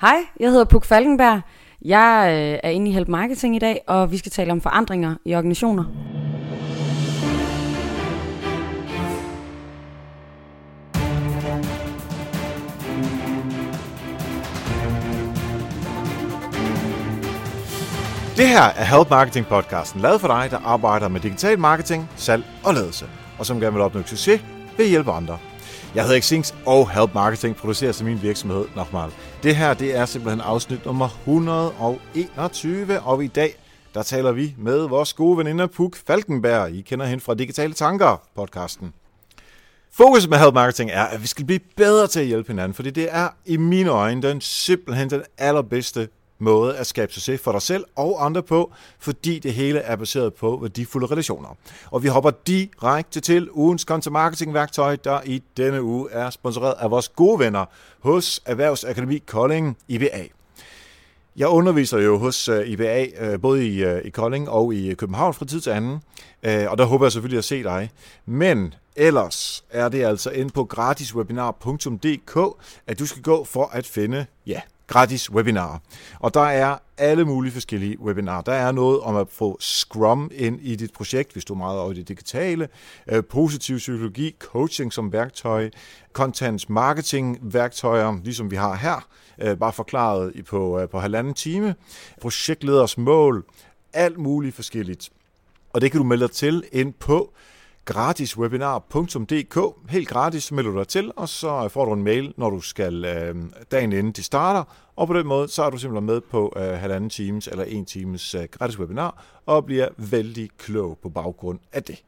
Hej, 0.00 0.16
jeg 0.40 0.50
hedder 0.50 0.64
Puk 0.64 0.84
Falkenberg. 0.84 1.40
Jeg 1.84 2.28
øh, 2.32 2.58
er 2.62 2.70
inde 2.70 2.90
i 2.90 2.94
Help 2.94 3.08
Marketing 3.08 3.56
i 3.56 3.58
dag, 3.58 3.80
og 3.86 4.12
vi 4.12 4.18
skal 4.18 4.32
tale 4.32 4.52
om 4.52 4.60
forandringer 4.60 5.14
i 5.24 5.34
organisationer. 5.34 5.84
Det 18.36 18.48
her 18.48 18.62
er 18.62 18.96
Help 18.96 19.10
Marketing 19.10 19.46
podcasten, 19.46 20.00
lavet 20.00 20.20
for 20.20 20.28
dig, 20.28 20.48
der 20.50 20.58
arbejder 20.64 21.08
med 21.08 21.20
digital 21.20 21.58
marketing, 21.58 22.10
salg 22.16 22.44
og 22.64 22.74
ledelse, 22.74 23.06
og 23.38 23.46
som 23.46 23.60
gerne 23.60 23.72
vil 23.72 23.82
opnå 23.82 24.02
succes 24.02 24.40
ved 24.76 24.84
at 24.84 24.90
hjælpe 24.90 25.12
andre. 25.12 25.38
Jeg 25.94 26.04
hedder 26.04 26.20
Xings, 26.20 26.54
og 26.66 26.90
Help 26.90 27.14
Marketing 27.14 27.56
producerer 27.56 27.92
til 27.92 28.06
min 28.06 28.22
virksomhed 28.22 28.64
Nochmal. 28.76 29.10
Det 29.42 29.56
her 29.56 29.74
det 29.74 29.96
er 29.96 30.04
simpelthen 30.04 30.40
afsnit 30.40 30.86
nummer 30.86 31.08
121, 31.08 33.00
og 33.00 33.24
i 33.24 33.26
dag 33.26 33.54
der 33.94 34.02
taler 34.02 34.32
vi 34.32 34.54
med 34.58 34.88
vores 34.88 35.12
gode 35.12 35.38
veninde 35.38 35.68
Puk 35.68 35.96
Falkenberg. 36.06 36.70
I 36.70 36.80
kender 36.80 37.06
hende 37.06 37.24
fra 37.24 37.34
Digitale 37.34 37.72
Tanker 37.72 38.22
podcasten. 38.36 38.92
Fokus 39.92 40.28
med 40.28 40.38
Help 40.38 40.54
Marketing 40.54 40.90
er, 40.90 41.04
at 41.04 41.22
vi 41.22 41.26
skal 41.26 41.44
blive 41.44 41.60
bedre 41.76 42.06
til 42.06 42.20
at 42.20 42.26
hjælpe 42.26 42.48
hinanden, 42.48 42.74
fordi 42.74 42.90
det 42.90 43.08
er 43.10 43.28
i 43.46 43.56
mine 43.56 43.90
øjne 43.90 44.22
den 44.22 44.40
simpelthen 44.40 45.10
den 45.10 45.22
allerbedste 45.38 46.08
måde 46.40 46.76
at 46.76 46.86
skabe 46.86 47.12
succes 47.12 47.40
for 47.40 47.52
dig 47.52 47.62
selv 47.62 47.84
og 47.96 48.24
andre 48.24 48.42
på, 48.42 48.72
fordi 48.98 49.38
det 49.38 49.54
hele 49.54 49.78
er 49.78 49.96
baseret 49.96 50.34
på 50.34 50.58
værdifulde 50.62 51.06
relationer. 51.06 51.56
Og 51.90 52.02
vi 52.02 52.08
hopper 52.08 52.30
direkte 52.46 53.20
til 53.20 53.48
ugens 53.52 53.82
content 53.82 54.12
marketing 54.12 54.54
værktøj, 54.54 54.96
der 54.96 55.20
i 55.24 55.42
denne 55.56 55.82
uge 55.82 56.10
er 56.10 56.30
sponsoreret 56.30 56.74
af 56.78 56.90
vores 56.90 57.08
gode 57.08 57.38
venner 57.38 57.64
hos 58.00 58.42
Erhvervsakademi 58.46 59.18
Kolding 59.18 59.76
IBA. 59.88 60.26
Jeg 61.36 61.48
underviser 61.48 61.98
jo 61.98 62.18
hos 62.18 62.48
øh, 62.48 62.68
IBA, 62.68 63.06
øh, 63.20 63.40
både 63.40 63.68
i, 63.68 63.84
øh, 63.84 64.04
i 64.04 64.10
Kolding 64.10 64.48
og 64.48 64.74
i 64.74 64.94
København 64.94 65.34
fra 65.34 65.44
tid 65.44 65.60
til 65.60 65.70
anden, 65.70 66.02
og 66.42 66.78
der 66.78 66.84
håber 66.84 67.04
jeg 67.04 67.12
selvfølgelig 67.12 67.38
at 67.38 67.44
se 67.44 67.62
dig. 67.62 67.90
Men 68.26 68.74
ellers 68.96 69.64
er 69.70 69.88
det 69.88 70.04
altså 70.04 70.30
ind 70.30 70.50
på 70.50 70.64
gratiswebinar.dk, 70.64 72.38
at 72.86 72.98
du 72.98 73.06
skal 73.06 73.22
gå 73.22 73.44
for 73.44 73.70
at 73.72 73.86
finde, 73.86 74.26
ja, 74.46 74.60
gratis 74.90 75.30
webinarer. 75.30 75.78
Og 76.18 76.34
der 76.34 76.40
er 76.40 76.78
alle 76.98 77.24
mulige 77.24 77.52
forskellige 77.52 78.00
webinarer. 78.00 78.42
Der 78.42 78.52
er 78.52 78.72
noget 78.72 79.00
om 79.00 79.16
at 79.16 79.26
få 79.30 79.56
Scrum 79.60 80.30
ind 80.34 80.60
i 80.62 80.76
dit 80.76 80.92
projekt, 80.92 81.32
hvis 81.32 81.44
du 81.44 81.54
er 81.54 81.58
meget 81.58 81.80
over 81.80 81.90
i 81.90 81.94
det 81.94 82.08
digitale, 82.08 82.68
øh, 83.08 83.24
positiv 83.24 83.76
psykologi, 83.76 84.36
coaching 84.38 84.92
som 84.92 85.12
værktøj, 85.12 85.70
content 86.12 86.70
marketing 86.70 87.38
værktøjer, 87.42 88.18
ligesom 88.24 88.50
vi 88.50 88.56
har 88.56 88.74
her, 88.74 89.08
øh, 89.38 89.56
bare 89.56 89.72
forklaret 89.72 90.32
på, 90.48 90.80
øh, 90.80 90.88
på 90.88 90.98
halvanden 90.98 91.34
time, 91.34 91.74
projektleders 92.20 92.98
mål, 92.98 93.44
alt 93.92 94.18
muligt 94.18 94.54
forskelligt. 94.54 95.10
Og 95.72 95.80
det 95.80 95.90
kan 95.90 95.98
du 95.98 96.04
melde 96.04 96.26
dig 96.26 96.34
til 96.34 96.64
ind 96.72 96.92
på 96.92 97.32
gratiswebinar.dk. 97.90 99.58
Helt 99.90 100.08
gratis 100.08 100.52
melder 100.52 100.70
du 100.70 100.78
dig 100.78 100.88
til, 100.88 101.12
og 101.16 101.28
så 101.28 101.68
får 101.68 101.84
du 101.84 101.92
en 101.92 102.02
mail, 102.02 102.34
når 102.36 102.50
du 102.50 102.60
skal 102.60 103.04
øh, 103.04 103.34
dagen 103.70 103.92
inden 103.92 104.12
de 104.12 104.22
starter. 104.22 104.64
Og 104.96 105.06
på 105.06 105.14
den 105.14 105.26
måde, 105.26 105.48
så 105.48 105.62
er 105.62 105.70
du 105.70 105.78
simpelthen 105.78 106.06
med 106.06 106.20
på 106.20 106.52
øh, 106.56 106.62
halvanden 106.62 107.10
times 107.10 107.46
eller 107.46 107.64
en 107.64 107.84
times 107.84 108.34
øh, 108.34 108.44
gratis 108.50 108.78
webinar, 108.78 109.24
og 109.46 109.64
bliver 109.64 109.88
vældig 109.96 110.50
klog 110.58 110.98
på 111.02 111.08
baggrund 111.08 111.58
af 111.72 111.82
det. 111.82 112.02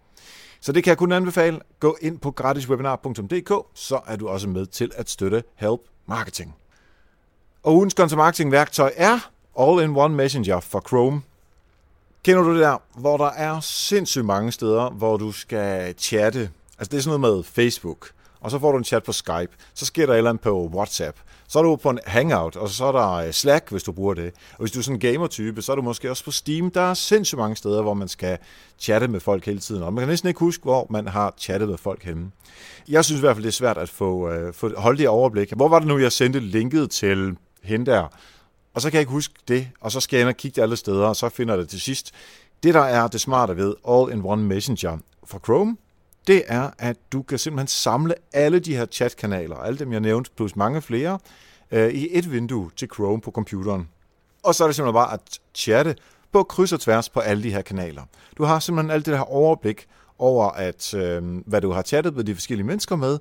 Så 0.60 0.72
det 0.72 0.84
kan 0.84 0.90
jeg 0.90 0.98
kun 0.98 1.12
anbefale. 1.12 1.60
Gå 1.80 1.96
ind 2.00 2.18
på 2.18 2.30
gratiswebinar.dk, 2.30 3.52
så 3.74 4.00
er 4.06 4.16
du 4.16 4.28
også 4.28 4.48
med 4.48 4.66
til 4.66 4.90
at 4.94 5.10
støtte 5.10 5.42
Help 5.56 5.80
Marketing. 6.08 6.54
Og 7.62 7.74
ugens 7.74 7.94
content 7.94 8.18
marketing 8.18 8.52
værktøj 8.52 8.92
er 8.96 9.30
All-in-One 9.60 10.14
Messenger 10.14 10.60
for 10.60 10.82
Chrome. 10.88 11.22
Kender 12.24 12.42
du 12.42 12.52
det 12.52 12.60
der, 12.60 12.78
hvor 12.98 13.16
der 13.16 13.30
er 13.30 13.60
sindssygt 13.60 14.24
mange 14.24 14.52
steder, 14.52 14.90
hvor 14.90 15.16
du 15.16 15.32
skal 15.32 15.94
chatte? 15.98 16.50
Altså 16.78 16.90
det 16.90 16.94
er 16.98 17.02
sådan 17.02 17.20
noget 17.20 17.36
med 17.36 17.44
Facebook, 17.44 18.10
og 18.40 18.50
så 18.50 18.58
får 18.58 18.72
du 18.72 18.78
en 18.78 18.84
chat 18.84 19.02
på 19.02 19.12
Skype, 19.12 19.48
så 19.74 19.86
sker 19.86 20.06
der 20.06 20.12
et 20.12 20.16
eller 20.16 20.30
andet 20.30 20.42
på 20.42 20.70
WhatsApp, 20.74 21.16
så 21.48 21.58
er 21.58 21.62
du 21.62 21.76
på 21.76 21.90
en 21.90 21.98
Hangout, 22.06 22.56
og 22.56 22.68
så 22.68 22.84
er 22.84 22.92
der 22.92 23.10
øh, 23.12 23.32
Slack, 23.32 23.70
hvis 23.70 23.82
du 23.82 23.92
bruger 23.92 24.14
det. 24.14 24.32
Og 24.52 24.58
hvis 24.58 24.70
du 24.70 24.78
er 24.78 24.82
sådan 24.82 24.96
en 24.96 25.00
gamer-type, 25.00 25.62
så 25.62 25.72
er 25.72 25.76
du 25.76 25.82
måske 25.82 26.10
også 26.10 26.24
på 26.24 26.30
Steam. 26.30 26.70
Der 26.70 26.80
er 26.80 26.94
sindssygt 26.94 27.38
mange 27.38 27.56
steder, 27.56 27.82
hvor 27.82 27.94
man 27.94 28.08
skal 28.08 28.38
chatte 28.78 29.08
med 29.08 29.20
folk 29.20 29.46
hele 29.46 29.58
tiden. 29.58 29.82
Og 29.82 29.92
man 29.92 30.02
kan 30.02 30.08
næsten 30.08 30.28
ikke 30.28 30.40
huske, 30.40 30.62
hvor 30.62 30.86
man 30.90 31.08
har 31.08 31.34
chattet 31.38 31.68
med 31.68 31.78
folk 31.78 32.04
henne. 32.04 32.30
Jeg 32.88 33.04
synes 33.04 33.18
i 33.18 33.22
hvert 33.22 33.36
fald, 33.36 33.44
det 33.44 33.48
er 33.48 33.52
svært 33.52 33.78
at 33.78 33.88
få, 33.88 34.32
uh, 34.32 34.54
få 34.54 34.70
holde 34.76 34.98
det 34.98 35.08
overblik. 35.08 35.52
Hvor 35.52 35.68
var 35.68 35.78
det 35.78 35.88
nu, 35.88 35.98
jeg 35.98 36.12
sendte 36.12 36.40
linket 36.40 36.90
til 36.90 37.36
hende 37.62 37.90
der? 37.90 38.08
Og 38.74 38.82
så 38.82 38.90
kan 38.90 38.94
jeg 38.94 39.00
ikke 39.00 39.12
huske 39.12 39.34
det, 39.48 39.68
og 39.80 39.92
så 39.92 40.00
skal 40.00 40.16
jeg 40.16 40.22
ind 40.22 40.28
og 40.28 40.36
kigge 40.36 40.62
alle 40.62 40.76
steder, 40.76 41.06
og 41.06 41.16
så 41.16 41.28
finder 41.28 41.54
jeg 41.54 41.60
det 41.60 41.68
til 41.68 41.80
sidst. 41.80 42.12
Det, 42.62 42.74
der 42.74 42.80
er 42.80 43.08
det 43.08 43.20
smarte 43.20 43.56
ved 43.56 43.74
All-in-One 43.88 44.42
Messenger 44.42 44.98
for 45.24 45.40
Chrome, 45.44 45.76
det 46.26 46.42
er, 46.46 46.70
at 46.78 46.96
du 47.12 47.22
kan 47.22 47.38
simpelthen 47.38 47.68
samle 47.68 48.14
alle 48.32 48.58
de 48.58 48.76
her 48.76 48.86
chatkanaler, 48.86 49.56
alle 49.56 49.78
dem 49.78 49.92
jeg 49.92 50.00
nævnte, 50.00 50.30
plus 50.36 50.56
mange 50.56 50.82
flere, 50.82 51.18
øh, 51.70 51.90
i 51.90 52.08
et 52.10 52.32
vindue 52.32 52.70
til 52.76 52.88
Chrome 52.94 53.20
på 53.20 53.30
computeren. 53.30 53.88
Og 54.42 54.54
så 54.54 54.64
er 54.64 54.68
det 54.68 54.76
simpelthen 54.76 54.94
bare 54.94 55.12
at 55.12 55.20
chatte 55.54 55.96
på 56.32 56.42
kryds 56.42 56.72
og 56.72 56.80
tværs 56.80 57.08
på 57.08 57.20
alle 57.20 57.42
de 57.42 57.50
her 57.50 57.62
kanaler. 57.62 58.02
Du 58.38 58.44
har 58.44 58.58
simpelthen 58.58 58.90
alt 58.90 59.06
det 59.06 59.16
her 59.16 59.32
overblik 59.32 59.86
over, 60.18 60.48
at, 60.50 60.94
øh, 60.94 61.22
hvad 61.46 61.60
du 61.60 61.70
har 61.70 61.82
chattet 61.82 62.16
med 62.16 62.24
de 62.24 62.34
forskellige 62.34 62.66
mennesker 62.66 62.96
med, 62.96 63.18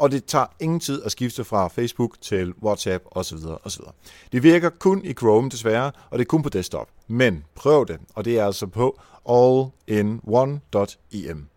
og 0.00 0.10
det 0.10 0.24
tager 0.24 0.46
ingen 0.60 0.80
tid 0.80 1.02
at 1.02 1.12
skifte 1.12 1.44
fra 1.44 1.68
Facebook 1.68 2.16
til 2.20 2.54
WhatsApp 2.62 3.04
osv. 3.10 3.38
osv. 3.64 3.82
Det 4.32 4.42
virker 4.42 4.70
kun 4.70 5.04
i 5.04 5.12
Chrome 5.12 5.50
desværre, 5.50 5.92
og 6.10 6.18
det 6.18 6.24
er 6.24 6.28
kun 6.28 6.42
på 6.42 6.48
desktop. 6.48 6.88
Men 7.08 7.44
prøv 7.54 7.86
det, 7.86 7.98
og 8.14 8.24
det 8.24 8.38
er 8.38 8.46
altså 8.46 8.66
på 8.66 9.00
allin1.em. 9.28 11.48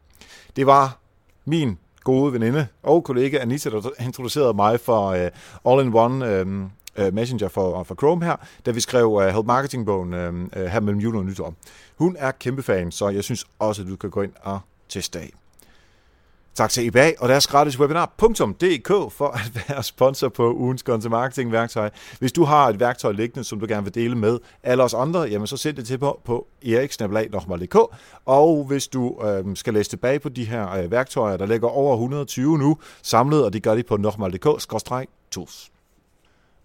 Det 0.55 0.65
var 0.65 0.97
min 1.45 1.77
gode 2.03 2.33
veninde 2.33 2.67
og 2.83 3.03
kollega 3.03 3.37
Anita, 3.37 3.69
der 3.69 3.89
introducerede 3.99 4.53
mig 4.53 4.79
for 4.79 5.07
øh, 5.07 5.29
uh, 5.63 5.73
All-in-One 5.73 6.25
uh, 6.25 6.31
øh, 6.31 6.47
øh, 6.95 7.13
Messenger 7.13 7.47
for, 7.47 7.83
for 7.83 7.95
Chrome 7.95 8.25
her, 8.25 8.35
da 8.65 8.71
vi 8.71 8.79
skrev 8.79 9.11
uh, 9.11 9.23
Help 9.23 9.45
Marketing-bogen 9.45 10.13
uh, 10.13 10.61
her 10.61 10.79
mellem 10.79 10.99
jul 10.99 11.15
og 11.15 11.25
nytår. 11.25 11.53
Hun 11.95 12.15
er 12.19 12.31
kæmpe 12.31 12.63
fan, 12.63 12.91
så 12.91 13.09
jeg 13.09 13.23
synes 13.23 13.45
også, 13.59 13.81
at 13.81 13.87
du 13.87 13.95
kan 13.95 14.09
gå 14.09 14.21
ind 14.21 14.33
og 14.41 14.59
teste 14.89 15.19
af. 15.19 15.33
Tak 16.56 16.69
til 16.69 16.86
IBA 16.86 17.12
og 17.19 17.30
deres 17.30 17.47
gratis 17.47 17.80
webinar.dk 17.80 19.14
for 19.14 19.28
at 19.28 19.52
være 19.69 19.84
sponsor 19.84 20.30
på 20.30 20.53
ugens 20.53 20.81
content 20.81 21.12
marketing 21.12 21.52
værktøj. 21.52 21.90
Hvis 22.19 22.31
du 22.31 22.44
har 22.44 22.69
et 22.69 22.80
værktøj 22.80 23.12
liggende, 23.12 23.44
som 23.44 23.59
du 23.59 23.66
gerne 23.69 23.84
vil 23.84 23.96
dele 23.96 24.16
med 24.16 24.40
alle 24.64 24.84
os 24.84 24.94
andre, 24.94 25.22
jamen 25.22 25.47
så 25.47 25.58
send 25.58 25.78
det 25.78 25.88
til 25.88 25.97
på, 25.97 26.22
på 26.25 26.47
eriksnabelag.dk. 26.66 27.78
Og 28.25 28.64
hvis 28.64 28.88
du 28.88 29.22
øh, 29.24 29.56
skal 29.56 29.74
læse 29.74 29.90
tilbage 29.90 30.19
på 30.19 30.30
de 30.30 30.46
her 30.46 30.72
øh, 30.72 30.91
værktøjer, 30.91 31.38
der 31.38 31.46
ligger 31.46 31.68
over 31.68 31.94
120 31.94 32.58
nu 32.58 32.78
samlet, 33.02 33.46
og 33.46 33.53
det 33.53 33.64
gør 33.64 33.75
de 33.75 33.84
på 33.84 33.97
nokmal.dk-tools. 33.97 35.70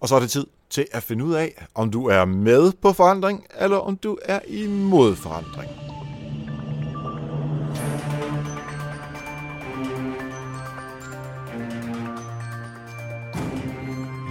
Og 0.01 0.09
så 0.09 0.15
er 0.15 0.21
det 0.21 0.31
tid 0.31 0.47
til 0.71 0.87
at 0.93 1.03
finde 1.03 1.25
ud 1.25 1.35
af, 1.35 1.67
om 1.75 1.91
du 1.91 2.07
er 2.07 2.25
med 2.25 2.73
på 2.83 2.93
forandring, 2.93 3.47
eller 3.61 3.77
om 3.77 3.97
du 3.97 4.19
er 4.25 4.41
imod 4.49 5.17
forandring. 5.17 5.98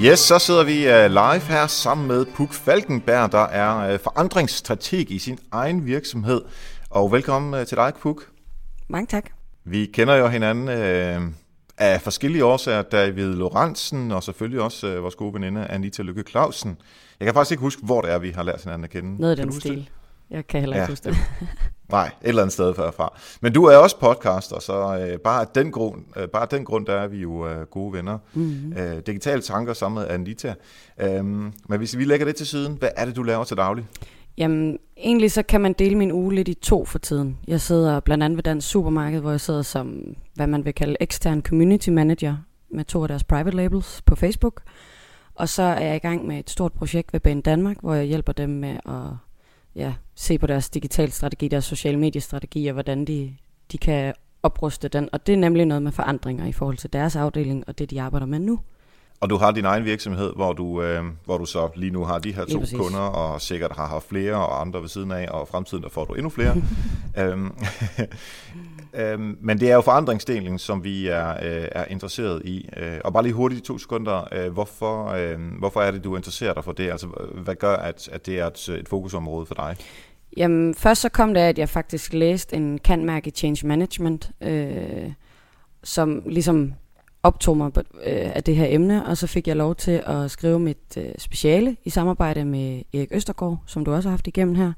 Yes, 0.01 0.19
så 0.19 0.39
sidder 0.39 0.63
vi 0.63 0.77
uh, 0.77 1.11
live 1.11 1.39
her 1.39 1.67
sammen 1.67 2.07
med 2.07 2.25
Puk 2.25 2.53
Falkenberg, 2.53 3.31
der 3.31 3.45
er 3.45 3.93
uh, 3.93 3.99
forandringsstrateg 3.99 5.11
i 5.11 5.19
sin 5.19 5.39
egen 5.51 5.85
virksomhed. 5.85 6.41
Og 6.89 7.11
velkommen 7.11 7.61
uh, 7.61 7.65
til 7.65 7.77
dig, 7.77 7.93
Puk. 8.01 8.29
Mange 8.89 9.07
tak. 9.07 9.29
Vi 9.65 9.85
kender 9.85 10.15
jo 10.15 10.27
hinanden 10.27 10.67
uh, 10.67 11.33
af 11.77 12.01
forskellige 12.01 12.45
årsager. 12.45 12.81
David 12.81 13.33
Lorentzen 13.33 14.11
og 14.11 14.23
selvfølgelig 14.23 14.61
også 14.61 14.95
uh, 14.97 15.03
vores 15.03 15.15
gode 15.15 15.33
veninde 15.33 15.67
Anita 15.67 16.01
Lykke 16.01 16.23
Clausen. 16.29 16.77
Jeg 17.19 17.25
kan 17.25 17.33
faktisk 17.33 17.51
ikke 17.51 17.61
huske, 17.61 17.81
hvor 17.85 18.01
det 18.01 18.11
er, 18.11 18.17
vi 18.17 18.29
har 18.29 18.43
lært 18.43 18.63
hinanden 18.63 18.83
at 18.83 18.89
kende. 18.89 19.21
Noget 19.21 19.39
af 19.39 19.45
den 19.45 19.53
stil. 19.53 19.75
Det? 19.75 19.88
Jeg 20.29 20.47
kan 20.47 20.59
heller 20.59 20.75
ikke 20.75 20.83
ja. 20.83 20.89
huske 20.89 21.09
det. 21.09 21.18
Nej, 21.91 22.06
et 22.06 22.27
eller 22.27 22.41
andet 22.41 22.53
sted 22.53 22.74
fra. 22.74 23.18
Men 23.41 23.53
du 23.53 23.63
er 23.63 23.77
også 23.77 24.00
podcaster, 24.00 24.59
så 24.59 25.00
øh, 25.00 25.19
bare, 25.19 25.41
af 25.41 25.47
den 25.47 25.71
grund, 25.71 26.03
øh, 26.18 26.27
bare 26.27 26.41
af 26.41 26.47
den 26.47 26.65
grund, 26.65 26.85
der 26.85 26.94
er 26.94 27.07
vi 27.07 27.18
jo 27.18 27.47
øh, 27.47 27.65
gode 27.65 27.94
venner. 27.94 28.18
Mm-hmm. 28.33 28.77
Øh, 28.77 29.01
digitale 29.06 29.41
tanker 29.41 29.74
sammen 29.74 30.01
med 30.01 30.12
Anita. 30.12 30.53
Øhm, 31.01 31.53
men 31.69 31.77
hvis 31.77 31.97
vi 31.97 32.06
lægger 32.06 32.25
det 32.25 32.35
til 32.35 32.47
siden, 32.47 32.75
hvad 32.79 32.89
er 32.95 33.06
det, 33.06 33.15
du 33.15 33.24
laver 33.24 33.44
til 33.44 33.57
daglig? 33.57 33.85
Jamen, 34.38 34.77
egentlig 34.97 35.31
så 35.31 35.44
kan 35.44 35.62
man 35.62 35.74
dele 35.74 35.95
min 35.95 36.12
uge 36.12 36.35
lidt 36.35 36.47
i 36.47 36.53
to 36.53 36.85
for 36.85 37.00
tiden. 37.00 37.38
Jeg 37.47 37.62
sidder 37.62 38.00
blandt 38.00 38.24
andet 38.24 38.38
ved 38.38 38.44
Dansk 38.44 38.69
Supermarked, 38.69 39.19
hvor 39.19 39.31
jeg 39.31 39.41
sidder 39.41 39.62
som, 39.62 40.15
hvad 40.33 40.47
man 40.47 40.65
vil 40.65 40.74
kalde 40.74 40.95
ekstern 41.00 41.41
community 41.41 41.89
manager 41.89 42.38
med 42.71 42.85
to 42.85 43.01
af 43.01 43.07
deres 43.07 43.24
private 43.24 43.57
labels 43.57 44.01
på 44.06 44.15
Facebook. 44.15 44.62
Og 45.35 45.50
så 45.50 45.63
er 45.63 45.85
jeg 45.85 45.95
i 45.95 46.00
gang 46.00 46.27
med 46.27 46.39
et 46.39 46.50
stort 46.50 46.74
projekt 46.74 47.13
ved 47.13 47.19
Bain 47.19 47.41
Danmark, 47.41 47.77
hvor 47.81 47.94
jeg 47.94 48.06
hjælper 48.06 48.33
dem 48.33 48.50
med 48.50 48.77
at 48.85 49.18
ja, 49.75 49.94
se 50.17 50.37
på 50.37 50.47
deres 50.47 50.69
digital 50.69 51.11
strategi, 51.11 51.47
deres 51.47 51.65
sociale 51.65 51.97
mediestrategi, 51.99 52.67
og 52.67 52.73
hvordan 52.73 53.05
de, 53.05 53.35
de 53.71 53.77
kan 53.77 54.13
opruste 54.43 54.87
den. 54.87 55.09
Og 55.13 55.27
det 55.27 55.33
er 55.33 55.37
nemlig 55.37 55.65
noget 55.65 55.83
med 55.83 55.91
forandringer 55.91 56.45
i 56.45 56.51
forhold 56.51 56.77
til 56.77 56.93
deres 56.93 57.15
afdeling 57.15 57.63
og 57.67 57.79
det, 57.79 57.89
de 57.89 58.01
arbejder 58.01 58.25
med 58.25 58.39
nu. 58.39 58.59
Og 59.19 59.29
du 59.29 59.37
har 59.37 59.51
din 59.51 59.65
egen 59.65 59.85
virksomhed, 59.85 60.33
hvor 60.35 60.53
du, 60.53 60.81
øh, 60.81 61.03
hvor 61.25 61.37
du 61.37 61.45
så 61.45 61.69
lige 61.75 61.91
nu 61.91 62.03
har 62.03 62.19
de 62.19 62.33
her 62.33 62.45
to 62.45 62.61
kunder, 62.75 62.99
og 62.99 63.41
sikkert 63.41 63.71
har 63.75 63.87
haft 63.87 64.09
flere 64.09 64.35
og 64.35 64.61
andre 64.61 64.81
ved 64.81 64.89
siden 64.89 65.11
af, 65.11 65.27
og 65.31 65.47
fremtiden 65.47 65.83
der 65.83 65.89
får 65.89 66.05
du 66.05 66.13
endnu 66.13 66.29
flere. 66.29 66.55
øhm, 67.19 67.51
øhm, 69.01 69.37
men 69.41 69.59
det 69.59 69.71
er 69.71 69.75
jo 69.75 69.81
forandringsdelen, 69.81 70.59
som 70.59 70.83
vi 70.83 71.07
er, 71.07 71.29
øh, 71.29 71.67
er 71.71 71.85
interesseret 71.85 72.41
i. 72.45 72.69
Øh, 72.77 72.97
og 73.03 73.13
bare 73.13 73.23
lige 73.23 73.33
hurtigt 73.33 73.61
i 73.61 73.63
to 73.63 73.77
sekunder, 73.77 74.27
øh, 74.31 74.53
hvorfor, 74.53 75.07
øh, 75.07 75.39
hvorfor 75.59 75.81
er 75.81 75.91
det, 75.91 76.03
du 76.03 76.15
interesserer 76.15 76.53
dig 76.53 76.63
for 76.63 76.71
det? 76.71 76.91
Altså, 76.91 77.07
hvad 77.43 77.55
gør, 77.55 77.75
at, 77.75 78.09
at 78.11 78.25
det 78.25 78.39
er 78.39 78.47
et, 78.47 78.69
et 78.69 78.89
fokusområde 78.89 79.45
for 79.45 79.55
dig? 79.55 79.75
Jamen, 80.38 80.74
først 80.74 81.01
så 81.01 81.10
kom 81.10 81.34
det 81.34 81.42
af, 81.42 81.50
at 81.50 81.60
jeg 81.60 81.69
faktisk 81.69 82.13
læste 82.13 82.56
en 82.56 82.78
kan-mærke 82.78 83.31
Change 83.31 83.68
Management, 83.68 84.31
øh, 84.42 85.12
som 85.84 86.24
ligesom 86.25 86.74
optog 87.24 87.57
mig 87.57 87.72
øh, 87.78 87.84
af 88.36 88.44
det 88.44 88.56
her 88.56 88.68
emne, 88.69 89.06
og 89.06 89.18
så 89.18 89.28
fik 89.28 89.48
jeg 89.48 89.56
lov 89.56 89.75
til 89.75 90.04
at 90.06 90.31
skrive 90.31 90.60
mit 90.60 90.98
øh, 90.98 91.10
speciale 91.18 91.78
i 91.84 91.89
samarbejde 91.89 92.45
med 92.45 92.81
Erik 92.94 93.07
Østergaard, 93.12 93.57
som 93.66 93.86
du 93.86 93.94
også 93.94 94.10
har 94.10 94.12
haft 94.12 94.28
igennem 94.28 94.56
her, 94.56 94.74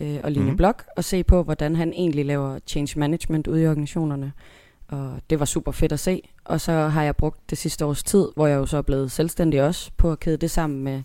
øh, 0.00 0.18
og 0.22 0.32
Line 0.32 0.50
mm. 0.50 0.56
Blok, 0.56 0.84
og 0.96 1.04
se 1.04 1.24
på, 1.24 1.42
hvordan 1.42 1.76
han 1.76 1.92
egentlig 1.92 2.24
laver 2.24 2.58
change 2.66 2.98
management 2.98 3.46
ude 3.46 3.62
i 3.62 3.66
organisationerne. 3.66 4.32
Og 4.88 5.12
det 5.30 5.38
var 5.38 5.44
super 5.44 5.72
fedt 5.72 5.92
at 5.92 6.00
se. 6.00 6.22
Og 6.44 6.60
så 6.60 6.72
har 6.72 7.02
jeg 7.02 7.16
brugt 7.16 7.50
det 7.50 7.58
sidste 7.58 7.84
års 7.84 8.02
tid, 8.02 8.28
hvor 8.36 8.46
jeg 8.46 8.56
jo 8.56 8.66
så 8.66 8.76
er 8.76 8.82
blevet 8.82 9.10
selvstændig 9.10 9.62
også, 9.62 9.90
på 9.96 10.12
at 10.12 10.20
kæde 10.20 10.36
det 10.36 10.50
sammen 10.50 10.84
med 10.84 11.02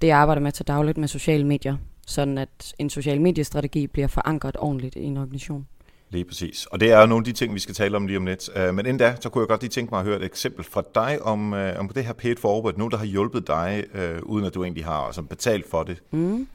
det, 0.00 0.06
jeg 0.06 0.18
arbejder 0.18 0.42
med 0.42 0.52
til 0.52 0.66
dagligt 0.66 0.98
med 0.98 1.08
sociale 1.08 1.46
medier, 1.46 1.76
sådan 2.06 2.38
at 2.38 2.74
en 2.78 2.90
social 2.90 3.20
mediestrategi 3.20 3.86
bliver 3.86 4.08
forankret 4.08 4.56
ordentligt 4.58 4.96
i 4.96 5.02
en 5.02 5.16
organisation. 5.16 5.66
Lige 6.10 6.24
præcis. 6.24 6.66
Og 6.66 6.80
det 6.80 6.92
er 6.92 7.00
jo 7.00 7.06
nogle 7.06 7.20
af 7.20 7.24
de 7.24 7.32
ting, 7.32 7.54
vi 7.54 7.58
skal 7.58 7.74
tale 7.74 7.96
om 7.96 8.06
lige 8.06 8.16
om 8.16 8.26
lidt. 8.26 8.48
Uh, 8.56 8.74
men 8.74 8.86
inden 8.86 8.96
da, 8.96 9.14
så 9.20 9.28
kunne 9.28 9.42
jeg 9.42 9.48
godt 9.48 9.60
lige 9.60 9.70
tænke 9.70 9.90
mig 9.90 9.98
at 9.98 10.06
høre 10.06 10.16
et 10.16 10.24
eksempel 10.24 10.64
fra 10.64 10.82
dig 10.94 11.22
om, 11.22 11.52
uh, 11.52 11.58
om 11.78 11.88
det 11.88 12.04
her 12.04 12.12
paid 12.12 12.36
forward, 12.36 12.76
nogen 12.76 12.90
der 12.90 12.98
har 12.98 13.04
hjulpet 13.04 13.46
dig, 13.46 13.84
uh, 13.94 14.22
uden 14.22 14.44
at 14.44 14.54
du 14.54 14.62
egentlig 14.64 14.84
har 14.84 14.98
altså, 14.98 15.22
betalt 15.22 15.70
for 15.70 15.82
det. 15.82 16.02
Mm. 16.10 16.48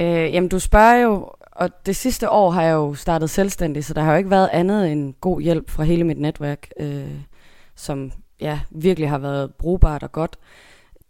Uh, 0.00 0.06
jamen, 0.06 0.48
du 0.48 0.58
spørger 0.58 1.02
jo, 1.02 1.30
og 1.40 1.70
det 1.86 1.96
sidste 1.96 2.30
år 2.30 2.50
har 2.50 2.62
jeg 2.62 2.72
jo 2.72 2.94
startet 2.94 3.30
selvstændig, 3.30 3.84
så 3.84 3.94
der 3.94 4.02
har 4.02 4.12
jo 4.12 4.18
ikke 4.18 4.30
været 4.30 4.48
andet 4.52 4.92
end 4.92 5.14
god 5.20 5.40
hjælp 5.40 5.70
fra 5.70 5.84
hele 5.84 6.04
mit 6.04 6.18
netværk, 6.18 6.68
uh, 6.80 6.86
som 7.76 8.12
ja, 8.40 8.60
virkelig 8.70 9.10
har 9.10 9.18
været 9.18 9.54
brugbart 9.54 10.02
og 10.02 10.12
godt. 10.12 10.36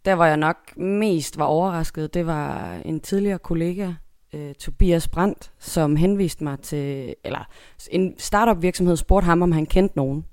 Der, 0.05 0.15
hvor 0.15 0.25
jeg 0.25 0.37
nok 0.37 0.77
mest 0.77 1.37
var 1.37 1.45
overrasket, 1.45 2.13
det 2.13 2.25
var 2.25 2.73
en 2.85 2.99
tidligere 2.99 3.39
kollega, 3.39 3.93
øh, 4.33 4.53
Tobias 4.53 5.07
Brandt, 5.07 5.51
som 5.59 5.95
henviste 5.95 6.43
mig 6.43 6.59
til, 6.59 7.15
eller 7.23 7.47
en 7.91 8.15
startup 8.19 8.61
virksomhed 8.61 8.95
spurgte 8.95 9.25
ham, 9.25 9.41
om 9.41 9.51
han 9.51 9.65
kendte 9.65 9.97
nogen. 9.97 10.25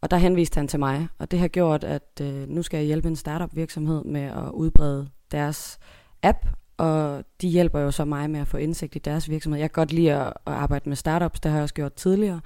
Og 0.00 0.10
der 0.10 0.16
henviste 0.16 0.58
han 0.58 0.68
til 0.68 0.78
mig, 0.78 1.08
og 1.18 1.30
det 1.30 1.38
har 1.38 1.48
gjort, 1.48 1.84
at 1.84 2.20
øh, 2.22 2.48
nu 2.48 2.62
skal 2.62 2.78
jeg 2.78 2.86
hjælpe 2.86 3.08
en 3.08 3.16
startup 3.16 3.50
virksomhed 3.52 4.04
med 4.04 4.22
at 4.22 4.50
udbrede 4.52 5.08
deres 5.30 5.78
app, 6.22 6.46
og 6.76 7.24
de 7.40 7.48
hjælper 7.48 7.80
jo 7.80 7.90
så 7.90 8.04
mig 8.04 8.30
med 8.30 8.40
at 8.40 8.48
få 8.48 8.56
indsigt 8.56 8.96
i 8.96 8.98
deres 8.98 9.30
virksomhed. 9.30 9.60
Jeg 9.60 9.70
kan 9.70 9.80
godt 9.80 9.92
lide 9.92 10.12
at, 10.12 10.26
at 10.26 10.52
arbejde 10.52 10.88
med 10.88 10.96
startups, 10.96 11.40
det 11.40 11.50
har 11.50 11.58
jeg 11.58 11.62
også 11.62 11.74
gjort 11.74 11.94
tidligere. 11.94 12.40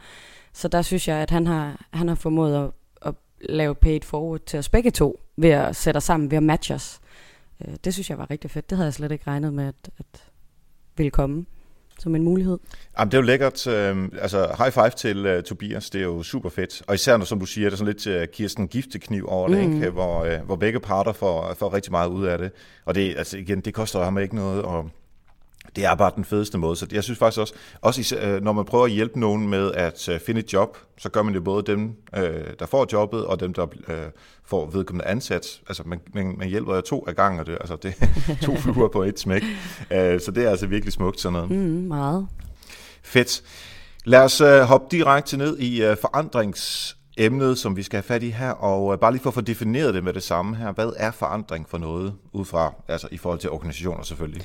Så 0.52 0.68
der 0.68 0.82
synes 0.82 1.08
jeg, 1.08 1.16
at 1.16 1.30
han 1.30 1.46
har, 1.46 1.86
han 1.92 2.08
har 2.08 2.14
formået 2.14 2.64
at, 2.64 2.70
at 3.02 3.14
lave 3.40 3.74
paid 3.74 4.00
forward 4.00 4.40
til 4.40 4.58
os 4.58 4.68
begge 4.68 4.90
to, 4.90 5.23
ved 5.36 5.50
at 5.50 5.76
sætte 5.76 5.98
os 5.98 6.04
sammen, 6.04 6.30
ved 6.30 6.36
at 6.36 6.42
matche 6.42 6.74
os. 6.74 7.00
Øh, 7.64 7.74
det 7.84 7.92
synes 7.92 8.10
jeg 8.10 8.18
var 8.18 8.30
rigtig 8.30 8.50
fedt. 8.50 8.70
Det 8.70 8.78
havde 8.78 8.86
jeg 8.86 8.94
slet 8.94 9.12
ikke 9.12 9.24
regnet 9.26 9.54
med, 9.54 9.64
at, 9.64 9.90
at 9.98 10.24
vil 10.96 11.10
komme 11.10 11.46
som 11.98 12.14
en 12.14 12.22
mulighed. 12.22 12.58
Jamen, 12.98 13.10
det 13.12 13.16
er 13.16 13.20
jo 13.20 13.26
lækkert. 13.26 13.66
Øh, 13.66 14.08
altså, 14.20 14.54
high 14.58 14.72
five 14.72 14.90
til 14.90 15.36
uh, 15.36 15.42
Tobias. 15.42 15.90
Det 15.90 15.98
er 15.98 16.04
jo 16.04 16.22
super 16.22 16.48
fedt. 16.48 16.82
Og 16.86 16.94
især, 16.94 17.16
når, 17.16 17.24
som 17.24 17.40
du 17.40 17.46
siger, 17.46 17.68
der 17.68 17.72
er 17.72 17.76
sådan 17.76 17.94
lidt 17.94 18.06
uh, 18.06 18.34
Kirsten 18.34 18.68
Giftekniv 18.68 19.26
over 19.28 19.48
det, 19.48 19.68
mm. 19.68 19.74
ikke? 19.74 19.90
Hvor, 19.90 20.24
uh, 20.24 20.46
hvor 20.46 20.56
begge 20.56 20.80
parter 20.80 21.12
får, 21.12 21.54
får 21.58 21.74
rigtig 21.74 21.92
meget 21.92 22.08
ud 22.08 22.26
af 22.26 22.38
det. 22.38 22.50
Og 22.84 22.94
det, 22.94 23.14
altså, 23.18 23.38
igen, 23.38 23.60
det 23.60 23.74
koster 23.74 24.04
ham 24.04 24.18
ikke 24.18 24.34
noget 24.34 24.58
at 24.62 24.84
det 25.76 25.84
er 25.84 25.94
bare 25.94 26.12
den 26.16 26.24
fedeste 26.24 26.58
måde. 26.58 26.76
Så 26.76 26.86
jeg 26.92 27.04
synes 27.04 27.18
faktisk 27.18 27.40
også, 27.40 27.54
også 27.80 28.00
især, 28.00 28.40
når 28.40 28.52
man 28.52 28.64
prøver 28.64 28.84
at 28.84 28.90
hjælpe 28.90 29.20
nogen 29.20 29.48
med 29.48 29.72
at 29.72 30.10
finde 30.26 30.40
et 30.40 30.52
job, 30.52 30.78
så 30.98 31.08
gør 31.08 31.22
man 31.22 31.34
jo 31.34 31.40
både 31.40 31.62
dem, 31.72 31.92
der 32.58 32.66
får 32.66 32.86
jobbet, 32.92 33.26
og 33.26 33.40
dem, 33.40 33.54
der 33.54 33.66
får 34.44 34.70
vedkommende 34.70 35.06
ansat. 35.06 35.60
Altså 35.68 35.82
man, 35.86 36.00
man, 36.14 36.34
man 36.38 36.48
hjælper 36.48 36.74
jo 36.74 36.80
to 36.80 37.04
af 37.08 37.16
gangen, 37.16 37.46
det, 37.46 37.58
altså 37.60 37.76
det 37.76 37.94
to 38.42 38.56
fluer 38.56 38.88
på 38.88 39.02
et 39.02 39.20
smæk. 39.20 39.42
Så 39.90 40.32
det 40.34 40.44
er 40.44 40.50
altså 40.50 40.66
virkelig 40.66 40.92
smukt 40.92 41.20
sådan 41.20 41.32
noget. 41.32 41.50
Mm, 41.50 41.88
meget. 41.88 42.26
Fedt. 43.02 43.42
Lad 44.04 44.20
os 44.20 44.42
hoppe 44.68 44.86
direkte 44.96 45.36
ned 45.36 45.58
i 45.58 45.94
forandrings 46.00 46.96
emnet, 47.18 47.58
som 47.58 47.76
vi 47.76 47.82
skal 47.82 47.96
have 47.96 48.02
fat 48.02 48.22
i 48.22 48.30
her, 48.30 48.50
og 48.50 49.00
bare 49.00 49.12
lige 49.12 49.22
for 49.22 49.30
at 49.30 49.34
få 49.34 49.40
defineret 49.40 49.94
det 49.94 50.04
med 50.04 50.12
det 50.12 50.22
samme 50.22 50.56
her. 50.56 50.72
Hvad 50.72 50.92
er 50.96 51.10
forandring 51.10 51.68
for 51.68 51.78
noget, 51.78 52.14
ud 52.32 52.44
fra, 52.44 52.74
altså 52.88 53.08
i 53.10 53.16
forhold 53.16 53.40
til 53.40 53.50
organisationer 53.50 54.02
selvfølgelig? 54.02 54.42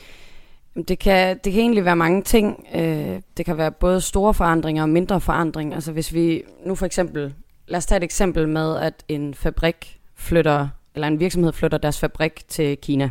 Det 0.87 0.99
kan, 0.99 1.39
det 1.43 1.53
kan 1.53 1.61
egentlig 1.61 1.85
være 1.85 1.95
mange 1.95 2.21
ting. 2.21 2.67
Øh, 2.75 3.21
det 3.37 3.45
kan 3.45 3.57
være 3.57 3.71
både 3.71 4.01
store 4.01 4.33
forandringer 4.33 4.83
og 4.83 4.89
mindre 4.89 5.21
forandringer. 5.21 5.75
Altså 5.75 5.91
hvis 5.91 6.13
vi 6.13 6.43
nu 6.65 6.75
for 6.75 6.85
eksempel, 6.85 7.33
lad 7.67 7.77
os 7.77 7.85
tage 7.85 7.97
et 7.97 8.03
eksempel 8.03 8.47
med, 8.47 8.77
at 8.77 9.03
en 9.07 9.33
fabrik 9.33 9.99
flytter, 10.15 10.67
eller 10.95 11.07
en 11.07 11.19
virksomhed 11.19 11.53
flytter 11.53 11.77
deres 11.77 11.99
fabrik 11.99 12.43
til 12.47 12.77
Kina. 12.77 13.09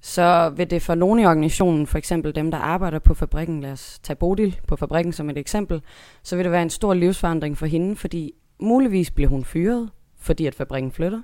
Så 0.00 0.52
vil 0.56 0.70
det 0.70 0.82
for 0.82 0.94
nogle 0.94 1.22
i 1.22 1.26
organisationen, 1.26 1.86
for 1.86 1.98
eksempel 1.98 2.34
dem, 2.34 2.50
der 2.50 2.58
arbejder 2.58 2.98
på 2.98 3.14
fabrikken, 3.14 3.60
lad 3.60 3.72
os 3.72 3.98
tage 4.02 4.16
Bodil 4.16 4.60
på 4.66 4.76
fabrikken 4.76 5.12
som 5.12 5.30
et 5.30 5.38
eksempel, 5.38 5.82
så 6.22 6.36
vil 6.36 6.44
det 6.44 6.52
være 6.52 6.62
en 6.62 6.70
stor 6.70 6.94
livsforandring 6.94 7.58
for 7.58 7.66
hende, 7.66 7.96
fordi 7.96 8.32
muligvis 8.60 9.10
bliver 9.10 9.28
hun 9.28 9.44
fyret, 9.44 9.90
fordi 10.18 10.46
at 10.46 10.54
fabrikken 10.54 10.92
flytter. 10.92 11.20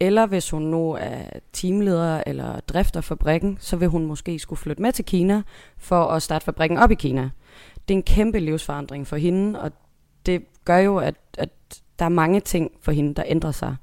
Eller 0.00 0.26
hvis 0.26 0.50
hun 0.50 0.62
nu 0.62 0.92
er 0.92 1.22
teamleder 1.52 2.22
eller 2.26 2.60
drifter 2.60 3.00
fabrikken, 3.00 3.58
så 3.60 3.76
vil 3.76 3.88
hun 3.88 4.06
måske 4.06 4.38
skulle 4.38 4.58
flytte 4.58 4.82
med 4.82 4.92
til 4.92 5.04
Kina 5.04 5.42
for 5.78 6.04
at 6.04 6.22
starte 6.22 6.44
fabrikken 6.44 6.78
op 6.78 6.90
i 6.90 6.94
Kina. 6.94 7.30
Det 7.88 7.94
er 7.94 7.98
en 7.98 8.02
kæmpe 8.02 8.38
livsforandring 8.38 9.06
for 9.06 9.16
hende, 9.16 9.60
og 9.60 9.72
det 10.26 10.42
gør 10.64 10.78
jo, 10.78 10.98
at, 10.98 11.14
at 11.38 11.50
der 11.98 12.04
er 12.04 12.08
mange 12.08 12.40
ting 12.40 12.70
for 12.82 12.92
hende, 12.92 13.14
der 13.14 13.22
ændrer 13.26 13.50
sig. 13.50 13.76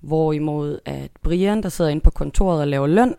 Hvorimod 0.00 0.78
at 0.84 1.10
Brian, 1.22 1.62
der 1.62 1.68
sidder 1.68 1.90
inde 1.90 2.02
på 2.02 2.10
kontoret 2.10 2.60
og 2.60 2.68
laver 2.68 2.86
løn, 2.86 3.14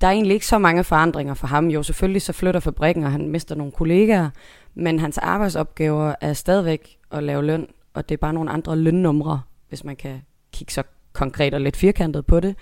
der 0.00 0.06
er 0.06 0.10
egentlig 0.10 0.34
ikke 0.34 0.46
så 0.46 0.58
mange 0.58 0.84
forandringer 0.84 1.34
for 1.34 1.46
ham. 1.46 1.68
Jo, 1.68 1.82
selvfølgelig 1.82 2.22
så 2.22 2.32
flytter 2.32 2.60
fabrikken, 2.60 3.04
og 3.04 3.12
han 3.12 3.28
mister 3.28 3.54
nogle 3.54 3.72
kollegaer, 3.72 4.30
men 4.74 4.98
hans 4.98 5.18
arbejdsopgaver 5.18 6.14
er 6.20 6.32
stadigvæk 6.32 6.98
at 7.10 7.22
lave 7.22 7.44
løn, 7.44 7.66
og 7.94 8.08
det 8.08 8.14
er 8.14 8.18
bare 8.18 8.32
nogle 8.32 8.50
andre 8.50 8.76
lønnumre, 8.76 9.42
hvis 9.68 9.84
man 9.84 9.96
kan 9.96 10.22
kigge 10.52 10.72
så 10.72 10.82
konkret 11.18 11.54
og 11.54 11.60
lidt 11.60 11.76
firkantet 11.76 12.26
på 12.26 12.40
det. 12.40 12.54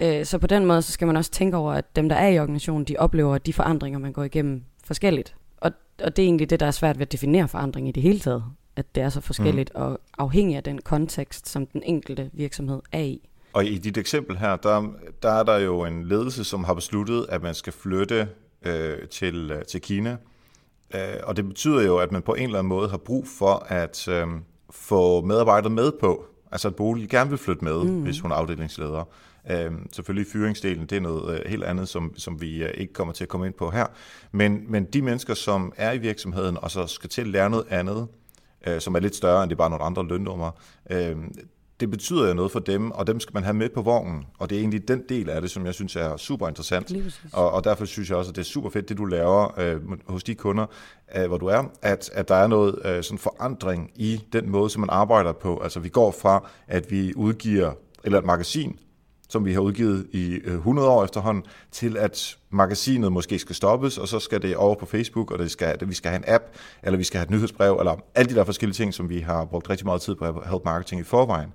Øh, 0.00 0.24
så 0.24 0.38
på 0.38 0.46
den 0.46 0.66
måde, 0.66 0.82
så 0.82 0.92
skal 0.92 1.06
man 1.06 1.16
også 1.16 1.30
tænke 1.30 1.56
over, 1.56 1.72
at 1.72 1.96
dem, 1.96 2.08
der 2.08 2.16
er 2.16 2.28
i 2.28 2.38
organisationen, 2.38 2.84
de 2.84 2.96
oplever 2.98 3.38
de 3.38 3.52
forandringer, 3.52 3.98
man 3.98 4.12
går 4.12 4.24
igennem 4.24 4.62
forskelligt. 4.84 5.34
Og, 5.56 5.72
og 6.02 6.16
det 6.16 6.22
er 6.22 6.26
egentlig 6.26 6.50
det, 6.50 6.60
der 6.60 6.66
er 6.66 6.70
svært 6.70 6.98
ved 6.98 7.06
at 7.06 7.12
definere 7.12 7.48
forandring 7.48 7.88
i 7.88 7.92
det 7.92 8.02
hele 8.02 8.18
taget. 8.18 8.44
At 8.76 8.94
det 8.94 9.02
er 9.02 9.08
så 9.08 9.20
forskelligt 9.20 9.72
mm. 9.74 9.82
og 9.82 10.00
afhængig 10.18 10.56
af 10.56 10.62
den 10.62 10.80
kontekst, 10.80 11.48
som 11.48 11.66
den 11.66 11.82
enkelte 11.82 12.30
virksomhed 12.32 12.80
er 12.92 13.00
i. 13.00 13.28
Og 13.52 13.64
i 13.64 13.78
dit 13.78 13.98
eksempel 13.98 14.36
her, 14.36 14.56
der, 14.56 14.92
der 15.22 15.30
er 15.30 15.42
der 15.42 15.58
jo 15.58 15.84
en 15.84 16.04
ledelse, 16.04 16.44
som 16.44 16.64
har 16.64 16.74
besluttet, 16.74 17.26
at 17.28 17.42
man 17.42 17.54
skal 17.54 17.72
flytte 17.72 18.28
øh, 18.62 19.08
til, 19.08 19.50
øh, 19.50 19.64
til 19.64 19.80
Kina. 19.80 20.16
Øh, 20.94 21.00
og 21.24 21.36
det 21.36 21.48
betyder 21.48 21.82
jo, 21.82 21.98
at 21.98 22.12
man 22.12 22.22
på 22.22 22.34
en 22.34 22.42
eller 22.42 22.58
anden 22.58 22.68
måde 22.68 22.88
har 22.88 22.96
brug 22.96 23.26
for 23.38 23.66
at 23.68 24.08
øh, 24.08 24.26
få 24.70 25.20
medarbejdere 25.20 25.72
med 25.72 25.92
på, 26.00 26.26
Altså 26.52 26.68
at 26.68 26.76
Bolig 26.76 27.08
gerne 27.08 27.30
vil 27.30 27.38
flytte 27.38 27.64
med, 27.64 27.84
mm. 27.84 28.02
hvis 28.02 28.20
hun 28.20 28.30
er 28.30 28.34
afdelingsleder. 28.34 29.08
Øhm, 29.50 29.92
selvfølgelig 29.92 30.32
fyringsdelen, 30.32 30.86
det 30.86 30.96
er 30.96 31.00
noget 31.00 31.34
øh, 31.34 31.50
helt 31.50 31.64
andet, 31.64 31.88
som, 31.88 32.12
som 32.16 32.40
vi 32.40 32.62
øh, 32.62 32.70
ikke 32.74 32.92
kommer 32.92 33.14
til 33.14 33.24
at 33.24 33.28
komme 33.28 33.46
ind 33.46 33.54
på 33.54 33.70
her. 33.70 33.86
Men, 34.32 34.64
men 34.68 34.84
de 34.84 35.02
mennesker, 35.02 35.34
som 35.34 35.72
er 35.76 35.92
i 35.92 35.98
virksomheden, 35.98 36.58
og 36.62 36.70
så 36.70 36.86
skal 36.86 37.10
til 37.10 37.20
at 37.20 37.26
lære 37.26 37.50
noget 37.50 37.66
andet, 37.70 38.08
øh, 38.66 38.80
som 38.80 38.94
er 38.94 39.00
lidt 39.00 39.16
større 39.16 39.42
end 39.42 39.50
det 39.50 39.58
bare 39.58 39.70
nogle 39.70 39.84
andre 39.84 40.06
lønnummer, 40.06 40.50
øh, 40.90 41.16
det 41.82 41.90
betyder 41.90 42.28
jo 42.28 42.34
noget 42.34 42.52
for 42.52 42.58
dem, 42.58 42.90
og 42.90 43.06
dem 43.06 43.20
skal 43.20 43.34
man 43.34 43.42
have 43.42 43.54
med 43.54 43.68
på 43.68 43.82
vognen. 43.82 44.24
Og 44.38 44.50
det 44.50 44.56
er 44.56 44.60
egentlig 44.60 44.88
den 44.88 45.02
del 45.08 45.30
af 45.30 45.40
det, 45.40 45.50
som 45.50 45.66
jeg 45.66 45.74
synes 45.74 45.96
er 45.96 46.16
super 46.16 46.48
interessant. 46.48 46.88
Og, 47.32 47.50
og 47.50 47.64
derfor 47.64 47.84
synes 47.84 48.10
jeg 48.10 48.18
også, 48.18 48.30
at 48.30 48.36
det 48.36 48.42
er 48.42 48.46
super 48.46 48.70
fedt, 48.70 48.88
det 48.88 48.98
du 48.98 49.04
laver 49.04 49.60
øh, 49.60 49.80
hos 50.06 50.24
de 50.24 50.34
kunder, 50.34 50.66
øh, 51.16 51.26
hvor 51.26 51.38
du 51.38 51.46
er, 51.46 51.62
at, 51.82 52.10
at 52.12 52.28
der 52.28 52.34
er 52.34 52.46
noget 52.46 52.78
øh, 52.84 53.02
sådan 53.02 53.18
forandring 53.18 53.90
i 53.96 54.20
den 54.32 54.50
måde, 54.50 54.70
som 54.70 54.80
man 54.80 54.90
arbejder 54.90 55.32
på. 55.32 55.58
Altså 55.58 55.80
vi 55.80 55.88
går 55.88 56.10
fra, 56.10 56.48
at 56.68 56.90
vi 56.90 57.14
udgiver 57.14 57.72
eller 58.04 58.18
et 58.18 58.24
magasin, 58.24 58.78
som 59.32 59.44
vi 59.44 59.52
har 59.52 59.60
udgivet 59.60 60.06
i 60.12 60.32
øh, 60.34 60.54
100 60.54 60.88
år 60.88 61.04
efterhånden, 61.04 61.44
til 61.70 61.96
at 61.96 62.36
magasinet 62.50 63.12
måske 63.12 63.38
skal 63.38 63.56
stoppes, 63.56 63.98
og 63.98 64.08
så 64.08 64.18
skal 64.18 64.42
det 64.42 64.56
over 64.56 64.74
på 64.74 64.86
Facebook, 64.86 65.30
og 65.30 65.38
det 65.38 65.50
skal, 65.50 65.76
vi 65.86 65.94
skal 65.94 66.10
have 66.10 66.18
en 66.18 66.34
app, 66.34 66.44
eller 66.82 66.96
vi 66.96 67.04
skal 67.04 67.18
have 67.18 67.24
et 67.24 67.30
nyhedsbrev, 67.30 67.76
eller 67.78 67.96
alle 68.14 68.30
de 68.30 68.34
der 68.34 68.44
forskellige 68.44 68.74
ting, 68.74 68.94
som 68.94 69.08
vi 69.08 69.20
har 69.20 69.44
brugt 69.44 69.70
rigtig 69.70 69.86
meget 69.86 70.00
tid 70.00 70.14
på 70.14 70.24
at 70.24 70.34
help 70.50 70.64
marketing 70.64 71.00
i 71.00 71.04
forvejen. 71.04 71.52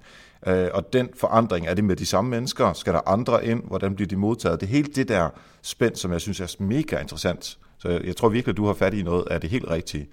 Øh, 0.48 0.67
og 0.74 0.93
den 0.93 1.10
forandring, 1.15 1.67
er 1.67 1.74
det 1.74 1.84
med 1.84 1.96
de 1.96 2.05
samme 2.05 2.29
mennesker? 2.29 2.74
Skal 2.74 2.93
der 2.93 3.10
andre 3.10 3.46
ind? 3.46 3.63
Hvordan 3.63 3.96
bliver 3.96 4.07
de 4.07 4.15
modtaget? 4.15 4.62
Det 4.62 4.67
er 4.67 4.72
helt 4.72 4.96
det 4.96 5.07
der 5.07 5.29
spænd, 5.62 5.96
som 5.96 6.12
jeg 6.12 6.22
synes 6.22 6.39
er 6.39 6.55
mega 6.60 7.00
interessant. 7.00 7.57
Så 7.77 7.89
jeg 7.89 8.15
tror 8.15 8.29
virkelig, 8.29 8.53
at 8.53 8.57
du 8.57 8.65
har 8.65 8.74
fat 8.74 8.93
i 8.93 9.03
noget 9.03 9.27
af 9.31 9.41
det 9.41 9.50
helt 9.50 9.69
rigtige 9.69 10.07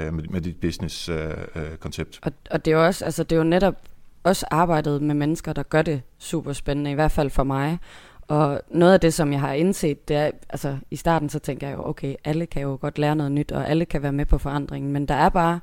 øh, 0.00 0.14
med, 0.14 0.24
med 0.24 0.40
dit 0.40 0.60
business-koncept. 0.60 2.20
Øh, 2.26 2.26
øh, 2.26 2.32
og, 2.32 2.32
og 2.50 2.64
det 2.64 2.70
er 2.72 2.76
jo 2.76 2.86
også, 2.86 3.04
altså 3.04 3.22
det 3.22 3.32
er 3.32 3.36
jo 3.36 3.44
netop 3.44 3.74
også 4.24 4.46
arbejdet 4.50 5.02
med 5.02 5.14
mennesker, 5.14 5.52
der 5.52 5.62
gør 5.62 5.82
det 5.82 6.02
super 6.18 6.52
spændende, 6.52 6.90
i 6.90 6.94
hvert 6.94 7.12
fald 7.12 7.30
for 7.30 7.44
mig. 7.44 7.78
Og 8.28 8.60
noget 8.70 8.92
af 8.92 9.00
det, 9.00 9.14
som 9.14 9.32
jeg 9.32 9.40
har 9.40 9.52
indset, 9.52 10.08
det 10.08 10.16
er, 10.16 10.30
altså 10.48 10.76
i 10.90 10.96
starten 10.96 11.28
så 11.28 11.38
tænker 11.38 11.68
jeg 11.68 11.76
jo, 11.76 11.88
okay, 11.88 12.14
alle 12.24 12.46
kan 12.46 12.62
jo 12.62 12.78
godt 12.80 12.98
lære 12.98 13.16
noget 13.16 13.32
nyt, 13.32 13.52
og 13.52 13.68
alle 13.68 13.84
kan 13.84 14.02
være 14.02 14.12
med 14.12 14.26
på 14.26 14.38
forandringen, 14.38 14.92
men 14.92 15.08
der 15.08 15.14
er 15.14 15.28
bare 15.28 15.60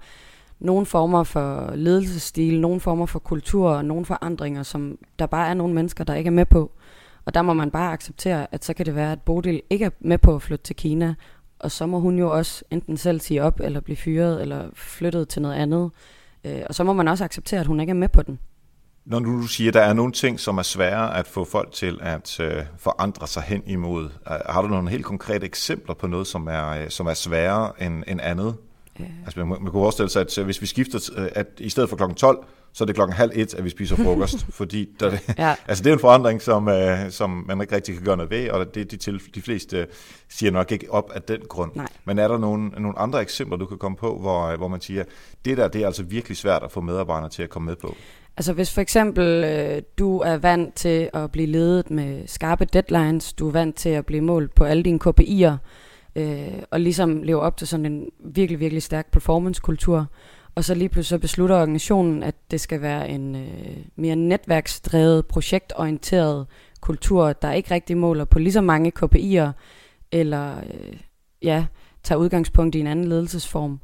nogle 0.60 0.86
former 0.86 1.24
for 1.24 1.72
ledelsesstil, 1.76 2.62
nogle 2.62 2.80
former 2.80 3.06
for 3.06 3.20
kultur 3.20 3.70
og 3.70 3.86
nogle 3.86 4.06
forandringer, 4.06 4.64
som 4.64 4.98
der 5.20 5.26
bare 5.26 5.50
er 5.50 5.54
nogle 5.54 5.74
mennesker, 5.74 6.04
der 6.04 6.16
ikke 6.16 6.28
er 6.28 6.32
med 6.32 6.46
på. 6.46 6.72
Og 7.26 7.34
der 7.34 7.42
må 7.42 7.54
man 7.54 7.72
bare 7.72 7.94
acceptere, 7.94 8.48
at 8.52 8.66
så 8.66 8.74
kan 8.74 8.86
det 8.86 8.96
være, 8.96 9.12
at 9.12 9.22
Bodil 9.22 9.62
ikke 9.70 9.86
er 9.86 9.90
med 10.00 10.18
på 10.18 10.36
at 10.36 10.42
flytte 10.42 10.64
til 10.64 10.76
Kina, 10.76 11.16
og 11.60 11.72
så 11.72 11.86
må 11.86 12.00
hun 12.00 12.20
jo 12.20 12.32
også 12.32 12.64
enten 12.72 12.98
selv 12.98 13.20
sige 13.20 13.44
op, 13.44 13.60
eller 13.60 13.80
blive 13.80 13.96
fyret, 13.96 14.42
eller 14.42 14.70
flyttet 14.74 15.28
til 15.28 15.42
noget 15.42 15.56
andet. 15.56 15.92
Øh, 16.44 16.62
og 16.70 16.76
så 16.76 16.84
må 16.84 16.94
man 16.94 17.08
også 17.08 17.24
acceptere, 17.24 17.60
at 17.60 17.68
hun 17.68 17.80
ikke 17.80 17.92
er 17.92 17.96
med 17.96 18.10
på 18.10 18.22
den. 18.22 18.40
Når 19.06 19.20
du 19.20 19.48
siger, 19.48 19.70
at 19.70 19.74
der 19.74 19.82
er 19.82 19.94
nogle 19.94 20.12
ting, 20.12 20.40
som 20.40 20.58
er 20.58 20.62
svære 20.62 21.18
at 21.18 21.28
få 21.28 21.44
folk 21.44 21.72
til 21.72 22.00
at 22.02 22.40
øh, 22.40 22.64
forandre 22.78 23.28
sig 23.28 23.44
hen 23.44 23.64
imod, 23.66 24.10
har 24.26 24.62
du 24.62 24.68
nogle 24.68 24.90
helt 24.90 25.06
konkrete 25.06 25.46
eksempler 25.46 25.96
på 25.96 26.08
noget, 26.08 26.28
som 26.28 26.48
er, 26.48 26.70
øh, 26.70 26.90
som 26.90 27.08
er 27.08 27.14
sværere 27.14 27.84
end, 27.84 28.04
end 28.08 28.20
andet? 28.24 28.56
Ja. 29.00 29.06
Altså 29.26 29.40
man, 29.40 29.48
man 29.48 29.60
kunne 29.60 29.72
forestille 29.72 30.10
sig, 30.10 30.22
at 30.22 30.38
øh, 30.38 30.46
hvis 30.46 30.62
vi 30.62 30.66
skifter, 30.66 31.10
øh, 31.18 31.28
at 31.36 31.48
i 31.58 31.70
stedet 31.70 31.90
for 31.90 31.98
klokken 31.98 32.16
12, 32.16 32.46
så 32.74 32.84
er 32.84 32.86
det 32.86 32.96
klokken 32.96 33.16
halv 33.16 33.32
et, 33.36 33.54
at 33.54 33.64
vi 33.64 33.70
spiser 33.70 33.96
frokost, 33.96 34.46
fordi 34.60 34.90
der, 35.00 35.18
ja. 35.38 35.56
altså 35.68 35.84
det 35.84 35.90
er 35.90 35.94
en 35.94 36.00
forandring, 36.00 36.42
som, 36.42 36.68
uh, 36.68 36.74
som 37.10 37.44
man 37.48 37.62
ikke 37.62 37.76
rigtig 37.76 37.96
kan 37.96 38.04
gøre 38.04 38.18
noget 38.18 38.32
ved, 38.32 38.50
og 38.50 38.76
det, 38.76 38.92
de, 38.92 38.98
til, 38.98 39.22
de 39.36 39.42
fleste 39.42 39.88
siger 40.30 40.52
nok 40.52 40.72
ikke 40.72 40.92
op 40.94 41.12
af 41.16 41.22
den 41.22 41.40
grund. 41.50 41.72
Nej. 41.76 41.88
Men 42.06 42.20
er 42.20 42.28
der 42.28 42.38
nogle, 42.38 42.70
nogle 42.70 43.00
andre 43.00 43.22
eksempler, 43.22 43.58
du 43.58 43.66
kan 43.66 43.78
komme 43.78 43.98
på, 43.98 44.20
hvor, 44.20 44.58
hvor 44.58 44.68
man 44.68 44.82
siger, 44.82 45.04
det 45.46 45.58
der 45.58 45.68
det 45.68 45.82
er 45.82 45.86
altså 45.86 46.04
virkelig 46.04 46.38
svært 46.38 46.64
at 46.64 46.72
få 46.72 46.82
medarbejdere 46.82 47.30
til 47.30 47.44
at 47.44 47.50
komme 47.50 47.66
med 47.66 47.76
på? 47.76 47.96
Altså 48.38 48.54
hvis 48.54 48.74
for 48.74 48.82
eksempel 48.82 49.44
øh, 49.44 49.82
du 50.00 50.20
er 50.20 50.38
vant 50.38 50.76
til 50.76 51.10
at 51.14 51.32
blive 51.32 51.48
ledet 51.48 51.92
med 51.92 52.28
skarpe 52.28 52.66
deadlines, 52.66 53.34
du 53.34 53.48
er 53.48 53.52
vant 53.52 53.76
til 53.76 53.90
at 53.90 54.06
blive 54.06 54.22
målt 54.22 54.56
på 54.56 54.64
alle 54.64 54.84
dine 54.84 55.00
KPI'er, 55.08 55.56
øh, 56.16 56.64
og 56.72 56.80
ligesom 56.80 57.24
leve 57.24 57.42
op 57.42 57.58
til 57.58 57.68
sådan 57.68 57.86
en 57.86 58.10
virkelig, 58.20 58.60
virkelig 58.60 58.84
stærk 58.84 59.12
performancekultur, 59.12 60.06
og 60.56 60.64
så 60.64 60.74
lige 60.74 60.90
pludselig 60.90 61.18
så 61.18 61.22
beslutter 61.22 61.56
organisationen, 61.56 62.24
at 62.24 62.36
det 62.52 62.62
skal 62.62 62.82
være 62.82 63.10
en 63.10 63.36
øh, 63.36 63.78
mere 63.96 64.16
netværksdrevet, 64.16 65.26
projektorienteret 65.26 66.48
kultur, 66.82 67.34
der 67.34 67.52
ikke 67.52 67.74
rigtig 67.74 67.98
måler 67.98 68.26
på 68.26 68.40
lige 68.40 68.54
så 68.54 68.62
mange 68.62 68.92
KPI'er, 69.00 69.52
eller 70.12 70.58
øh, 70.58 70.98
ja, 71.42 71.66
tager 72.04 72.20
udgangspunkt 72.20 72.76
i 72.76 72.80
en 72.80 72.88
anden 72.88 73.08
ledelsesform, 73.08 73.80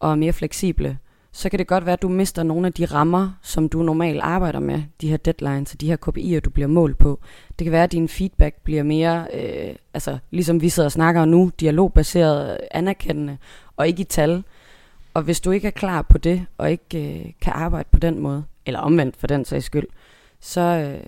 og 0.00 0.10
er 0.10 0.14
mere 0.14 0.32
fleksible 0.32 0.98
så 1.34 1.48
kan 1.48 1.58
det 1.58 1.66
godt 1.66 1.86
være, 1.86 1.92
at 1.92 2.02
du 2.02 2.08
mister 2.08 2.42
nogle 2.42 2.66
af 2.66 2.72
de 2.72 2.84
rammer, 2.84 3.30
som 3.42 3.68
du 3.68 3.82
normalt 3.82 4.20
arbejder 4.20 4.60
med, 4.60 4.82
de 5.00 5.08
her 5.08 5.16
deadlines 5.16 5.72
og 5.72 5.80
de 5.80 5.86
her 5.86 5.96
KPI'er, 5.96 6.40
du 6.40 6.50
bliver 6.50 6.66
målt 6.66 6.98
på. 6.98 7.20
Det 7.58 7.64
kan 7.64 7.72
være, 7.72 7.84
at 7.84 7.92
din 7.92 8.08
feedback 8.08 8.60
bliver 8.64 8.82
mere, 8.82 9.26
øh, 9.34 9.74
altså 9.94 10.18
ligesom 10.30 10.60
vi 10.60 10.68
sidder 10.68 10.86
og 10.86 10.92
snakker 10.92 11.24
nu, 11.24 11.50
dialogbaseret, 11.60 12.52
øh, 12.52 12.58
anerkendende 12.70 13.38
og 13.76 13.88
ikke 13.88 14.00
i 14.00 14.04
tal. 14.04 14.44
Og 15.14 15.22
hvis 15.22 15.40
du 15.40 15.50
ikke 15.50 15.66
er 15.66 15.72
klar 15.72 16.02
på 16.02 16.18
det, 16.18 16.46
og 16.58 16.70
ikke 16.70 17.18
øh, 17.18 17.32
kan 17.40 17.52
arbejde 17.52 17.88
på 17.92 17.98
den 17.98 18.18
måde, 18.18 18.44
eller 18.66 18.80
omvendt 18.80 19.16
for 19.16 19.26
den 19.26 19.44
sags 19.44 19.64
skyld, 19.64 19.86
så, 20.40 20.60
øh, 20.60 21.06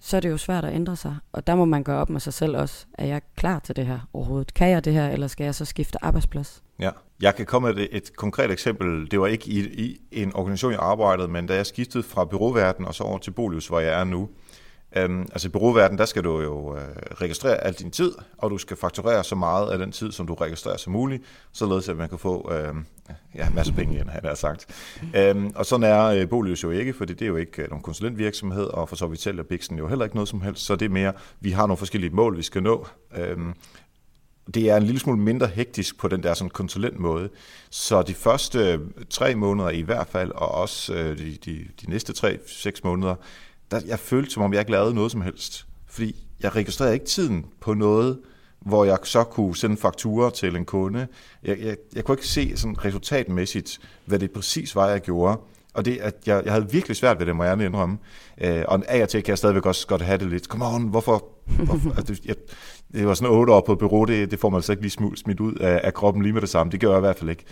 så 0.00 0.16
er 0.16 0.20
det 0.20 0.30
jo 0.30 0.36
svært 0.36 0.64
at 0.64 0.74
ændre 0.74 0.96
sig. 0.96 1.16
Og 1.32 1.46
der 1.46 1.54
må 1.54 1.64
man 1.64 1.82
gøre 1.82 2.00
op 2.00 2.10
med 2.10 2.20
sig 2.20 2.32
selv 2.32 2.56
også. 2.56 2.86
Er 2.94 3.06
jeg 3.06 3.22
klar 3.36 3.58
til 3.58 3.76
det 3.76 3.86
her 3.86 3.98
overhovedet? 4.12 4.54
Kan 4.54 4.70
jeg 4.70 4.84
det 4.84 4.92
her, 4.92 5.08
eller 5.08 5.26
skal 5.26 5.44
jeg 5.44 5.54
så 5.54 5.64
skifte 5.64 6.04
arbejdsplads? 6.04 6.62
Ja, 6.78 6.90
jeg 7.22 7.34
kan 7.34 7.46
komme 7.46 7.72
med 7.72 7.82
et, 7.82 7.88
et 7.92 8.16
konkret 8.16 8.50
eksempel. 8.50 9.10
Det 9.10 9.20
var 9.20 9.26
ikke 9.26 9.50
i, 9.50 9.60
i 10.12 10.22
en 10.22 10.36
organisation, 10.36 10.72
jeg 10.72 10.80
arbejdede, 10.80 11.28
men 11.28 11.46
da 11.46 11.54
jeg 11.54 11.66
skiftede 11.66 12.02
fra 12.02 12.24
byråverden 12.24 12.84
og 12.84 12.94
så 12.94 13.04
over 13.04 13.18
til 13.18 13.30
Bolius, 13.30 13.68
hvor 13.68 13.80
jeg 13.80 14.00
er 14.00 14.04
nu, 14.04 14.28
Øhm, 14.96 15.20
altså 15.20 15.48
i 15.48 15.50
byråverden, 15.50 15.98
der 15.98 16.04
skal 16.04 16.24
du 16.24 16.40
jo 16.40 16.76
øh, 16.76 16.82
registrere 17.14 17.64
al 17.64 17.72
din 17.72 17.90
tid, 17.90 18.12
og 18.38 18.50
du 18.50 18.58
skal 18.58 18.76
fakturere 18.76 19.24
så 19.24 19.34
meget 19.34 19.70
af 19.70 19.78
den 19.78 19.92
tid, 19.92 20.12
som 20.12 20.26
du 20.26 20.34
registrerer 20.34 20.76
som 20.76 20.92
muligt, 20.92 21.22
således 21.52 21.88
at 21.88 21.96
man 21.96 22.08
kan 22.08 22.18
få 22.18 22.52
øh, 22.52 22.74
ja, 23.34 23.50
masser 23.50 23.72
af 23.72 23.76
penge 23.76 23.94
igen, 23.94 24.08
han 24.08 24.24
har 24.24 24.34
sagt. 24.34 24.66
Øhm, 25.16 25.52
og 25.54 25.66
sådan 25.66 25.90
er 25.90 26.04
øh, 26.06 26.28
Bolius 26.28 26.62
jo 26.62 26.70
ikke, 26.70 26.92
for 26.92 27.04
det 27.04 27.22
er 27.22 27.26
jo 27.26 27.36
ikke 27.36 27.62
øh, 27.62 27.68
nogen 27.70 27.82
konsulentvirksomhed, 27.82 28.64
og 28.64 28.88
for 28.88 28.96
så 28.96 29.06
vidt 29.06 29.20
sælger 29.20 29.42
Bixen 29.42 29.78
jo 29.78 29.88
heller 29.88 30.04
ikke 30.04 30.16
noget 30.16 30.28
som 30.28 30.40
helst, 30.40 30.64
så 30.64 30.76
det 30.76 30.84
er 30.84 30.90
mere, 30.90 31.12
vi 31.40 31.50
har 31.50 31.66
nogle 31.66 31.78
forskellige 31.78 32.10
mål, 32.10 32.36
vi 32.36 32.42
skal 32.42 32.62
nå. 32.62 32.86
Øhm, 33.16 33.54
det 34.54 34.70
er 34.70 34.76
en 34.76 34.82
lille 34.82 35.00
smule 35.00 35.18
mindre 35.18 35.46
hektisk 35.46 35.98
på 35.98 36.08
den 36.08 36.22
der 36.22 36.34
sådan 36.34 36.50
konsulentmåde. 36.50 37.28
Så 37.70 38.02
de 38.02 38.14
første 38.14 38.80
tre 39.10 39.34
måneder 39.34 39.70
i 39.70 39.80
hvert 39.80 40.06
fald, 40.06 40.30
og 40.30 40.48
også 40.48 40.94
øh, 40.94 41.18
de, 41.18 41.36
de, 41.44 41.64
de 41.80 41.90
næste 41.90 42.12
tre-seks 42.12 42.84
måneder, 42.84 43.14
der, 43.70 43.80
jeg 43.86 43.98
følte, 43.98 44.30
som 44.30 44.42
om 44.42 44.52
jeg 44.52 44.60
ikke 44.60 44.72
lavede 44.72 44.94
noget 44.94 45.12
som 45.12 45.20
helst. 45.20 45.66
Fordi 45.86 46.26
jeg 46.40 46.56
registrerede 46.56 46.94
ikke 46.94 47.06
tiden 47.06 47.46
på 47.60 47.74
noget, 47.74 48.18
hvor 48.60 48.84
jeg 48.84 48.98
så 49.02 49.24
kunne 49.24 49.56
sende 49.56 49.76
fakturer 49.76 50.30
til 50.30 50.56
en 50.56 50.64
kunde. 50.64 51.06
Jeg, 51.42 51.58
jeg, 51.58 51.76
jeg 51.94 52.04
kunne 52.04 52.14
ikke 52.14 52.26
se 52.26 52.56
sådan 52.56 52.84
resultatmæssigt, 52.84 53.80
hvad 54.04 54.18
det 54.18 54.30
præcis 54.30 54.76
var, 54.76 54.88
jeg 54.88 55.00
gjorde. 55.00 55.38
Og 55.74 55.84
det, 55.84 55.96
at 55.96 56.14
jeg, 56.26 56.42
jeg 56.44 56.52
havde 56.52 56.70
virkelig 56.70 56.96
svært 56.96 57.18
ved 57.18 57.26
det, 57.26 57.36
må 57.36 57.44
jeg 57.44 57.60
indrømme. 57.60 57.98
Øh, 58.40 58.64
og 58.68 58.82
af 58.88 59.02
og 59.02 59.08
til 59.08 59.22
kan 59.22 59.30
jeg 59.30 59.38
stadigvæk 59.38 59.66
også 59.66 59.86
godt 59.86 60.02
have 60.02 60.18
det 60.18 60.30
lidt. 60.30 60.44
Come 60.44 60.66
on, 60.66 60.82
hvorfor? 60.88 61.24
hvorfor? 61.64 61.94
altså, 61.98 62.20
jeg, 62.24 62.34
det 62.92 63.06
var 63.06 63.14
sådan 63.14 63.34
otte 63.34 63.52
år 63.52 63.60
på 63.60 63.72
et 63.72 63.78
bureau, 63.78 64.04
det, 64.04 64.30
det 64.30 64.38
får 64.38 64.50
man 64.50 64.58
altså 64.58 64.72
ikke 64.72 64.82
lige 64.82 65.16
smidt 65.16 65.40
ud 65.40 65.54
af, 65.54 65.80
af 65.84 65.94
kroppen 65.94 66.22
lige 66.22 66.32
med 66.32 66.40
det 66.40 66.48
samme. 66.48 66.70
Det 66.70 66.80
gør 66.80 66.88
jeg 66.88 66.98
i 66.98 67.00
hvert 67.00 67.18
fald 67.18 67.30
ikke. 67.30 67.44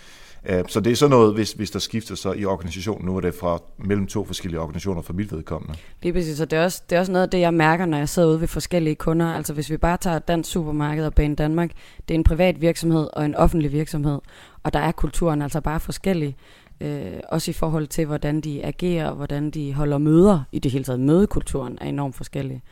Øh, 0.47 0.65
så 0.69 0.81
det 0.81 0.93
er 0.93 0.97
sådan 0.97 1.11
noget, 1.11 1.35
hvis, 1.35 1.53
hvis 1.53 1.71
der 1.71 1.79
skifter 1.79 2.15
så 2.15 2.33
i 2.33 2.45
organisationen. 2.45 3.07
Nu 3.07 3.17
er 3.17 3.21
det 3.21 3.35
fra 3.35 3.59
mellem 3.79 4.07
to 4.07 4.25
forskellige 4.25 4.61
organisationer 4.61 5.03
for 5.03 5.13
mit 5.13 5.33
vedkommende. 5.33 5.75
Lige 6.03 6.13
præcis, 6.13 6.41
og 6.41 6.51
det 6.51 6.59
er, 6.59 6.65
også, 6.65 6.83
det 6.91 6.97
er 6.97 7.01
også 7.01 7.13
noget 7.13 7.23
af 7.23 7.31
det, 7.31 7.41
jeg 7.41 7.55
mærker, 7.55 7.87
når 7.87 7.99
jeg 7.99 8.09
sidder 8.09 8.29
ude 8.29 8.41
ved 8.41 8.49
forskellige 8.49 8.95
kunder. 8.95 9.27
Altså 9.27 9.53
hvis 9.53 9.71
vi 9.71 9.77
bare 9.77 9.97
tager 9.97 10.19
Dansk 10.19 10.51
Supermarked 10.51 11.07
og 11.07 11.15
Bane 11.15 11.35
Danmark, 11.35 11.71
det 12.09 12.15
er 12.15 12.19
en 12.19 12.25
privat 12.25 12.61
virksomhed 12.61 13.09
og 13.13 13.25
en 13.25 13.35
offentlig 13.35 13.73
virksomhed, 13.73 14.19
og 14.63 14.73
der 14.73 14.79
er 14.79 14.93
kulturen 14.93 15.43
altså 15.43 15.61
bare 15.61 15.81
forskellig. 15.81 16.37
Øh, 16.81 17.13
også 17.29 17.51
i 17.51 17.55
forhold 17.55 17.87
til, 17.87 18.07
hvordan 18.07 18.41
de 18.41 18.65
agerer, 18.65 19.09
og 19.09 19.17
hvordan 19.17 19.51
de 19.51 19.75
holder 19.75 19.99
møder. 19.99 20.43
I 20.53 20.59
det 20.59 20.71
hele 20.71 20.85
taget 20.85 21.01
mødekulturen 21.01 21.79
er 21.81 21.87
enormt 21.87 22.17
forskellig. 22.17 22.63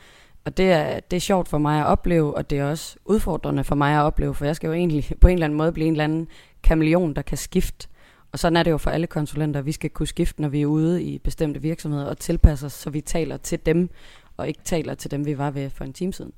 Og 0.45 0.57
det 0.57 0.73
er, 0.73 1.01
det 1.01 1.17
er 1.17 1.21
sjovt 1.21 1.49
for 1.49 1.59
mig 1.59 1.81
at 1.81 1.87
opleve, 1.87 2.37
og 2.37 2.51
det 2.51 2.59
er 2.59 2.65
også 2.65 2.97
udfordrende 3.05 3.65
for 3.65 3.75
mig 3.75 3.97
at 3.97 4.03
opleve, 4.03 4.35
for 4.35 4.45
jeg 4.45 4.57
skal 4.57 4.67
jo 4.67 4.73
egentlig 4.73 5.11
på 5.21 5.29
en 5.29 5.35
eller 5.35 5.47
anden 5.47 5.57
måde 5.57 5.73
blive 5.73 5.87
en 5.87 5.93
eller 5.93 6.05
anden 6.05 6.29
kameleon, 6.63 7.15
der 7.15 7.23
kan 7.23 7.39
skifte. 7.39 7.89
Og 8.33 8.39
sådan 8.39 8.57
er 8.57 8.63
det 8.63 8.71
jo 8.71 8.79
for 8.79 8.91
alle 8.91 9.07
konsulenter. 9.07 9.63
Vi 9.63 9.73
skal 9.73 9.91
kunne 9.91 10.07
skifte, 10.07 10.43
når 10.43 10.49
vi 10.49 10.63
er 10.63 10.67
ude 10.67 11.03
i 11.03 11.19
bestemte 11.19 11.63
virksomheder 11.63 12.07
og 12.07 12.19
tilpasse 12.19 12.67
os, 12.67 12.73
så 12.73 12.91
vi 12.91 13.01
taler 13.01 13.37
til 13.37 13.59
dem, 13.67 13.91
og 14.37 14.49
ikke 14.49 14.61
taler 14.65 14.95
til 14.95 15.11
dem, 15.11 15.27
vi 15.27 15.39
var 15.39 15.51
ved 15.51 15.71
for 15.71 15.85
en 15.85 15.93
time 15.93 16.13
siden. 16.13 16.33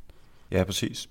Ja, 0.50 0.64
præcis. 0.64 1.08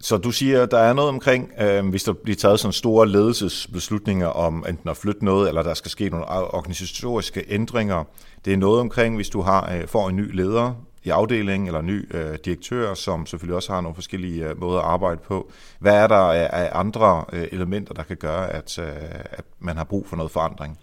Så 0.00 0.16
du 0.16 0.30
siger, 0.30 0.66
der 0.66 0.78
er 0.78 0.92
noget 0.92 1.08
omkring, 1.08 1.52
øh, 1.60 1.88
hvis 1.88 2.02
der 2.02 2.12
bliver 2.12 2.36
taget 2.36 2.60
sådan 2.60 2.72
store 2.72 3.08
ledelsesbeslutninger 3.08 4.26
om 4.26 4.64
enten 4.68 4.88
at 4.90 4.96
flytte 4.96 5.24
noget, 5.24 5.48
eller 5.48 5.62
der 5.62 5.74
skal 5.74 5.90
ske 5.90 6.08
nogle 6.08 6.26
organisatoriske 6.26 7.44
ændringer. 7.48 8.04
Det 8.44 8.52
er 8.52 8.56
noget 8.56 8.80
omkring, 8.80 9.16
hvis 9.16 9.28
du 9.28 9.40
har 9.40 9.72
øh, 9.74 9.88
får 9.88 10.08
en 10.08 10.16
ny 10.16 10.36
leder, 10.36 10.74
i 11.04 11.10
afdelingen 11.10 11.66
eller 11.66 11.80
ny 11.80 12.16
øh, 12.16 12.38
direktør, 12.44 12.94
som 12.94 13.26
selvfølgelig 13.26 13.56
også 13.56 13.72
har 13.72 13.80
nogle 13.80 13.94
forskellige 13.94 14.48
øh, 14.48 14.60
måder 14.60 14.80
at 14.80 14.86
arbejde 14.86 15.20
på. 15.20 15.50
Hvad 15.78 15.94
er 15.94 16.06
der 16.06 16.16
af, 16.16 16.50
af 16.52 16.70
andre 16.72 17.24
øh, 17.32 17.48
elementer, 17.52 17.94
der 17.94 18.02
kan 18.02 18.16
gøre, 18.16 18.50
at, 18.52 18.78
øh, 18.78 18.86
at 19.30 19.44
man 19.58 19.76
har 19.76 19.84
brug 19.84 20.06
for 20.06 20.16
noget 20.16 20.32
forandring? 20.32 20.78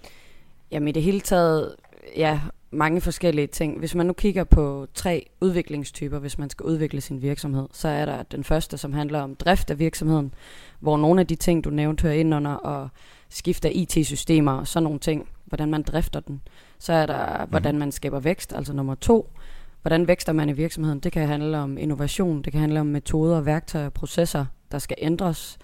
Jamen 0.72 0.88
i 0.88 0.92
det 0.92 1.04
hele 1.04 1.22
taget, 1.22 1.76
ja, 2.16 2.40
mange 2.72 3.02
forskellige 3.02 3.48
ting. 3.48 3.80
Hvis 3.80 3.96
man 3.96 4.06
nu 4.06 4.14
kigger 4.14 4.44
på 4.44 4.88
tre 4.94 5.30
udviklingstyper, 5.42 6.20
hvis 6.20 6.38
man 6.38 6.50
skal 6.50 6.66
udvikle 6.66 7.02
sin 7.02 7.22
virksomhed, 7.22 7.68
så 7.72 7.88
er 7.88 8.06
der 8.06 8.24
den 8.24 8.44
første, 8.44 8.78
som 8.78 8.94
handler 8.94 9.22
om 9.22 9.36
drift 9.36 9.70
af 9.70 9.80
virksomheden, 9.80 10.34
hvor 10.80 10.98
nogle 10.98 11.22
af 11.22 11.28
de 11.28 11.36
ting, 11.36 11.64
du 11.64 11.70
nævnte, 11.70 12.02
hører 12.02 12.14
ind 12.14 12.36
under 12.36 12.52
og 12.52 12.90
skifte 13.30 13.68
af 13.68 13.72
IT-systemer 13.76 14.52
og 14.52 14.68
sådan 14.68 14.84
nogle 14.84 15.00
ting, 15.00 15.30
hvordan 15.46 15.70
man 15.70 15.84
drifter 15.84 16.20
den. 16.20 16.42
Så 16.80 16.94
er 16.94 17.06
der, 17.06 17.44
mm. 17.44 17.50
hvordan 17.50 17.80
man 17.80 17.92
skaber 17.92 18.20
vækst, 18.20 18.54
altså 18.54 18.74
nummer 18.74 18.96
to. 18.96 19.30
Hvordan 19.88 20.08
vækster 20.08 20.34
man 20.34 20.50
i 20.50 20.54
virksomheden? 20.54 21.00
Det 21.00 21.12
kan 21.12 21.28
handle 21.28 21.58
om 21.58 21.78
innovation, 21.78 22.42
det 22.42 22.52
kan 22.52 22.62
handle 22.62 22.80
om 22.80 22.86
metoder, 22.88 23.42
værktøjer 23.42 23.90
processer, 23.90 24.46
der 24.72 24.80
skal 24.80 24.98
ændres. 25.00 25.58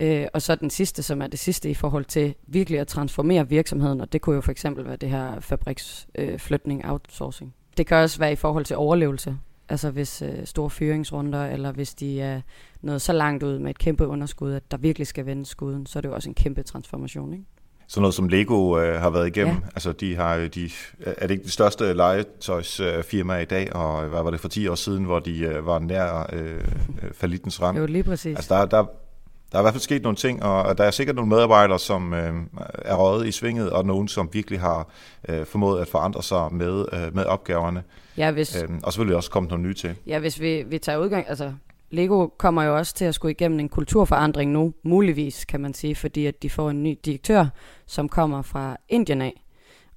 Øh, 0.00 0.26
og 0.34 0.42
så 0.42 0.54
den 0.54 0.70
sidste, 0.70 1.02
som 1.02 1.22
er 1.22 1.26
det 1.26 1.38
sidste 1.38 1.70
i 1.70 1.74
forhold 1.74 2.04
til 2.04 2.34
virkelig 2.46 2.80
at 2.80 2.86
transformere 2.86 3.48
virksomheden, 3.48 4.00
og 4.00 4.12
det 4.12 4.20
kunne 4.20 4.34
jo 4.34 4.40
for 4.40 4.50
eksempel 4.50 4.84
være 4.86 4.96
det 4.96 5.08
her 5.08 5.40
fabriksflytning, 5.40 6.84
øh, 6.84 6.92
outsourcing. 6.92 7.54
Det 7.76 7.86
kan 7.86 7.96
også 7.96 8.18
være 8.18 8.32
i 8.32 8.36
forhold 8.36 8.64
til 8.64 8.76
overlevelse, 8.76 9.36
altså 9.68 9.90
hvis 9.90 10.22
øh, 10.22 10.46
store 10.46 10.70
fyringsrunder, 10.70 11.46
eller 11.46 11.72
hvis 11.72 11.94
de 11.94 12.20
er 12.20 12.40
nået 12.82 13.02
så 13.02 13.12
langt 13.12 13.42
ud 13.42 13.58
med 13.58 13.70
et 13.70 13.78
kæmpe 13.78 14.06
underskud, 14.06 14.52
at 14.52 14.70
der 14.70 14.76
virkelig 14.76 15.06
skal 15.06 15.26
vende 15.26 15.46
skuden, 15.46 15.86
så 15.86 15.98
er 15.98 16.00
det 16.00 16.08
jo 16.08 16.14
også 16.14 16.28
en 16.28 16.34
kæmpe 16.34 16.62
transformation, 16.62 17.32
ikke? 17.32 17.44
Sådan 17.88 18.02
noget 18.02 18.14
som 18.14 18.28
Lego 18.28 18.78
øh, 18.78 19.00
har 19.00 19.10
været 19.10 19.26
igennem. 19.26 19.54
Ja. 19.54 19.60
Altså, 19.74 19.92
de 19.92 20.16
har, 20.16 20.36
de, 20.36 20.70
er 21.00 21.26
det 21.26 21.30
ikke 21.30 21.44
det 21.44 21.52
største 21.52 21.92
legetøjsfirma 21.92 23.38
i 23.38 23.44
dag, 23.44 23.76
og 23.76 24.02
hvad 24.02 24.22
var 24.22 24.30
det 24.30 24.40
for 24.40 24.48
10 24.48 24.68
år 24.68 24.74
siden, 24.74 25.04
hvor 25.04 25.18
de 25.18 25.38
øh, 25.38 25.66
var 25.66 25.78
nær 25.78 26.30
øh, 26.32 26.60
falitens 27.12 27.62
rand? 27.62 27.78
Jo, 27.78 27.86
lige 27.86 28.04
præcis. 28.04 28.36
Altså, 28.36 28.54
der, 28.54 28.66
der, 28.66 28.86
der 29.52 29.58
er 29.58 29.62
i 29.62 29.64
hvert 29.64 29.74
fald 29.74 29.82
sket 29.82 30.02
nogle 30.02 30.16
ting, 30.16 30.42
og 30.42 30.78
der 30.78 30.84
er 30.84 30.90
sikkert 30.90 31.16
nogle 31.16 31.28
medarbejdere, 31.28 31.78
som 31.78 32.14
øh, 32.14 32.34
er 32.78 32.94
røget 32.94 33.26
i 33.26 33.32
svinget, 33.32 33.70
og 33.70 33.86
nogen, 33.86 34.08
som 34.08 34.28
virkelig 34.32 34.60
har 34.60 34.88
øh, 35.28 35.46
formået 35.46 35.80
at 35.80 35.88
forandre 35.88 36.22
sig 36.22 36.48
med, 36.52 36.84
øh, 36.92 37.14
med 37.14 37.24
opgaverne. 37.24 37.82
Ja, 38.16 38.30
hvis, 38.30 38.62
øh, 38.62 38.68
og 38.82 38.92
selvfølgelig 38.92 39.16
også 39.16 39.30
kommet 39.30 39.50
nogle 39.50 39.64
nye 39.64 39.74
til. 39.74 39.94
Ja, 40.06 40.18
hvis 40.18 40.40
vi, 40.40 40.62
vi 40.62 40.78
tager 40.78 40.98
udgang, 40.98 41.24
altså 41.28 41.52
Lego 41.90 42.26
kommer 42.26 42.62
jo 42.62 42.76
også 42.76 42.94
til 42.94 43.04
at 43.04 43.14
skulle 43.14 43.32
igennem 43.32 43.60
en 43.60 43.68
kulturforandring 43.68 44.52
nu, 44.52 44.74
muligvis 44.82 45.44
kan 45.44 45.60
man 45.60 45.74
sige, 45.74 45.94
fordi 45.94 46.26
at 46.26 46.42
de 46.42 46.50
får 46.50 46.70
en 46.70 46.82
ny 46.82 46.98
direktør, 47.04 47.46
som 47.86 48.08
kommer 48.08 48.42
fra 48.42 48.76
Indien 48.88 49.22
af. 49.22 49.44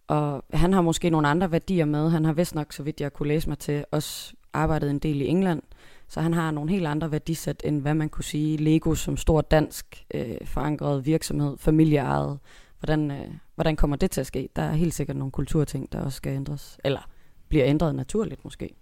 Og 0.08 0.44
han 0.54 0.74
har 0.74 0.82
måske 0.82 1.10
nogle 1.10 1.28
andre 1.28 1.52
værdier 1.52 1.86
med. 1.86 2.10
Han 2.10 2.26
har 2.26 2.34
vist 2.34 2.56
nok, 2.56 2.74
så 2.74 2.84
vidt 2.84 3.02
jeg 3.02 3.14
kunne 3.14 3.28
læse 3.28 3.50
mig 3.50 3.60
til, 3.60 3.86
også 3.92 4.34
arbejdet 4.54 4.90
en 4.90 5.00
del 5.00 5.22
i 5.22 5.28
England. 5.28 5.62
Så 6.10 6.22
han 6.22 6.34
har 6.34 6.52
nogle 6.52 6.72
helt 6.72 6.88
andre 6.88 7.12
værdisæt, 7.12 7.62
end 7.66 7.82
hvad 7.82 7.94
man 7.94 8.10
kunne 8.10 8.24
sige 8.24 8.58
Lego 8.58 8.96
som 8.96 9.18
stor 9.18 9.42
dansk 9.42 10.06
øh, 10.14 10.38
forankret 10.46 11.06
virksomhed, 11.06 11.58
familieejet. 11.58 12.40
Hvordan, 12.80 13.12
øh, 13.12 13.28
hvordan 13.56 13.76
kommer 13.76 13.98
det 13.98 14.12
til 14.12 14.22
at 14.22 14.28
ske? 14.28 14.50
Der 14.56 14.62
er 14.62 14.72
helt 14.72 14.94
sikkert 14.94 15.18
nogle 15.18 15.32
kulturting, 15.32 15.92
der 15.92 16.02
også 16.02 16.18
skal 16.18 16.34
ændres. 16.34 16.78
Eller 16.84 17.10
bliver 17.50 17.66
ændret 17.66 17.96
naturligt 17.96 18.44
måske. 18.44 18.76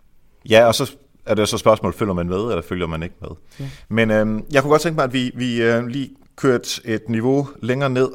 Ja, 0.50 0.66
og 0.66 0.76
så 0.76 0.98
er 1.26 1.36
det 1.36 1.50
så 1.50 1.58
spørgsmål, 1.58 1.94
følger 1.94 2.14
man 2.14 2.28
med, 2.28 2.40
eller 2.40 2.62
følger 2.62 2.88
man 2.88 3.04
ikke 3.04 3.16
med? 3.22 3.30
Ja. 3.60 3.66
Men 3.90 4.12
øh, 4.12 4.42
jeg 4.52 4.62
kunne 4.62 4.72
godt 4.72 4.82
tænke 4.82 4.96
mig, 4.96 5.04
at 5.04 5.14
vi, 5.14 5.32
vi 5.36 5.62
øh, 5.62 5.88
lige 5.88 6.10
kørt 6.36 6.80
et 6.86 7.10
niveau 7.10 7.48
længere 7.62 7.90
ned 7.90 8.10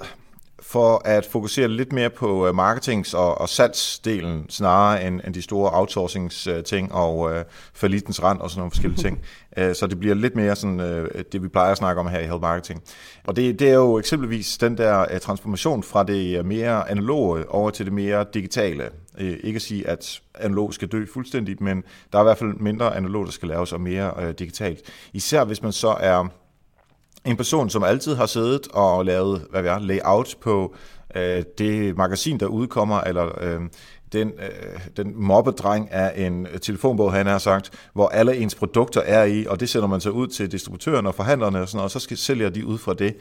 for 0.63 1.03
at 1.05 1.27
fokusere 1.27 1.69
lidt 1.69 1.93
mere 1.93 2.11
på 2.11 2.47
øh, 2.47 2.55
marketings- 2.55 3.17
og, 3.17 3.41
og 3.41 3.49
salgsdelen, 3.49 4.47
snarere 4.49 5.07
end, 5.07 5.21
end 5.27 5.35
de 5.35 5.43
store 5.43 5.71
outsourcing-ting 5.73 6.93
og 6.93 7.19
uh, 7.19 7.33
falitens 7.75 8.23
rand 8.23 8.41
og 8.41 8.51
sådan 8.51 8.61
nogle 8.61 8.71
forskellige 8.71 9.03
ting. 9.03 9.21
Uh, 9.61 9.73
så 9.79 9.87
det 9.87 10.01
bliver 10.01 10.15
lidt 10.15 10.37
mere 10.37 10.57
sådan, 10.57 10.81
uh, 10.81 11.21
det, 11.33 11.43
vi 11.43 11.49
plejer 11.49 11.73
at 11.73 11.79
snakke 11.79 12.01
om 12.01 12.07
her 12.09 12.19
i 12.19 12.25
Health 12.25 12.41
Marketing. 12.41 12.83
Og 13.25 13.37
det, 13.37 13.59
det 13.59 13.69
er 13.69 13.75
jo 13.75 13.99
eksempelvis 13.99 14.59
den 14.59 14.79
der 14.79 15.05
uh, 15.15 15.19
transformation 15.19 15.83
fra 15.83 16.05
det 16.05 16.47
mere 16.47 16.91
analoge 16.91 17.49
over 17.49 17.71
til 17.71 17.87
det 17.87 17.93
mere 17.93 18.25
digitale. 18.35 18.91
Uh, 19.21 19.27
ikke 19.27 19.57
at 19.57 19.63
sige, 19.63 19.89
at 19.89 20.21
analog 20.35 20.75
skal 20.75 20.89
dø 20.89 21.07
fuldstændigt, 21.07 21.61
men 21.61 21.85
der 22.13 22.19
er 22.19 22.23
i 22.23 22.25
hvert 22.25 22.39
fald 22.39 22.55
mindre 22.55 22.97
analog, 22.97 23.25
der 23.25 23.33
skal 23.33 23.49
laves, 23.49 23.73
og 23.73 23.81
mere 23.81 24.13
øh, 24.19 24.35
digitalt. 24.39 24.81
Især 25.13 25.45
hvis 25.45 25.63
man 25.63 25.73
så 25.73 25.97
er 26.01 26.29
en 27.25 27.37
person, 27.37 27.71
som 27.71 27.83
altid 27.83 28.15
har 28.15 28.27
siddet 28.27 28.69
og 28.69 29.05
lavet 29.05 29.47
hvad 29.51 29.65
er, 29.65 29.73
jeg, 29.73 29.81
layout 29.81 30.37
på 30.41 30.75
øh, 31.15 31.43
det 31.59 31.97
magasin, 31.97 32.41
der 32.41 32.47
udkommer, 32.47 33.01
eller 33.01 33.43
øh, 33.43 33.61
den, 34.13 34.29
øh, 34.29 34.81
den 34.97 35.13
mobbedreng 35.23 35.93
af 35.93 36.27
en 36.27 36.47
telefonbog, 36.63 37.13
han 37.13 37.27
har 37.27 37.39
sagt, 37.39 37.71
hvor 37.93 38.09
alle 38.09 38.37
ens 38.37 38.55
produkter 38.55 39.01
er 39.01 39.25
i, 39.25 39.47
og 39.47 39.61
det 39.61 39.69
sender 39.69 39.89
man 39.89 40.01
så 40.01 40.11
ud 40.11 40.27
til 40.27 40.53
distributørerne 40.53 41.09
og 41.09 41.15
forhandlerne 41.15 41.61
og 41.61 41.69
sådan 41.69 41.77
noget, 41.77 41.85
og 41.85 41.91
så 41.91 41.99
skal, 41.99 42.17
sælger 42.17 42.49
de 42.49 42.67
ud 42.67 42.79
fra 42.79 42.95
det. 42.95 43.17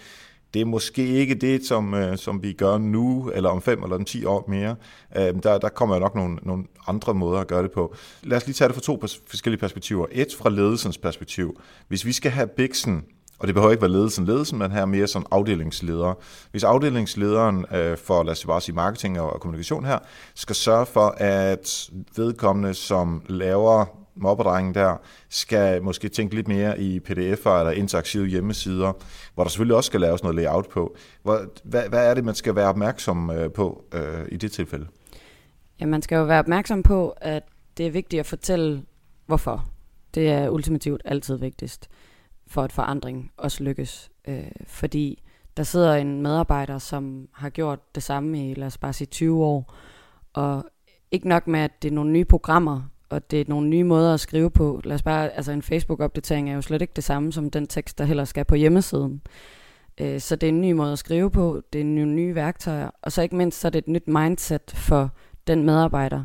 Det 0.54 0.62
er 0.62 0.66
måske 0.66 1.08
ikke 1.08 1.36
det, 1.36 1.66
som, 1.66 1.94
øh, 1.94 2.18
som 2.18 2.44
vi 2.44 2.54
gør 2.54 2.78
nu, 2.78 3.32
eller 3.36 3.50
om 3.50 3.62
fem 3.62 3.84
eller 3.84 3.96
om 3.96 4.06
ti 4.06 4.26
år 4.26 4.46
mere. 4.48 4.76
Øh, 5.18 5.44
der, 5.44 5.58
der 5.58 5.70
kommer 5.70 5.96
jo 5.96 6.00
nok 6.00 6.16
nogle, 6.16 6.38
nogle 6.42 6.64
andre 6.88 7.14
måder 7.14 7.40
at 7.40 7.48
gøre 7.48 7.64
det 7.64 7.72
på. 7.72 7.96
Lad 8.24 8.38
os 8.38 8.46
lige 8.46 8.54
tage 8.54 8.68
det 8.68 8.76
fra 8.76 8.82
to 8.82 9.04
forskellige 9.28 9.60
perspektiver. 9.60 10.06
Et 10.12 10.36
fra 10.38 10.50
ledelsens 10.50 10.98
perspektiv. 10.98 11.62
Hvis 11.88 12.06
vi 12.06 12.12
skal 12.12 12.32
have 12.32 12.48
Bixen 12.48 13.04
og 13.40 13.48
det 13.48 13.56
behøver 13.56 13.72
ikke 13.72 13.82
være 13.82 13.92
ledelsen 13.92 14.26
ledelsen, 14.26 14.60
men 14.60 14.72
her 14.72 14.86
mere 14.86 15.08
som 15.08 15.26
afdelingsleder. 15.32 16.14
Hvis 16.52 16.64
afdelingslederen 16.64 17.66
øh, 17.74 17.98
for, 17.98 18.24
lad 18.24 18.32
os 18.32 18.46
bare 18.46 18.62
sige 18.62 18.76
marketing 18.76 19.20
og 19.20 19.42
kommunikation 19.42 19.86
her, 19.86 20.00
skal 20.36 20.56
sørge 20.56 20.86
for, 20.86 21.16
at 21.18 21.90
vedkommende, 22.16 22.74
som 22.74 23.22
laver 23.28 23.99
mobberdrengen 24.22 24.74
der, 24.74 24.96
skal 25.30 25.84
måske 25.84 26.10
tænke 26.10 26.36
lidt 26.36 26.48
mere 26.48 26.80
i 26.80 27.00
pdf'er 27.00 27.50
eller 27.50 27.72
interaktive 27.72 28.28
hjemmesider, 28.28 28.94
hvor 29.34 29.44
der 29.44 29.50
selvfølgelig 29.50 29.76
også 29.76 29.88
skal 29.88 30.02
laves 30.02 30.24
noget 30.24 30.36
layout 30.36 30.68
på. 30.70 30.96
Hvor, 31.24 31.46
hvad, 31.64 31.90
hvad 31.90 32.10
er 32.10 32.14
det, 32.14 32.26
man 32.26 32.36
skal 32.36 32.56
være 32.56 32.68
opmærksom 32.68 33.30
øh, 33.30 33.52
på 33.52 33.84
øh, 33.94 34.26
i 34.30 34.38
det 34.38 34.52
tilfælde? 34.52 34.88
Ja, 35.80 35.86
man 35.86 36.02
skal 36.02 36.16
jo 36.16 36.24
være 36.24 36.40
opmærksom 36.40 36.84
på, 36.84 37.10
at 37.18 37.44
det 37.78 37.88
er 37.88 37.92
vigtigt 37.92 38.20
at 38.20 38.26
fortælle, 38.26 38.84
hvorfor. 39.26 39.66
Det 40.14 40.30
er 40.30 40.50
ultimativt 40.50 41.02
altid 41.06 41.38
vigtigst 41.38 41.90
for 42.48 42.64
at 42.64 42.72
forandring 42.72 43.32
også 43.38 43.64
lykkes. 43.64 44.12
Øh, 44.28 44.52
fordi 44.68 45.24
der 45.58 45.64
sidder 45.64 45.96
en 45.96 46.22
medarbejder, 46.22 46.78
som 46.78 47.28
har 47.34 47.50
gjort 47.50 47.96
det 47.96 48.04
samme 48.04 48.52
i, 48.52 48.54
lad 48.54 48.68
os 48.68 48.78
bare 48.78 48.94
sige, 48.94 49.08
20 49.08 49.46
år, 49.46 49.74
og 50.34 50.66
ikke 51.12 51.28
nok 51.28 51.48
med, 51.48 51.60
at 51.60 51.84
det 51.84 51.92
er 51.92 51.96
nogle 51.96 52.12
nye 52.12 52.26
programmer, 52.26 52.82
og 53.10 53.32
det 53.32 53.42
er 53.42 53.46
nogle 53.48 53.68
nye 53.68 53.84
måder 53.84 54.14
at 54.14 54.20
skrive 54.20 54.52
på. 54.52 54.82
Lad 54.84 54.96
os 54.96 55.04
bare, 55.04 55.30
altså 55.30 55.52
en 55.52 55.62
Facebook-opdatering 55.62 56.50
er 56.50 56.54
jo 56.56 56.62
slet 56.62 56.82
ikke 56.82 56.94
det 56.96 57.04
samme 57.04 57.34
som 57.34 57.50
den 57.50 57.68
tekst, 57.68 57.98
der 57.98 58.04
heller 58.06 58.26
skal 58.26 58.46
på 58.46 58.56
hjemmesiden. 58.56 59.22
Øh, 59.98 60.20
så 60.20 60.36
det 60.36 60.48
er 60.48 60.52
en 60.52 60.62
ny 60.62 60.72
måde 60.72 60.92
at 60.92 61.00
skrive 61.00 61.32
på, 61.32 61.62
det 61.74 61.82
er 61.82 61.86
nogle 61.86 62.14
nye 62.14 62.36
værktøjer, 62.36 62.90
og 63.02 63.12
så 63.12 63.22
ikke 63.22 63.36
mindst, 63.36 63.60
så 63.60 63.68
er 63.68 63.70
det 63.70 63.80
et 63.80 63.88
nyt 63.88 64.08
mindset 64.08 64.72
for 64.76 65.10
den 65.48 65.64
medarbejder. 65.64 66.24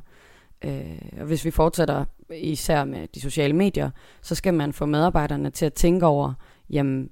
Øh, 0.64 0.98
og 1.20 1.26
hvis 1.26 1.44
vi 1.44 1.50
fortsætter 1.50 2.04
især 2.30 2.84
med 2.84 3.08
de 3.14 3.20
sociale 3.20 3.52
medier, 3.52 3.90
så 4.22 4.34
skal 4.34 4.54
man 4.54 4.72
få 4.72 4.86
medarbejderne 4.86 5.50
til 5.50 5.66
at 5.66 5.74
tænke 5.74 6.06
over, 6.06 6.32
jamen, 6.70 7.10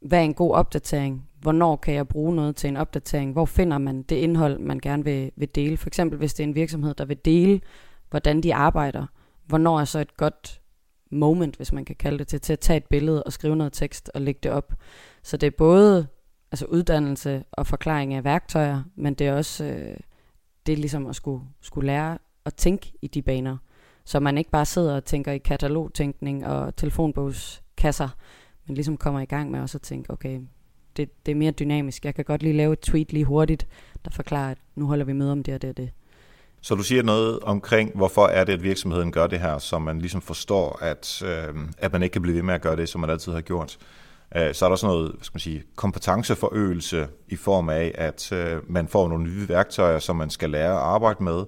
hvad 0.00 0.18
er 0.18 0.22
en 0.22 0.34
god 0.34 0.54
opdatering? 0.54 1.28
Hvornår 1.40 1.76
kan 1.76 1.94
jeg 1.94 2.08
bruge 2.08 2.34
noget 2.34 2.56
til 2.56 2.68
en 2.68 2.76
opdatering? 2.76 3.32
Hvor 3.32 3.44
finder 3.44 3.78
man 3.78 4.02
det 4.02 4.16
indhold, 4.16 4.58
man 4.58 4.78
gerne 4.78 5.04
vil, 5.04 5.30
vil 5.36 5.48
dele? 5.54 5.76
For 5.76 5.88
eksempel, 5.88 6.18
hvis 6.18 6.34
det 6.34 6.44
er 6.44 6.48
en 6.48 6.54
virksomhed, 6.54 6.94
der 6.94 7.04
vil 7.04 7.16
dele, 7.24 7.60
hvordan 8.14 8.40
de 8.40 8.54
arbejder. 8.54 9.06
Hvornår 9.46 9.80
er 9.80 9.84
så 9.84 9.98
et 9.98 10.16
godt 10.16 10.60
moment, 11.10 11.56
hvis 11.56 11.72
man 11.72 11.84
kan 11.84 11.96
kalde 11.96 12.18
det 12.18 12.28
til, 12.28 12.40
til 12.40 12.52
at 12.52 12.60
tage 12.60 12.76
et 12.76 12.84
billede 12.84 13.22
og 13.22 13.32
skrive 13.32 13.56
noget 13.56 13.72
tekst 13.72 14.10
og 14.14 14.20
lægge 14.20 14.40
det 14.42 14.50
op. 14.50 14.72
Så 15.22 15.36
det 15.36 15.46
er 15.46 15.50
både 15.58 16.06
altså 16.52 16.66
uddannelse 16.66 17.44
og 17.52 17.66
forklaring 17.66 18.14
af 18.14 18.24
værktøjer, 18.24 18.82
men 18.96 19.14
det 19.14 19.26
er 19.26 19.34
også 19.34 19.64
øh, 19.64 19.96
det 20.66 20.72
er 20.72 20.76
ligesom 20.76 21.06
at 21.06 21.16
skulle, 21.16 21.44
skulle 21.60 21.86
lære 21.86 22.18
at 22.44 22.54
tænke 22.54 22.92
i 23.02 23.06
de 23.06 23.22
baner. 23.22 23.56
Så 24.04 24.20
man 24.20 24.38
ikke 24.38 24.50
bare 24.50 24.66
sidder 24.66 24.96
og 24.96 25.04
tænker 25.04 25.32
i 25.32 25.38
katalogtænkning 25.38 26.46
og 26.46 26.76
telefonbogskasser, 26.76 28.08
men 28.66 28.74
ligesom 28.74 28.96
kommer 28.96 29.20
i 29.20 29.24
gang 29.24 29.50
med 29.50 29.60
også 29.60 29.78
at 29.78 29.82
tænke, 29.82 30.10
okay, 30.10 30.40
det, 30.96 31.26
det 31.26 31.32
er 31.32 31.36
mere 31.36 31.50
dynamisk. 31.50 32.04
Jeg 32.04 32.14
kan 32.14 32.24
godt 32.24 32.42
lige 32.42 32.56
lave 32.56 32.72
et 32.72 32.80
tweet 32.80 33.12
lige 33.12 33.24
hurtigt, 33.24 33.66
der 34.04 34.10
forklarer, 34.10 34.50
at 34.50 34.58
nu 34.74 34.86
holder 34.86 35.04
vi 35.04 35.12
med 35.12 35.30
om 35.30 35.42
det 35.42 35.54
og 35.54 35.62
det 35.62 35.70
og 35.70 35.76
det. 35.76 35.90
Så 36.64 36.74
du 36.74 36.82
siger 36.82 37.02
noget 37.02 37.40
omkring, 37.40 37.90
hvorfor 37.94 38.26
er 38.26 38.44
det, 38.44 38.52
at 38.52 38.62
virksomheden 38.62 39.12
gør 39.12 39.26
det 39.26 39.40
her, 39.40 39.58
så 39.58 39.78
man 39.78 39.98
ligesom 39.98 40.20
forstår, 40.20 40.78
at, 40.82 41.22
øh, 41.22 41.54
at 41.78 41.92
man 41.92 42.02
ikke 42.02 42.12
kan 42.12 42.22
blive 42.22 42.36
ved 42.36 42.42
med 42.42 42.54
at 42.54 42.62
gøre 42.62 42.76
det, 42.76 42.88
som 42.88 43.00
man 43.00 43.10
altid 43.10 43.32
har 43.32 43.40
gjort. 43.40 43.78
Øh, 44.36 44.54
så 44.54 44.64
er 44.64 44.68
der 44.68 44.76
sådan 44.76 44.94
noget 44.94 45.10
hvad 45.10 45.24
skal 45.24 45.34
man 45.34 45.40
sige, 45.40 45.62
kompetenceforøgelse 45.76 47.08
i 47.28 47.36
form 47.36 47.68
af, 47.68 47.92
at 47.94 48.32
øh, 48.32 48.70
man 48.70 48.88
får 48.88 49.08
nogle 49.08 49.24
nye 49.24 49.48
værktøjer, 49.48 49.98
som 49.98 50.16
man 50.16 50.30
skal 50.30 50.50
lære 50.50 50.72
at 50.72 50.78
arbejde 50.78 51.24
med, 51.24 51.44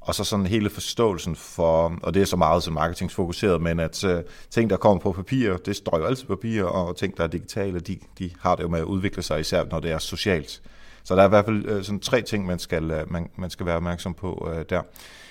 og 0.00 0.14
så 0.14 0.24
sådan 0.24 0.46
hele 0.46 0.70
forståelsen 0.70 1.36
for, 1.36 1.98
og 2.02 2.14
det 2.14 2.22
er 2.22 2.26
så 2.26 2.36
meget 2.36 2.62
som 2.62 2.74
marketingsfokuseret, 2.74 3.62
men 3.62 3.80
at 3.80 4.04
øh, 4.04 4.22
ting, 4.50 4.70
der 4.70 4.76
kommer 4.76 5.00
på 5.00 5.12
papir, 5.12 5.56
det 5.56 5.76
står 5.76 5.98
jo 5.98 6.04
altid 6.04 6.26
på 6.26 6.36
papir, 6.36 6.64
og 6.64 6.96
ting, 6.96 7.16
der 7.16 7.24
er 7.24 7.28
digitale, 7.28 7.80
de, 7.80 7.98
de 8.18 8.30
har 8.40 8.56
det 8.56 8.62
jo 8.62 8.68
med 8.68 8.78
at 8.78 8.84
udvikle 8.84 9.22
sig, 9.22 9.40
især 9.40 9.64
når 9.64 9.80
det 9.80 9.90
er 9.90 9.98
socialt. 9.98 10.62
Så 11.04 11.16
der 11.16 11.22
er 11.22 11.26
i 11.26 11.28
hvert 11.28 11.44
fald 11.44 11.66
øh, 11.68 11.84
sådan 11.84 12.00
tre 12.00 12.22
ting, 12.22 12.46
man 12.46 12.58
skal, 12.58 12.90
øh, 12.90 13.12
man, 13.12 13.30
man 13.36 13.50
skal 13.50 13.66
være 13.66 13.76
opmærksom 13.76 14.14
på 14.14 14.50
øh, 14.54 14.64
der. 14.70 14.82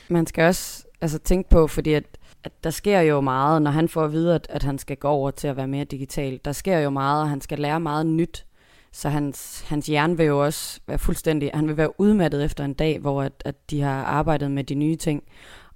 Man 0.10 0.28
skal 0.28 0.44
også 0.44 0.84
altså, 1.02 1.20
tænke 1.20 1.50
på, 1.50 1.68
fordi 1.68 1.94
at, 1.94 2.04
at 2.44 2.52
der 2.64 2.70
sker 2.70 3.00
jo 3.00 3.22
meget, 3.22 3.62
når 3.62 3.72
han 3.72 3.90
får 3.90 4.04
at 4.04 4.12
vide, 4.12 4.36
at, 4.36 4.48
at 4.50 4.64
han 4.64 4.78
skal 4.78 4.98
gå 4.98 5.08
over 5.08 5.32
til 5.32 5.48
at 5.48 5.58
være 5.58 5.68
mere 5.68 5.84
digital. 5.84 6.40
Der 6.46 6.52
sker 6.52 6.80
jo 6.80 6.90
meget, 6.90 7.22
og 7.22 7.30
han 7.30 7.42
skal 7.42 7.60
lære 7.60 7.80
meget 7.80 8.06
nyt 8.06 8.46
så 8.92 9.10
hans, 9.10 9.66
hans 9.68 9.88
hjerne 9.88 10.18
vil 10.18 10.26
jo 10.26 10.44
også 10.44 10.80
være 10.88 10.98
fuldstændig, 10.98 11.52
han 11.54 11.68
vil 11.68 11.78
være 11.78 12.00
udmattet 12.00 12.44
efter 12.46 12.66
en 12.66 12.74
dag, 12.74 13.00
hvor 13.00 13.24
at, 13.24 13.32
at 13.46 13.70
de 13.70 13.82
har 13.82 14.04
arbejdet 14.04 14.52
med 14.52 14.64
de 14.64 14.76
nye 14.76 14.96
ting. 14.96 15.24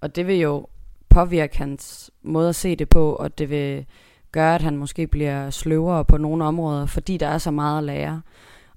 Og 0.01 0.15
det 0.15 0.27
vil 0.27 0.35
jo 0.35 0.67
påvirke 1.09 1.57
hans 1.57 2.11
måde 2.23 2.49
at 2.49 2.55
se 2.55 2.75
det 2.75 2.89
på, 2.89 3.13
og 3.13 3.37
det 3.37 3.49
vil 3.49 3.85
gøre, 4.31 4.55
at 4.55 4.61
han 4.61 4.77
måske 4.77 5.07
bliver 5.07 5.49
sløvere 5.49 6.05
på 6.05 6.17
nogle 6.17 6.43
områder, 6.43 6.85
fordi 6.85 7.17
der 7.17 7.27
er 7.27 7.37
så 7.37 7.51
meget 7.51 7.77
at 7.77 7.83
lære. 7.83 8.21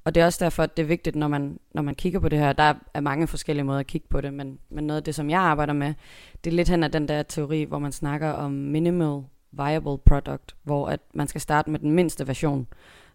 Og 0.09 0.15
det 0.15 0.21
er 0.21 0.25
også 0.25 0.45
derfor, 0.45 0.63
at 0.63 0.77
det 0.77 0.83
er 0.83 0.87
vigtigt, 0.87 1.17
når 1.17 1.29
man, 1.29 1.59
når 1.75 1.83
man 1.83 1.95
kigger 1.95 2.21
på 2.21 2.29
det 2.29 2.39
her. 2.39 2.53
Der 2.53 2.75
er 2.95 3.01
mange 3.01 3.27
forskellige 3.27 3.65
måder 3.65 3.79
at 3.79 3.87
kigge 3.87 4.07
på 4.11 4.21
det, 4.21 4.35
men, 4.35 4.59
men 4.71 4.87
noget 4.87 4.97
af 4.97 5.05
det, 5.05 5.15
som 5.15 5.31
jeg 5.31 5.41
arbejder 5.41 5.73
med, 5.73 5.95
det 6.45 6.51
er 6.51 6.55
lidt 6.55 6.69
hen 6.69 6.85
ad 6.85 6.91
den 6.91 7.09
der 7.09 7.23
teori, 7.23 7.65
hvor 7.65 7.79
man 7.79 7.93
snakker 7.93 8.31
om 8.31 8.51
minimal 8.51 9.23
viable 9.53 9.99
product, 9.99 10.57
hvor 10.63 10.89
at 10.89 11.01
man 11.15 11.29
skal 11.29 11.41
starte 11.41 11.71
med 11.71 11.79
den 11.79 11.91
mindste 11.91 12.27
version. 12.27 12.67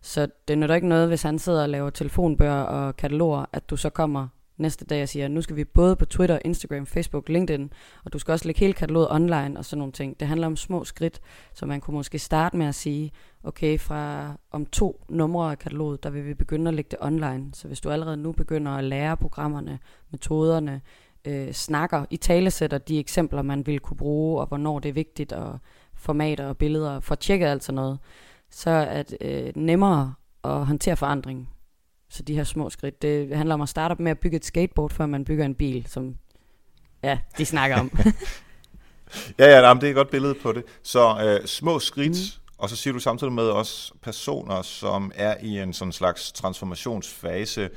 Så 0.01 0.27
det 0.47 0.57
nytter 0.57 0.75
ikke 0.75 0.87
noget, 0.87 1.07
hvis 1.07 1.21
han 1.23 1.39
sidder 1.39 1.63
og 1.63 1.69
laver 1.69 1.89
telefonbøger 1.89 2.61
og 2.61 2.97
kataloger, 2.97 3.45
at 3.53 3.69
du 3.69 3.77
så 3.77 3.89
kommer 3.89 4.27
næste 4.57 4.85
dag 4.85 5.01
og 5.01 5.09
siger, 5.09 5.27
nu 5.27 5.41
skal 5.41 5.55
vi 5.55 5.63
både 5.63 5.95
på 5.95 6.05
Twitter, 6.05 6.39
Instagram, 6.45 6.85
Facebook, 6.85 7.29
LinkedIn, 7.29 7.71
og 8.05 8.13
du 8.13 8.19
skal 8.19 8.31
også 8.31 8.45
lægge 8.45 8.59
hele 8.59 8.73
kataloget 8.73 9.11
online 9.11 9.57
og 9.57 9.65
sådan 9.65 9.77
nogle 9.77 9.91
ting. 9.91 10.19
Det 10.19 10.27
handler 10.27 10.47
om 10.47 10.55
små 10.55 10.83
skridt, 10.83 11.21
så 11.53 11.65
man 11.65 11.81
kunne 11.81 11.95
måske 11.95 12.19
starte 12.19 12.57
med 12.57 12.65
at 12.65 12.75
sige, 12.75 13.11
okay, 13.43 13.79
fra 13.79 14.33
om 14.51 14.65
to 14.65 15.05
numre 15.09 15.51
af 15.51 15.59
kataloget, 15.59 16.03
der 16.03 16.09
vil 16.09 16.25
vi 16.25 16.33
begynde 16.33 16.67
at 16.67 16.73
lægge 16.73 16.89
det 16.91 16.99
online. 17.01 17.49
Så 17.53 17.67
hvis 17.67 17.81
du 17.81 17.89
allerede 17.89 18.17
nu 18.17 18.31
begynder 18.31 18.71
at 18.71 18.83
lære 18.83 19.17
programmerne, 19.17 19.79
metoderne, 20.11 20.81
øh, 21.25 21.51
snakker, 21.51 22.05
i 22.09 22.17
talesætter 22.17 22.77
de 22.77 22.99
eksempler, 22.99 23.41
man 23.41 23.65
vil 23.65 23.79
kunne 23.79 23.97
bruge, 23.97 24.41
og 24.41 24.47
hvornår 24.47 24.79
det 24.79 24.89
er 24.89 24.93
vigtigt, 24.93 25.31
og 25.31 25.59
formater 25.95 26.45
og 26.45 26.57
billeder, 26.57 26.99
for 26.99 27.15
tjekket 27.15 27.47
alt 27.47 27.63
sådan 27.63 27.75
noget, 27.75 27.99
så 28.49 28.69
er 28.69 29.03
det 29.03 29.17
øh, 29.21 29.51
nemmere 29.55 30.13
at 30.43 30.65
håndtere 30.65 30.95
forandring. 30.97 31.52
Så 32.13 32.23
de 32.23 32.35
her 32.35 32.43
små 32.43 32.69
skridt, 32.69 33.01
det 33.01 33.37
handler 33.37 33.55
om 33.55 33.61
at 33.61 33.69
starte 33.69 33.91
op 33.91 33.99
med 33.99 34.11
at 34.11 34.19
bygge 34.19 34.37
et 34.37 34.45
skateboard, 34.45 34.91
før 34.91 35.05
man 35.05 35.25
bygger 35.25 35.45
en 35.45 35.55
bil, 35.55 35.85
som 35.87 36.15
ja, 37.03 37.17
de 37.37 37.45
snakker 37.45 37.79
om. 37.79 37.91
ja, 39.39 39.45
ja, 39.45 39.67
jamen, 39.67 39.81
det 39.81 39.87
er 39.87 39.91
et 39.91 39.95
godt 39.95 40.09
billede 40.09 40.35
på 40.35 40.51
det. 40.51 40.63
Så 40.83 41.39
øh, 41.41 41.47
små 41.47 41.79
skridt, 41.79 42.11
mm. 42.11 42.53
og 42.57 42.69
så 42.69 42.75
siger 42.75 42.93
du 42.93 42.99
samtidig 42.99 43.33
med 43.33 43.43
også 43.43 43.93
personer, 44.01 44.61
som 44.61 45.11
er 45.15 45.35
i 45.41 45.59
en 45.59 45.73
sådan 45.73 45.91
slags 45.91 46.31
transformationsfase, 46.31 47.69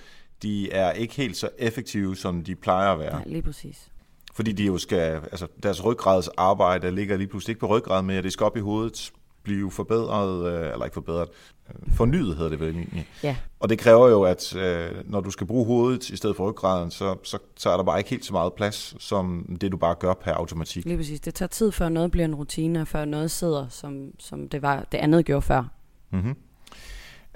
de 0.42 0.72
er 0.72 0.92
ikke 0.92 1.14
helt 1.14 1.36
så 1.36 1.48
effektive, 1.58 2.16
som 2.16 2.44
de 2.44 2.54
plejer 2.54 2.92
at 2.92 2.98
være. 2.98 3.16
Ja, 3.16 3.22
lige 3.26 3.42
præcis. 3.42 3.88
Fordi 4.34 4.52
de 4.52 4.64
jo 4.64 4.78
skal, 4.78 5.20
altså 5.32 5.46
deres 5.62 5.84
ryggrads 5.84 6.28
arbejde 6.28 6.90
ligger 6.90 7.16
lige 7.16 7.28
pludselig 7.28 7.50
ikke 7.50 7.60
på 7.60 7.66
ryggrad 7.66 8.02
mere, 8.02 8.22
det 8.22 8.32
skal 8.32 8.44
op 8.44 8.56
i 8.56 8.60
hovedet, 8.60 9.12
blive 9.46 9.70
forbedret, 9.70 10.52
øh, 10.52 10.72
eller 10.72 10.84
ikke 10.84 10.94
forbedret, 10.94 11.28
øh, 11.68 11.94
fornyet 11.94 12.36
hedder 12.36 12.50
det 12.50 12.60
vel 12.60 12.74
egentlig. 12.76 13.08
Ja. 13.22 13.36
Og 13.60 13.68
det 13.68 13.78
kræver 13.78 14.08
jo, 14.08 14.22
at 14.22 14.56
øh, 14.56 14.90
når 15.04 15.20
du 15.20 15.30
skal 15.30 15.46
bruge 15.46 15.66
hovedet 15.66 16.10
i 16.10 16.16
stedet 16.16 16.36
for 16.36 16.50
ryggraden, 16.50 16.90
så, 16.90 17.16
så, 17.22 17.38
så 17.56 17.70
er 17.70 17.76
der 17.76 17.84
bare 17.84 17.98
ikke 17.98 18.10
helt 18.10 18.24
så 18.24 18.32
meget 18.32 18.52
plads, 18.52 18.94
som 18.98 19.56
det 19.60 19.72
du 19.72 19.76
bare 19.76 19.94
gør 19.94 20.14
per 20.14 20.32
automatik. 20.32 20.84
Lige 20.84 20.96
præcis. 20.96 21.20
Det 21.20 21.34
tager 21.34 21.48
tid, 21.48 21.72
før 21.72 21.88
noget 21.88 22.10
bliver 22.10 22.24
en 22.24 22.34
rutine, 22.34 22.86
før 22.86 23.04
noget 23.04 23.30
sidder, 23.30 23.66
som, 23.68 24.10
som 24.18 24.48
det, 24.48 24.62
var, 24.62 24.86
det 24.92 24.98
andet 24.98 25.24
gjorde 25.24 25.42
før. 25.42 25.64
Mm-hmm. 26.10 26.36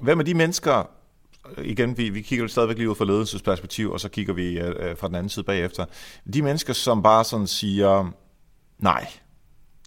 Hvad 0.03 0.17
med 0.17 0.25
de 0.25 0.35
mennesker, 0.35 0.91
igen, 1.59 1.99
vi, 1.99 2.11
vi 2.11 2.23
kigger 2.23 2.47
stadigvæk 2.47 2.77
lige 2.77 2.91
ud 2.91 2.95
fra 2.95 3.05
ledelsesperspektiv, 3.05 3.91
og 3.91 4.01
så 4.01 4.09
kigger 4.09 4.33
vi 4.33 4.59
øh, 4.59 4.97
fra 4.97 5.07
den 5.07 5.15
anden 5.15 5.29
side 5.29 5.45
bagefter. 5.45 5.85
De 6.35 6.43
mennesker, 6.43 6.73
som 6.73 7.03
bare 7.03 7.25
sådan 7.25 7.47
siger, 7.47 8.13
nej, 8.79 9.07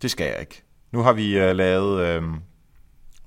det 0.01 0.11
skal 0.11 0.25
jeg 0.25 0.39
ikke. 0.39 0.63
Nu 0.93 1.01
har 1.01 1.13
vi 1.13 1.37
øh, 1.37 1.55
lavet 1.55 2.01
øh, 2.01 2.23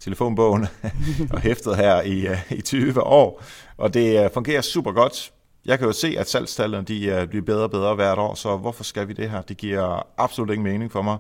telefonbogen 0.01 0.67
og 1.33 1.41
hæftet 1.41 1.77
her 1.77 2.03
i, 2.03 2.27
øh, 2.27 2.53
i 2.53 2.61
20 2.61 3.03
år, 3.03 3.43
og 3.77 3.95
det 3.95 4.25
øh, 4.25 4.31
fungerer 4.35 4.61
super 4.61 4.93
godt. 4.93 5.33
Jeg 5.65 5.79
kan 5.79 5.87
jo 5.87 5.93
se, 5.93 6.15
at 6.19 6.29
salgstallene 6.29 6.85
de, 6.85 7.07
øh, 7.07 7.29
bliver 7.29 7.45
bedre 7.45 7.63
og 7.63 7.71
bedre 7.71 7.95
hvert 7.95 8.19
år, 8.19 8.35
så 8.35 8.57
hvorfor 8.57 8.85
skal 8.85 9.09
vi 9.09 9.13
det 9.13 9.31
her? 9.31 9.43
Det 9.43 9.57
giver 9.57 10.07
absolut 10.19 10.51
ingen 10.51 10.73
mening 10.73 10.93
for 10.93 11.03
mig. 11.03 11.19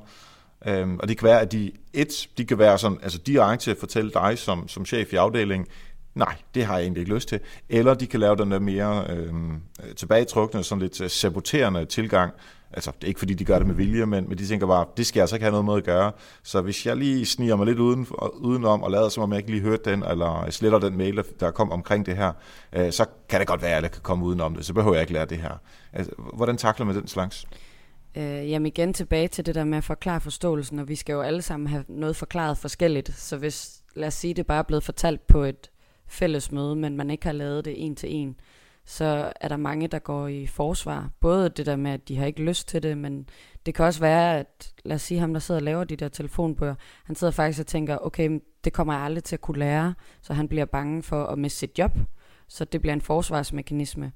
Øhm, 0.66 0.98
og 0.98 1.08
det 1.08 1.18
kan 1.18 1.26
være, 1.26 1.40
at 1.40 1.52
de, 1.52 1.72
et, 1.92 2.28
de 2.38 2.44
kan 2.44 2.58
være 2.58 2.78
sådan, 2.78 2.98
altså 3.02 3.18
direkte 3.18 3.70
at 3.70 3.76
fortælle 3.76 4.10
dig 4.10 4.38
som, 4.38 4.68
som 4.68 4.86
chef 4.86 5.12
i 5.12 5.16
afdelingen, 5.16 5.66
nej, 6.14 6.36
det 6.54 6.64
har 6.64 6.76
jeg 6.76 6.82
egentlig 6.82 7.00
ikke 7.00 7.14
lyst 7.14 7.28
til. 7.28 7.40
Eller 7.68 7.94
de 7.94 8.06
kan 8.06 8.20
lave 8.20 8.36
den 8.36 8.50
der 8.50 8.58
mere 8.58 9.06
øh, 9.08 9.32
tilbagetrukne, 9.96 10.62
sådan 10.62 10.82
lidt 10.82 11.00
øh, 11.00 11.10
saboterende 11.10 11.84
tilgang. 11.84 12.32
Altså, 12.76 12.90
det 12.90 13.04
er 13.04 13.08
ikke 13.08 13.18
fordi, 13.18 13.34
de 13.34 13.44
gør 13.44 13.58
det 13.58 13.66
med 13.66 13.74
vilje, 13.74 14.06
men, 14.06 14.28
men 14.28 14.38
de 14.38 14.46
tænker 14.46 14.66
bare, 14.66 14.86
det 14.96 15.06
skal 15.06 15.18
jeg 15.18 15.22
altså 15.22 15.36
ikke 15.36 15.44
have 15.44 15.50
noget 15.50 15.64
med 15.64 15.76
at 15.76 15.84
gøre. 15.84 16.12
Så 16.42 16.60
hvis 16.60 16.86
jeg 16.86 16.96
lige 16.96 17.26
sniger 17.26 17.56
mig 17.56 17.66
lidt 17.66 17.78
uden, 17.78 18.06
udenom 18.34 18.82
og 18.82 18.90
lader 18.90 19.08
som 19.08 19.22
om 19.22 19.32
jeg 19.32 19.38
ikke 19.38 19.50
lige 19.50 19.62
hørte 19.62 19.90
den, 19.90 20.02
eller 20.02 20.50
sletter 20.50 20.78
den 20.78 20.96
mail, 20.96 21.22
der 21.40 21.50
kom 21.50 21.72
omkring 21.72 22.06
det 22.06 22.16
her, 22.16 22.32
øh, 22.72 22.92
så 22.92 23.06
kan 23.28 23.40
det 23.40 23.48
godt 23.48 23.62
være, 23.62 23.76
at 23.76 23.82
jeg 23.82 23.90
kan 23.90 24.02
komme 24.02 24.24
udenom 24.24 24.54
det. 24.54 24.64
Så 24.64 24.74
behøver 24.74 24.94
jeg 24.94 25.02
ikke 25.02 25.12
lære 25.12 25.26
det 25.26 25.38
her. 25.38 25.60
Altså, 25.92 26.12
hvordan 26.34 26.56
takler 26.56 26.86
man 26.86 26.94
den 26.94 27.08
slags? 27.08 27.46
Øh, 28.16 28.50
jamen 28.50 28.66
igen 28.66 28.92
tilbage 28.92 29.28
til 29.28 29.46
det 29.46 29.54
der 29.54 29.64
med 29.64 29.78
at 29.78 29.84
forklare 29.84 30.20
forståelsen, 30.20 30.78
og 30.78 30.88
vi 30.88 30.94
skal 30.94 31.12
jo 31.12 31.20
alle 31.20 31.42
sammen 31.42 31.66
have 31.66 31.84
noget 31.88 32.16
forklaret 32.16 32.58
forskelligt. 32.58 33.12
Så 33.16 33.36
hvis, 33.36 33.82
lad 33.94 34.08
os 34.08 34.14
sige, 34.14 34.34
det 34.34 34.46
bare 34.46 34.58
er 34.58 34.62
blevet 34.62 34.84
fortalt 34.84 35.26
på 35.26 35.42
et 35.42 35.70
fælles 36.08 36.52
møde, 36.52 36.76
men 36.76 36.96
man 36.96 37.10
ikke 37.10 37.26
har 37.26 37.32
lavet 37.32 37.64
det 37.64 37.84
en 37.84 37.96
til 37.96 38.14
en, 38.14 38.36
så 38.86 39.32
er 39.40 39.48
der 39.48 39.56
mange, 39.56 39.88
der 39.88 39.98
går 39.98 40.28
i 40.28 40.46
forsvar. 40.46 41.10
Både 41.20 41.48
det 41.48 41.66
der 41.66 41.76
med, 41.76 41.90
at 41.90 42.08
de 42.08 42.16
har 42.16 42.26
ikke 42.26 42.42
lyst 42.42 42.68
til 42.68 42.82
det, 42.82 42.98
men 42.98 43.28
det 43.66 43.74
kan 43.74 43.84
også 43.84 44.00
være, 44.00 44.38
at 44.38 44.72
lad 44.84 44.94
os 44.94 45.02
sige 45.02 45.20
ham, 45.20 45.32
der 45.32 45.40
sidder 45.40 45.60
og 45.60 45.64
laver 45.64 45.84
de 45.84 45.96
der 45.96 46.08
telefonbøger, 46.08 46.74
han 47.04 47.16
sidder 47.16 47.30
faktisk 47.30 47.60
og 47.60 47.66
tænker, 47.66 47.98
okay, 47.98 48.40
det 48.64 48.72
kommer 48.72 48.94
jeg 48.94 49.02
aldrig 49.02 49.24
til 49.24 49.36
at 49.36 49.40
kunne 49.40 49.58
lære, 49.58 49.94
så 50.22 50.34
han 50.34 50.48
bliver 50.48 50.64
bange 50.64 51.02
for 51.02 51.24
at 51.24 51.38
miste 51.38 51.58
sit 51.58 51.78
job, 51.78 51.98
så 52.48 52.64
det 52.64 52.80
bliver 52.80 52.94
en 52.94 53.00
forsvarsmekanisme. 53.00 54.12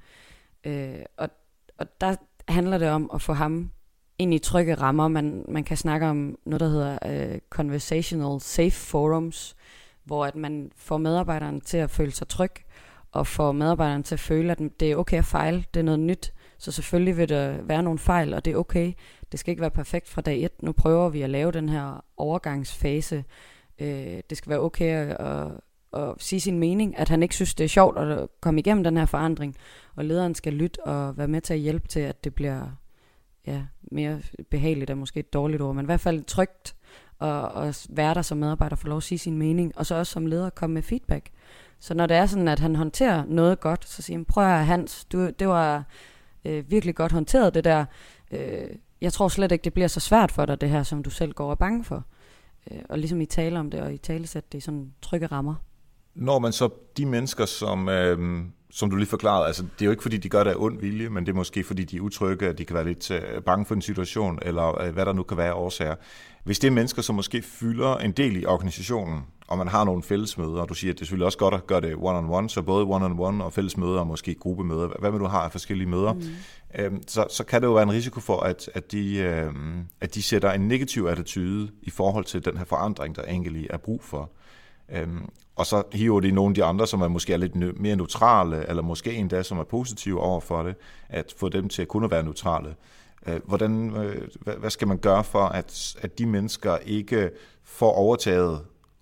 Øh, 0.65 1.01
og, 1.17 1.29
og 1.79 1.87
der 2.01 2.17
handler 2.49 2.79
det 2.79 2.89
om 2.89 3.11
at 3.15 3.23
få 3.23 3.33
ham 3.33 3.71
ind 4.19 4.35
i 4.35 4.39
trygge 4.39 4.75
rammer. 4.75 5.09
Man, 5.09 5.45
man 5.49 5.65
kan 5.65 5.77
snakke 5.77 6.07
om 6.07 6.39
noget, 6.47 6.61
der 6.61 6.69
hedder 6.69 6.99
øh, 7.07 7.39
conversational 7.51 8.41
safe 8.41 8.71
forums, 8.71 9.57
hvor 10.05 10.27
at 10.27 10.37
man 10.37 10.73
får 10.77 10.99
medarbejderen 10.99 11.61
til 11.61 11.77
at 11.77 11.91
føle 11.91 12.11
sig 12.11 12.29
tryg, 12.29 12.53
og 13.13 13.27
får 13.27 13.53
medarbejderen 13.53 14.03
til 14.03 14.15
at 14.15 14.21
føle, 14.21 14.53
at 14.53 14.59
det 14.81 14.93
er 14.93 14.97
okay 14.97 15.19
at 15.19 15.25
fejle, 15.25 15.65
det 15.75 15.81
er 15.81 15.85
noget 15.85 16.01
nyt. 16.01 16.33
Så 16.59 16.73
selvfølgelig 16.73 17.17
vil 17.17 17.29
der 17.29 17.63
være 17.63 17.83
nogle 17.83 17.99
fejl, 17.99 18.35
og 18.35 18.45
det 18.45 18.53
er 18.53 18.57
okay. 18.57 18.93
Det 19.33 19.41
skal 19.41 19.53
ikke 19.53 19.61
være 19.61 19.71
perfekt 19.71 20.09
fra 20.09 20.21
dag 20.21 20.45
et. 20.45 20.63
Nu 20.63 20.73
prøver 20.73 21.09
vi 21.09 21.23
at 21.23 21.31
lave 21.31 21.53
den 21.53 21.69
her 21.69 22.05
overgangsfase. 22.17 23.25
Øh, 23.79 24.21
det 24.31 24.39
skal 24.39 24.51
være 24.51 24.61
okay 24.61 24.87
at, 24.87 25.27
at, 25.27 25.53
at 25.93 26.15
sige 26.19 26.41
sin 26.41 26.59
mening, 26.59 26.99
at 26.99 27.09
han 27.09 27.23
ikke 27.23 27.35
synes, 27.35 27.55
det 27.55 27.65
er 27.65 27.69
sjovt 27.69 27.99
at 27.99 28.29
komme 28.41 28.61
igennem 28.61 28.85
den 28.85 28.97
her 28.97 29.07
forandring, 29.07 29.57
og 29.97 30.05
lederen 30.05 30.35
skal 30.35 30.53
lytte 30.53 30.87
og 30.87 31.19
være 31.19 31.29
med 31.29 31.41
til 31.41 31.55
at 31.55 31.61
hjælpe 31.61 31.89
til, 31.89 32.01
at 32.01 32.25
det 32.25 32.35
bliver 32.35 32.67
ja, 33.47 33.63
mere 33.83 34.21
behageligt 34.51 34.91
er 34.91 34.95
måske 34.95 35.21
et 35.21 35.33
dårligt 35.33 35.63
ord, 35.63 35.75
men 35.75 35.85
i 35.85 35.87
hvert 35.87 36.01
fald 36.01 36.23
trygt 36.25 36.77
og, 37.19 37.43
og 37.43 37.75
være 37.89 38.15
der 38.15 38.23
som 38.23 38.39
medarbejder, 38.39 38.77
få 38.77 38.89
lov 38.89 38.97
at 38.97 39.03
sige 39.03 39.19
sin 39.19 39.39
mening, 39.39 39.73
og 39.77 39.87
så 39.87 39.95
også 39.95 40.13
som 40.13 40.27
leder 40.27 40.51
komme 40.51 40.75
med 40.75 40.83
feedback. 40.83 41.31
Så 41.81 41.95
når 41.95 42.07
det 42.07 42.17
er 42.17 42.27
sådan, 42.27 42.49
at 42.49 42.59
han 42.59 42.77
håndterer 42.77 43.25
noget 43.27 43.61
godt, 43.61 43.89
så 43.89 44.03
siger 44.03 44.19
han, 44.19 44.25
prøv 44.25 44.45
at 44.45 44.67
Hans, 44.67 45.05
du, 45.05 45.31
det 45.31 45.49
var 45.49 45.85
øh, 46.45 46.71
virkelig 46.71 46.95
godt 46.95 47.13
håndteret 47.13 47.55
det 47.55 47.65
der. 47.65 47.85
Øh, 48.31 48.69
jeg 49.01 49.13
tror 49.13 49.29
slet 49.29 49.53
ikke, 49.53 49.65
det 49.65 49.73
bliver 49.73 49.89
så 49.89 50.01
svært 50.01 50.33
for 50.33 50.47
dig, 50.47 50.61
det 50.61 50.71
her, 50.71 50.83
som 50.83 51.03
du 51.03 51.11
selv 51.11 51.33
går 51.33 51.45
og 51.45 51.51
er 51.51 51.55
bange 51.55 51.85
for. 51.85 52.05
Øh, 52.71 52.79
og 52.89 52.99
ligesom 52.99 53.21
I 53.21 53.27
taler 53.27 53.61
om 53.61 53.71
det, 53.71 53.81
og 53.81 53.95
I 53.95 53.97
talesæt 53.97 54.53
det 54.53 54.59
i 54.59 54.61
sådan 54.61 54.93
trygge 55.03 55.27
rammer. 55.27 55.55
Når 56.15 56.39
man 56.39 56.53
så 56.53 56.69
de 56.97 57.07
mennesker, 57.07 57.47
som, 57.47 57.89
øh, 57.89 58.45
som 58.71 58.91
du 58.91 58.97
lige 58.97 59.09
forklarede, 59.09 59.47
altså 59.47 59.63
det 59.63 59.83
er 59.83 59.85
jo 59.85 59.91
ikke 59.91 60.03
fordi, 60.03 60.17
de 60.17 60.29
gør 60.29 60.45
det 60.45 60.51
af 60.51 60.57
ond 60.59 60.81
vilje, 60.81 61.09
men 61.09 61.27
det 61.27 61.33
er 61.33 61.37
måske 61.37 61.65
fordi, 61.65 61.85
de 61.85 61.97
er 61.97 62.01
utrygge, 62.01 62.49
at 62.49 62.59
de 62.59 62.65
kan 62.65 62.75
være 62.75 62.85
lidt 62.85 63.11
øh, 63.11 63.43
bange 63.43 63.67
for 63.67 63.75
en 63.75 63.83
situation, 63.83 64.39
eller 64.43 64.83
øh, 64.83 64.95
hvad 64.95 65.07
der 65.07 65.13
nu 65.13 65.23
kan 65.23 65.37
være 65.37 65.55
årsager. 65.55 65.95
Hvis 66.45 66.59
det 66.59 66.69
er 66.69 66.73
mennesker, 66.73 67.03
som 67.03 67.15
måske 67.15 67.43
fylder 67.43 67.97
en 67.97 68.13
del 68.13 68.37
i 68.43 68.45
organisationen, 68.45 69.21
og 69.51 69.59
man 69.59 69.69
har 69.69 69.85
nogle 69.85 70.03
fællesmøder, 70.03 70.61
og 70.61 70.69
du 70.69 70.75
siger, 70.75 70.93
at 70.93 70.99
det 70.99 71.03
er 71.03 71.07
selvfølgelig 71.07 71.27
også 71.27 71.39
godt 71.39 71.55
at 71.55 71.67
gøre 71.67 71.81
det 71.81 71.95
one-on-one, 71.95 72.49
så 72.49 72.63
både 72.63 72.85
one-on-one 72.85 73.43
og 73.43 73.53
fællesmøder, 73.53 74.01
og 74.01 74.07
måske 74.07 74.35
gruppemøder, 74.35 74.89
hvad 74.99 75.11
man 75.11 75.21
du 75.21 75.27
har 75.27 75.41
af 75.41 75.53
forskellige 75.53 75.89
møder, 75.89 76.13
mm. 76.13 76.23
øhm, 76.79 77.03
så, 77.09 77.27
så 77.31 77.45
kan 77.45 77.61
det 77.61 77.67
jo 77.67 77.73
være 77.73 77.83
en 77.83 77.93
risiko 77.93 78.21
for, 78.21 78.41
at, 78.41 78.71
at, 78.75 78.93
de, 78.93 79.17
øhm, 79.17 79.87
at 80.01 80.15
de 80.15 80.23
sætter 80.23 80.53
en 80.53 80.69
negativ 80.69 81.05
attitude 81.05 81.71
i 81.83 81.91
forhold 81.91 82.25
til 82.25 82.45
den 82.45 82.57
her 82.57 82.65
forandring, 82.65 83.17
der 83.17 83.23
egentlig 83.23 83.67
er 83.71 83.77
brug 83.77 84.03
for. 84.03 84.31
Øhm, 84.93 85.29
og 85.57 85.67
så 85.67 85.83
hiver 85.93 86.21
de 86.21 86.31
nogle 86.31 86.51
af 86.51 86.55
de 86.55 86.65
andre, 86.65 86.87
som 86.87 87.01
er 87.01 87.09
måske 87.09 87.33
er 87.33 87.37
lidt 87.37 87.81
mere 87.81 87.97
neutrale, 87.97 88.69
eller 88.69 88.83
måske 88.83 89.15
endda, 89.15 89.43
som 89.43 89.59
er 89.59 89.65
positive 89.65 90.21
over 90.21 90.41
for 90.41 90.63
det, 90.63 90.75
at 91.09 91.35
få 91.37 91.49
dem 91.49 91.69
til 91.69 91.83
at 91.83 91.89
kunne 91.89 92.11
være 92.11 92.23
neutrale. 92.23 92.75
Øh, 93.27 93.41
hvordan, 93.45 93.97
øh, 93.97 94.29
hvad 94.59 94.71
skal 94.71 94.89
man 94.89 94.99
gøre 94.99 95.25
for, 95.25 95.45
at, 95.45 95.97
at 96.01 96.19
de 96.19 96.27
mennesker 96.27 96.77
ikke 96.77 97.31
får 97.65 97.93
overtaget 97.93 98.61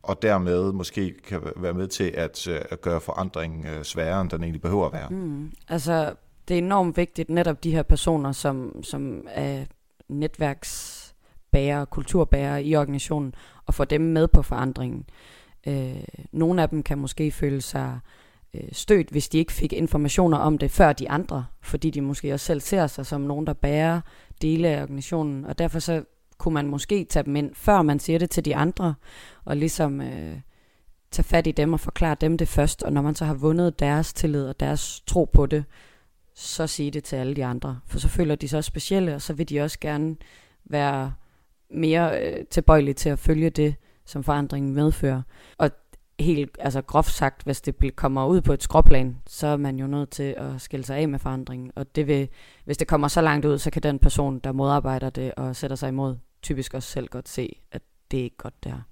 og 0.08 0.22
dermed 0.22 0.72
måske 0.72 1.14
kan 1.28 1.40
være 1.56 1.74
med 1.74 1.88
til 1.88 2.04
at, 2.04 2.48
øh, 2.48 2.60
at 2.70 2.80
gøre 2.80 3.00
forandringen 3.00 3.66
øh, 3.66 3.82
sværere, 3.82 4.20
end 4.20 4.30
den 4.30 4.42
egentlig 4.42 4.62
behøver 4.62 4.86
at 4.86 4.92
være. 4.92 5.08
Mm. 5.10 5.52
Altså, 5.68 6.14
det 6.48 6.54
er 6.54 6.58
enormt 6.58 6.96
vigtigt, 6.96 7.30
netop 7.30 7.64
de 7.64 7.70
her 7.70 7.82
personer, 7.82 8.32
som, 8.32 8.82
som 8.82 9.26
er 9.30 9.64
netværksbærere, 10.08 11.86
kulturbærere 11.86 12.64
i 12.64 12.76
organisationen, 12.76 13.34
og 13.66 13.74
få 13.74 13.84
dem 13.84 14.00
med 14.00 14.28
på 14.28 14.42
forandringen. 14.42 15.04
Øh, 15.66 16.04
nogle 16.32 16.62
af 16.62 16.68
dem 16.68 16.82
kan 16.82 16.98
måske 16.98 17.30
føle 17.30 17.60
sig 17.60 17.98
øh, 18.54 18.68
stødt, 18.72 19.10
hvis 19.10 19.28
de 19.28 19.38
ikke 19.38 19.52
fik 19.52 19.72
informationer 19.72 20.38
om 20.38 20.58
det 20.58 20.70
før 20.70 20.92
de 20.92 21.10
andre, 21.10 21.46
fordi 21.62 21.90
de 21.90 22.00
måske 22.00 22.34
også 22.34 22.46
selv 22.46 22.60
ser 22.60 22.86
sig 22.86 23.06
som 23.06 23.20
nogen, 23.20 23.46
der 23.46 23.52
bærer 23.52 24.00
dele 24.42 24.68
af 24.68 24.82
organisationen, 24.82 25.44
og 25.44 25.58
derfor 25.58 25.78
så 25.78 26.02
kunne 26.38 26.54
man 26.54 26.66
måske 26.66 27.04
tage 27.04 27.22
dem 27.22 27.36
ind, 27.36 27.54
før 27.54 27.82
man 27.82 27.98
siger 27.98 28.18
det 28.18 28.30
til 28.30 28.44
de 28.44 28.56
andre, 28.56 28.94
og 29.48 29.56
ligesom 29.56 30.00
øh, 30.00 30.40
tage 31.10 31.24
fat 31.24 31.46
i 31.46 31.52
dem 31.52 31.72
og 31.72 31.80
forklare 31.80 32.16
dem 32.20 32.38
det 32.38 32.48
først, 32.48 32.82
og 32.82 32.92
når 32.92 33.02
man 33.02 33.14
så 33.14 33.24
har 33.24 33.34
vundet 33.34 33.78
deres 33.78 34.12
tillid 34.12 34.44
og 34.44 34.60
deres 34.60 35.00
tro 35.00 35.24
på 35.24 35.46
det, 35.46 35.64
så 36.34 36.66
sige 36.66 36.90
det 36.90 37.04
til 37.04 37.16
alle 37.16 37.36
de 37.36 37.44
andre, 37.44 37.80
for 37.86 37.98
så 37.98 38.08
føler 38.08 38.34
de 38.34 38.48
sig 38.48 38.56
også 38.56 38.68
specielle, 38.68 39.14
og 39.14 39.22
så 39.22 39.32
vil 39.32 39.48
de 39.48 39.60
også 39.60 39.78
gerne 39.80 40.16
være 40.64 41.14
mere 41.70 42.22
øh, 42.22 42.44
tilbøjelige 42.50 42.94
til 42.94 43.08
at 43.08 43.18
følge 43.18 43.50
det, 43.50 43.74
som 44.04 44.24
forandringen 44.24 44.74
medfører. 44.74 45.22
Og 45.58 45.70
helt 46.20 46.58
altså 46.60 46.82
groft 46.82 47.12
sagt, 47.12 47.42
hvis 47.42 47.60
det 47.60 47.96
kommer 47.96 48.26
ud 48.26 48.40
på 48.40 48.52
et 48.52 48.62
skråplan, 48.62 49.16
så 49.26 49.46
er 49.46 49.56
man 49.56 49.78
jo 49.78 49.86
nødt 49.86 50.10
til 50.10 50.34
at 50.36 50.60
skille 50.60 50.86
sig 50.86 50.96
af 50.96 51.08
med 51.08 51.18
forandringen. 51.18 51.72
Og 51.76 51.96
det 51.96 52.06
vil, 52.06 52.28
hvis 52.64 52.76
det 52.76 52.88
kommer 52.88 53.08
så 53.08 53.20
langt 53.20 53.46
ud, 53.46 53.58
så 53.58 53.70
kan 53.70 53.82
den 53.82 53.98
person, 53.98 54.38
der 54.38 54.52
modarbejder 54.52 55.10
det 55.10 55.34
og 55.34 55.56
sætter 55.56 55.76
sig 55.76 55.88
imod, 55.88 56.16
typisk 56.42 56.74
også 56.74 56.88
selv 56.88 57.08
godt 57.08 57.28
se, 57.28 57.60
at 57.72 57.82
det 58.10 58.20
er 58.20 58.24
ikke 58.24 58.36
godt 58.36 58.64
der. 58.64 58.82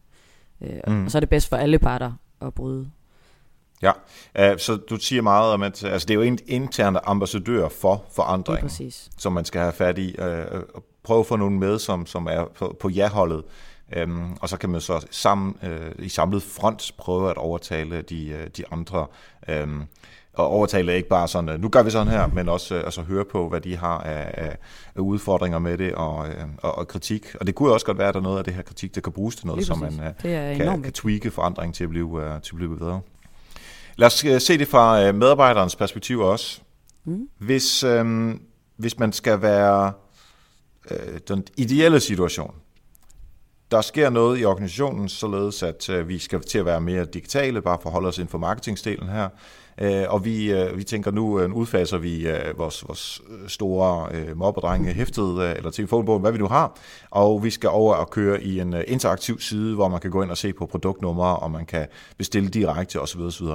Øh, 0.60 0.78
mm. 0.86 1.04
Og 1.04 1.10
så 1.10 1.18
er 1.18 1.20
det 1.20 1.28
bedst 1.28 1.48
for 1.48 1.56
alle 1.56 1.78
parter 1.78 2.12
at 2.40 2.54
bryde. 2.54 2.90
Ja, 3.82 3.92
uh, 4.52 4.58
så 4.58 4.76
du 4.76 4.96
siger 4.96 5.22
meget 5.22 5.52
om, 5.52 5.62
at 5.62 5.84
altså, 5.84 6.06
det 6.06 6.10
er 6.10 6.18
jo 6.18 6.22
en 6.22 6.38
interne 6.46 7.08
ambassadør 7.08 7.68
for 7.68 8.04
forandring, 8.14 8.70
som 9.18 9.32
man 9.32 9.44
skal 9.44 9.60
have 9.60 9.72
fat 9.72 9.98
i. 9.98 10.16
Uh, 10.18 10.26
og 10.74 10.84
prøve 11.02 11.20
at 11.20 11.26
få 11.26 11.36
nogen 11.36 11.58
med, 11.58 11.78
som, 11.78 12.06
som 12.06 12.26
er 12.26 12.44
på, 12.54 12.76
på 12.80 12.88
ja-holdet. 12.88 13.42
Øhm, 13.92 14.32
og 14.40 14.48
så 14.48 14.56
kan 14.56 14.70
man 14.70 14.80
så 14.80 15.06
sammen, 15.10 15.56
øh, 15.62 15.92
i 15.98 16.08
samlet 16.08 16.42
front 16.42 16.92
prøve 16.98 17.30
at 17.30 17.36
overtale 17.36 18.02
de, 18.02 18.28
øh, 18.28 18.46
de 18.56 18.64
andre. 18.72 19.06
Øhm, 19.48 19.82
og 20.36 20.48
overtale 20.48 20.96
ikke 20.96 21.08
bare 21.08 21.28
sådan, 21.28 21.60
nu 21.60 21.68
gør 21.68 21.82
vi 21.82 21.90
sådan 21.90 22.08
her, 22.08 22.26
men 22.26 22.48
også 22.48 22.74
altså, 22.74 23.02
høre 23.02 23.24
på, 23.24 23.48
hvad 23.48 23.60
de 23.60 23.76
har 23.76 23.98
af, 23.98 24.56
af 24.94 25.00
udfordringer 25.00 25.58
med 25.58 25.78
det 25.78 25.94
og, 25.94 26.26
og, 26.62 26.78
og 26.78 26.88
kritik. 26.88 27.26
Og 27.40 27.46
det 27.46 27.54
kunne 27.54 27.72
også 27.72 27.86
godt 27.86 27.98
være, 27.98 28.08
at 28.08 28.14
der 28.14 28.20
er 28.20 28.24
noget 28.24 28.38
af 28.38 28.44
det 28.44 28.54
her 28.54 28.62
kritik, 28.62 28.94
der 28.94 29.00
kan 29.00 29.12
bruges 29.12 29.36
til 29.36 29.46
noget, 29.46 29.66
så 29.66 29.74
man 29.74 30.14
kan, 30.20 30.82
kan 30.82 30.92
tweake 30.92 31.30
forandring 31.30 31.74
til 31.74 31.84
at 31.84 31.90
blive, 31.90 32.40
til 32.42 32.52
at 32.52 32.56
blive 32.56 32.78
bedre. 32.78 33.00
Lad 33.96 34.06
os 34.06 34.42
se 34.42 34.58
det 34.58 34.68
fra 34.68 35.12
medarbejderens 35.12 35.76
perspektiv 35.76 36.20
også. 36.20 36.60
Mm. 37.04 37.28
Hvis, 37.38 37.84
øh, 37.84 38.34
hvis 38.76 38.98
man 38.98 39.12
skal 39.12 39.42
være 39.42 39.92
øh, 40.90 41.20
den 41.28 41.44
ideelle 41.56 42.00
situation, 42.00 42.54
der 43.70 43.80
sker 43.80 44.10
noget 44.10 44.40
i 44.40 44.44
organisationen, 44.44 45.08
således 45.08 45.62
at 45.62 45.88
øh, 45.88 46.08
vi 46.08 46.18
skal 46.18 46.40
til 46.40 46.58
at 46.58 46.66
være 46.66 46.80
mere 46.80 47.04
digitale, 47.04 47.62
bare 47.62 47.78
for 47.82 47.88
at 47.88 47.92
holde 47.92 48.08
os 48.08 48.18
inden 48.18 48.30
for 48.30 48.38
marketingdelen 48.38 49.08
her. 49.08 49.28
Øh, 49.80 50.04
og 50.08 50.24
vi, 50.24 50.52
øh, 50.52 50.78
vi 50.78 50.84
tænker 50.84 51.10
nu, 51.10 51.40
øh, 51.40 51.52
udfaser 51.52 51.98
vi 51.98 52.28
øh, 52.28 52.58
vores, 52.58 52.88
vores 52.88 53.22
store 53.48 54.08
øh, 54.14 54.36
mobbedrenge 54.36 54.92
hæftet, 54.92 55.38
øh, 55.38 55.56
eller 55.56 55.70
telefonbogen, 55.70 56.20
hvad 56.20 56.32
vi 56.32 56.38
nu 56.38 56.46
har, 56.46 56.78
og 57.10 57.44
vi 57.44 57.50
skal 57.50 57.70
over 57.70 57.94
og 57.94 58.10
køre 58.10 58.42
i 58.42 58.60
en 58.60 58.74
øh, 58.74 58.84
interaktiv 58.86 59.40
side, 59.40 59.74
hvor 59.74 59.88
man 59.88 60.00
kan 60.00 60.10
gå 60.10 60.22
ind 60.22 60.30
og 60.30 60.36
se 60.36 60.52
på 60.52 60.66
produktnumre, 60.66 61.36
og 61.36 61.50
man 61.50 61.66
kan 61.66 61.86
bestille 62.18 62.48
direkte 62.48 63.00
osv. 63.00 63.20
osv. 63.20 63.46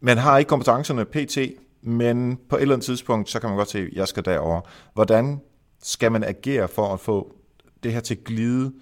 Man 0.00 0.18
har 0.18 0.38
ikke 0.38 0.48
kompetencerne 0.48 1.04
pt., 1.04 1.38
men 1.82 2.38
på 2.48 2.56
et 2.56 2.62
eller 2.62 2.74
andet 2.74 2.84
tidspunkt, 2.84 3.30
så 3.30 3.40
kan 3.40 3.48
man 3.48 3.56
godt 3.56 3.70
se, 3.70 3.78
at 3.78 3.88
jeg 3.92 4.08
skal 4.08 4.24
derover. 4.24 4.60
Hvordan 4.94 5.40
skal 5.82 6.12
man 6.12 6.24
agere 6.24 6.68
for 6.68 6.94
at 6.94 7.00
få 7.00 7.32
det 7.82 7.92
her 7.92 8.00
til 8.00 8.14
at 8.14 8.24
glide 8.24 8.72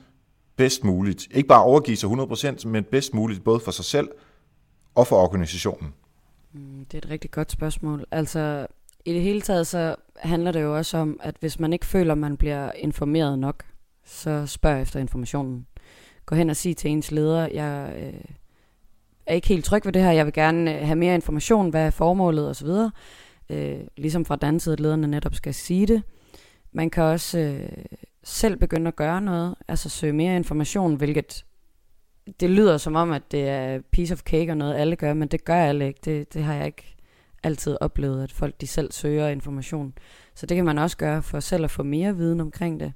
bedst 0.57 0.85
muligt? 0.85 1.29
Ikke 1.31 1.49
bare 1.49 1.63
overgive 1.63 1.97
sig 1.97 2.09
100%, 2.09 2.69
men 2.69 2.85
bedst 2.85 3.15
muligt 3.15 3.45
både 3.45 3.61
for 3.61 3.71
sig 3.71 3.85
selv 3.85 4.09
og 4.99 5.07
for 5.07 5.17
organisationen. 5.17 5.95
Mm, 6.53 6.85
det 6.85 6.95
er 6.95 6.99
et 6.99 7.11
rigtig 7.11 7.31
godt 7.31 7.53
spørgsmål. 7.53 8.05
Altså, 8.11 8.67
i 9.05 9.13
det 9.13 9.23
hele 9.23 9.41
taget, 9.41 9.67
så 9.67 9.95
handler 10.17 10.53
det 10.53 10.63
jo 10.63 10.77
også 10.77 10.99
om, 10.99 11.21
at 11.23 11.37
hvis 11.41 11.61
man 11.61 11.73
ikke 11.73 11.87
føler, 11.87 12.15
man 12.15 12.37
bliver 12.37 12.73
informeret 12.73 13.39
nok, 13.39 13.65
så 14.05 14.47
spørg 14.47 14.83
efter 14.83 15.01
informationen. 15.01 15.67
Gå 16.27 16.35
hen 16.35 16.51
og 16.51 16.57
sig 16.57 16.77
til 16.77 16.91
ens 16.91 17.11
leder, 17.11 17.49
jeg 17.53 17.95
øh, 17.99 18.21
er 19.27 19.35
ikke 19.35 19.49
helt 19.49 19.65
tryg 19.65 19.85
ved 19.85 19.93
det 19.93 20.03
her, 20.03 20.11
jeg 20.13 20.27
vil 20.27 20.33
gerne 20.33 20.75
øh, 20.81 20.87
have 20.87 20.97
mere 20.97 21.15
information, 21.15 21.71
hvad 21.71 21.87
er 21.87 21.91
formålet 21.91 22.49
osv. 22.49 22.69
Øh, 23.51 23.81
ligesom 23.97 24.25
fra 24.25 24.37
den 24.37 24.61
side, 24.61 24.73
at 24.73 24.81
lederne 24.81 25.07
netop 25.07 25.35
skal 25.35 25.55
sige 25.55 25.87
det. 25.87 26.03
Man 26.73 26.91
kan 26.91 27.03
også 27.03 27.39
øh, 27.39 27.85
selv 28.25 28.57
begynde 28.57 28.89
at 28.89 28.97
gøre 28.97 29.21
noget, 29.21 29.55
altså 29.69 29.89
søge 29.89 30.13
mere 30.13 30.37
information, 30.37 30.95
hvilket 30.95 31.45
det 32.41 32.51
lyder 32.51 32.77
som 32.77 32.97
om, 32.97 33.11
at 33.11 33.33
det 33.33 33.49
er 33.49 33.81
piece 33.91 34.15
of 34.15 34.21
cake 34.21 34.53
og 34.53 34.57
noget, 34.57 34.75
alle 34.75 34.97
gør, 34.97 35.15
men 35.15 35.29
det 35.29 35.45
gør 35.45 35.55
alle 35.55 35.87
ikke. 35.87 36.01
Det, 36.05 36.35
det 36.35 36.43
har 36.43 36.55
jeg 36.55 36.67
ikke 36.67 36.97
altid 37.43 37.77
oplevet, 37.81 38.23
at 38.23 38.33
folk 38.33 38.61
de 38.61 38.67
selv 38.67 38.93
søger 38.93 39.29
information. 39.29 39.95
Så 40.35 40.47
det 40.47 40.55
kan 40.55 40.65
man 40.65 40.79
også 40.79 40.97
gøre 40.97 41.23
for 41.23 41.41
selv 41.41 41.65
at 41.65 41.71
få 41.71 41.83
mere 41.83 42.17
viden 42.17 42.41
omkring 42.41 42.81
det. 42.81 42.93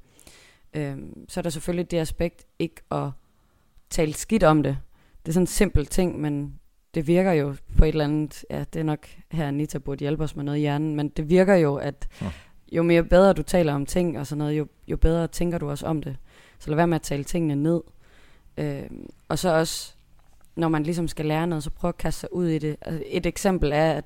Øhm, 0.75 1.25
så 1.29 1.41
er 1.41 1.43
der 1.43 1.51
selvfølgelig 1.51 1.91
det 1.91 1.99
aspekt 1.99 2.47
ikke 2.59 2.83
at 2.91 3.11
tale 3.91 4.15
skidt 4.15 4.43
om 4.43 4.63
det, 4.63 4.79
det 5.23 5.29
er 5.29 5.33
sådan 5.33 5.43
en 5.43 5.47
simpel 5.47 5.87
ting, 5.87 6.21
men 6.21 6.55
det 6.95 7.07
virker 7.07 7.33
jo 7.33 7.55
på 7.79 7.85
et 7.85 7.89
eller 7.89 8.05
andet, 8.05 8.45
ja, 8.51 8.65
det 8.73 8.81
er 8.81 8.85
nok 8.85 9.07
her 9.31 9.49
Anita 9.49 9.79
burde 9.79 10.01
hjælpe 10.01 10.25
os 10.25 10.37
med 10.37 10.45
noget 10.45 10.59
i 10.59 10.61
hjernen, 10.61 10.97
men 10.97 11.09
det 11.09 11.31
virker 11.31 11.55
jo, 11.55 11.77
at 11.77 12.09
jo 12.73 12.83
mere 12.83 13.05
bedre 13.05 13.33
du 13.33 13.43
taler 13.43 13.75
om 13.75 13.87
ting 13.87 14.19
og 14.19 14.27
sådan 14.27 14.39
noget, 14.39 14.59
jo, 14.59 14.67
jo 14.89 14.97
bedre 14.97 15.27
tænker 15.27 15.59
du 15.59 15.71
også 15.71 15.87
om 15.87 16.03
det. 16.03 16.17
Så 16.59 16.71
lad 16.71 16.77
være 16.77 16.87
med 16.87 16.95
at 16.95 17.03
tale 17.03 17.25
tingene 17.25 17.63
ned. 17.63 17.81
Øh, 18.57 18.83
og 19.29 19.39
så 19.39 19.55
også, 19.55 19.95
når 20.57 20.69
man 20.69 20.83
ligesom 20.83 21.09
skal 21.09 21.27
lære 21.27 21.47
noget, 21.47 21.65
så 21.65 21.71
prøv 21.71 21.89
at 21.89 21.99
kaste 21.99 22.21
sig 22.21 22.33
ud 22.33 22.47
i 22.47 22.59
det. 22.59 22.77
Altså, 22.81 23.03
et 23.07 23.27
eksempel 23.27 23.73
er, 23.73 23.93
at 23.93 24.05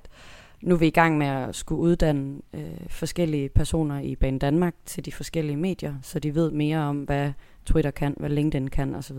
nu 0.61 0.75
er 0.75 0.79
vi 0.79 0.87
i 0.87 0.91
gang 0.91 1.19
med 1.19 1.27
at 1.27 1.55
skulle 1.55 1.81
uddanne 1.81 2.41
øh, 2.53 2.89
forskellige 2.89 3.49
personer 3.49 4.01
i 4.01 4.17
Bane 4.17 4.39
Danmark 4.39 4.75
til 4.87 5.05
de 5.05 5.13
forskellige 5.13 5.57
medier, 5.57 5.95
så 6.03 6.19
de 6.19 6.35
ved 6.35 6.51
mere 6.51 6.79
om, 6.79 7.03
hvad 7.03 7.33
Twitter 7.67 7.91
kan, 7.91 8.15
hvad 8.17 8.31
LinkedIn 8.31 8.69
kan 8.69 8.95
osv. 8.95 9.19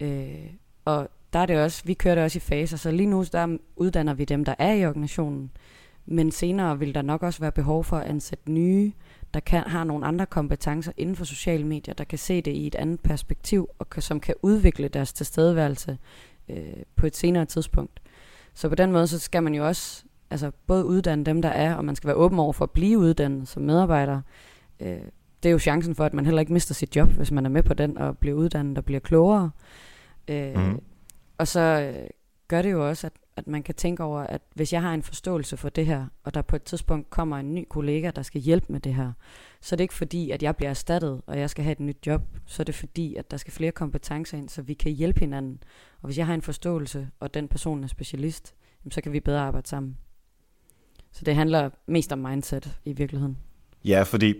Øh, 0.00 0.46
og 0.84 1.08
der 1.32 1.38
er 1.38 1.46
det 1.46 1.58
også, 1.58 1.82
vi 1.84 1.94
kører 1.94 2.14
det 2.14 2.24
også 2.24 2.36
i 2.36 2.40
faser, 2.40 2.76
så 2.76 2.90
lige 2.90 3.06
nu 3.06 3.24
der 3.32 3.58
uddanner 3.76 4.14
vi 4.14 4.24
dem, 4.24 4.44
der 4.44 4.54
er 4.58 4.72
i 4.72 4.86
organisationen. 4.86 5.50
Men 6.06 6.30
senere 6.30 6.78
vil 6.78 6.94
der 6.94 7.02
nok 7.02 7.22
også 7.22 7.40
være 7.40 7.52
behov 7.52 7.84
for 7.84 7.96
at 7.96 8.06
ansætte 8.06 8.52
nye, 8.52 8.92
der 9.34 9.40
kan, 9.40 9.62
har 9.62 9.84
nogle 9.84 10.06
andre 10.06 10.26
kompetencer 10.26 10.92
inden 10.96 11.16
for 11.16 11.24
sociale 11.24 11.66
medier, 11.66 11.94
der 11.94 12.04
kan 12.04 12.18
se 12.18 12.40
det 12.40 12.50
i 12.50 12.66
et 12.66 12.74
andet 12.74 13.00
perspektiv, 13.00 13.68
og 13.78 13.90
kan, 13.90 14.02
som 14.02 14.20
kan 14.20 14.34
udvikle 14.42 14.88
deres 14.88 15.12
tilstedeværelse 15.12 15.98
øh, 16.48 16.82
på 16.96 17.06
et 17.06 17.16
senere 17.16 17.44
tidspunkt. 17.44 18.00
Så 18.54 18.68
på 18.68 18.74
den 18.74 18.92
måde, 18.92 19.06
så 19.06 19.18
skal 19.18 19.42
man 19.42 19.54
jo 19.54 19.66
også 19.66 20.04
altså 20.30 20.50
både 20.66 20.84
uddanne 20.84 21.24
dem, 21.24 21.42
der 21.42 21.48
er, 21.48 21.74
og 21.74 21.84
man 21.84 21.96
skal 21.96 22.08
være 22.08 22.16
åben 22.16 22.38
over 22.38 22.52
for 22.52 22.64
at 22.64 22.70
blive 22.70 22.98
uddannet 22.98 23.48
som 23.48 23.62
medarbejder. 23.62 24.20
Øh, 24.80 24.98
det 25.42 25.48
er 25.48 25.52
jo 25.52 25.58
chancen 25.58 25.94
for, 25.94 26.04
at 26.04 26.14
man 26.14 26.24
heller 26.24 26.40
ikke 26.40 26.52
mister 26.52 26.74
sit 26.74 26.96
job, 26.96 27.08
hvis 27.08 27.30
man 27.30 27.46
er 27.46 27.50
med 27.50 27.62
på 27.62 27.74
den 27.74 27.98
og 27.98 28.18
bliver 28.18 28.36
uddannet 28.36 28.78
og 28.78 28.84
bliver 28.84 29.00
klogere. 29.00 29.50
Øh, 30.28 30.56
mm. 30.56 30.80
Og 31.38 31.48
så 31.48 31.60
øh, 31.60 32.08
gør 32.48 32.62
det 32.62 32.72
jo 32.72 32.88
også, 32.88 33.06
at, 33.06 33.12
at 33.36 33.46
man 33.46 33.62
kan 33.62 33.74
tænke 33.74 34.02
over, 34.02 34.20
at 34.20 34.42
hvis 34.54 34.72
jeg 34.72 34.82
har 34.82 34.94
en 34.94 35.02
forståelse 35.02 35.56
for 35.56 35.68
det 35.68 35.86
her, 35.86 36.06
og 36.24 36.34
der 36.34 36.42
på 36.42 36.56
et 36.56 36.62
tidspunkt 36.62 37.10
kommer 37.10 37.36
en 37.36 37.54
ny 37.54 37.66
kollega, 37.68 38.10
der 38.10 38.22
skal 38.22 38.40
hjælpe 38.40 38.72
med 38.72 38.80
det 38.80 38.94
her, 38.94 39.12
så 39.60 39.74
er 39.74 39.76
det 39.76 39.84
ikke 39.84 39.94
fordi, 39.94 40.30
at 40.30 40.42
jeg 40.42 40.56
bliver 40.56 40.70
erstattet, 40.70 41.22
og 41.26 41.38
jeg 41.38 41.50
skal 41.50 41.64
have 41.64 41.72
et 41.72 41.80
nyt 41.80 42.06
job. 42.06 42.22
Så 42.46 42.62
er 42.62 42.64
det 42.64 42.74
fordi, 42.74 43.14
at 43.14 43.30
der 43.30 43.36
skal 43.36 43.52
flere 43.52 43.72
kompetencer 43.72 44.38
ind, 44.38 44.48
så 44.48 44.62
vi 44.62 44.74
kan 44.74 44.92
hjælpe 44.92 45.20
hinanden. 45.20 45.62
Og 46.02 46.06
hvis 46.06 46.18
jeg 46.18 46.26
har 46.26 46.34
en 46.34 46.42
forståelse, 46.42 47.08
og 47.20 47.34
den 47.34 47.48
person 47.48 47.84
er 47.84 47.88
specialist, 47.88 48.54
så 48.90 49.00
kan 49.00 49.12
vi 49.12 49.20
bedre 49.20 49.40
arbejde 49.40 49.68
sammen. 49.68 49.96
Så 51.12 51.24
det 51.24 51.34
handler 51.34 51.70
mest 51.86 52.12
om 52.12 52.18
mindset 52.18 52.78
i 52.84 52.92
virkeligheden. 52.92 53.38
Ja, 53.84 54.02
fordi 54.02 54.34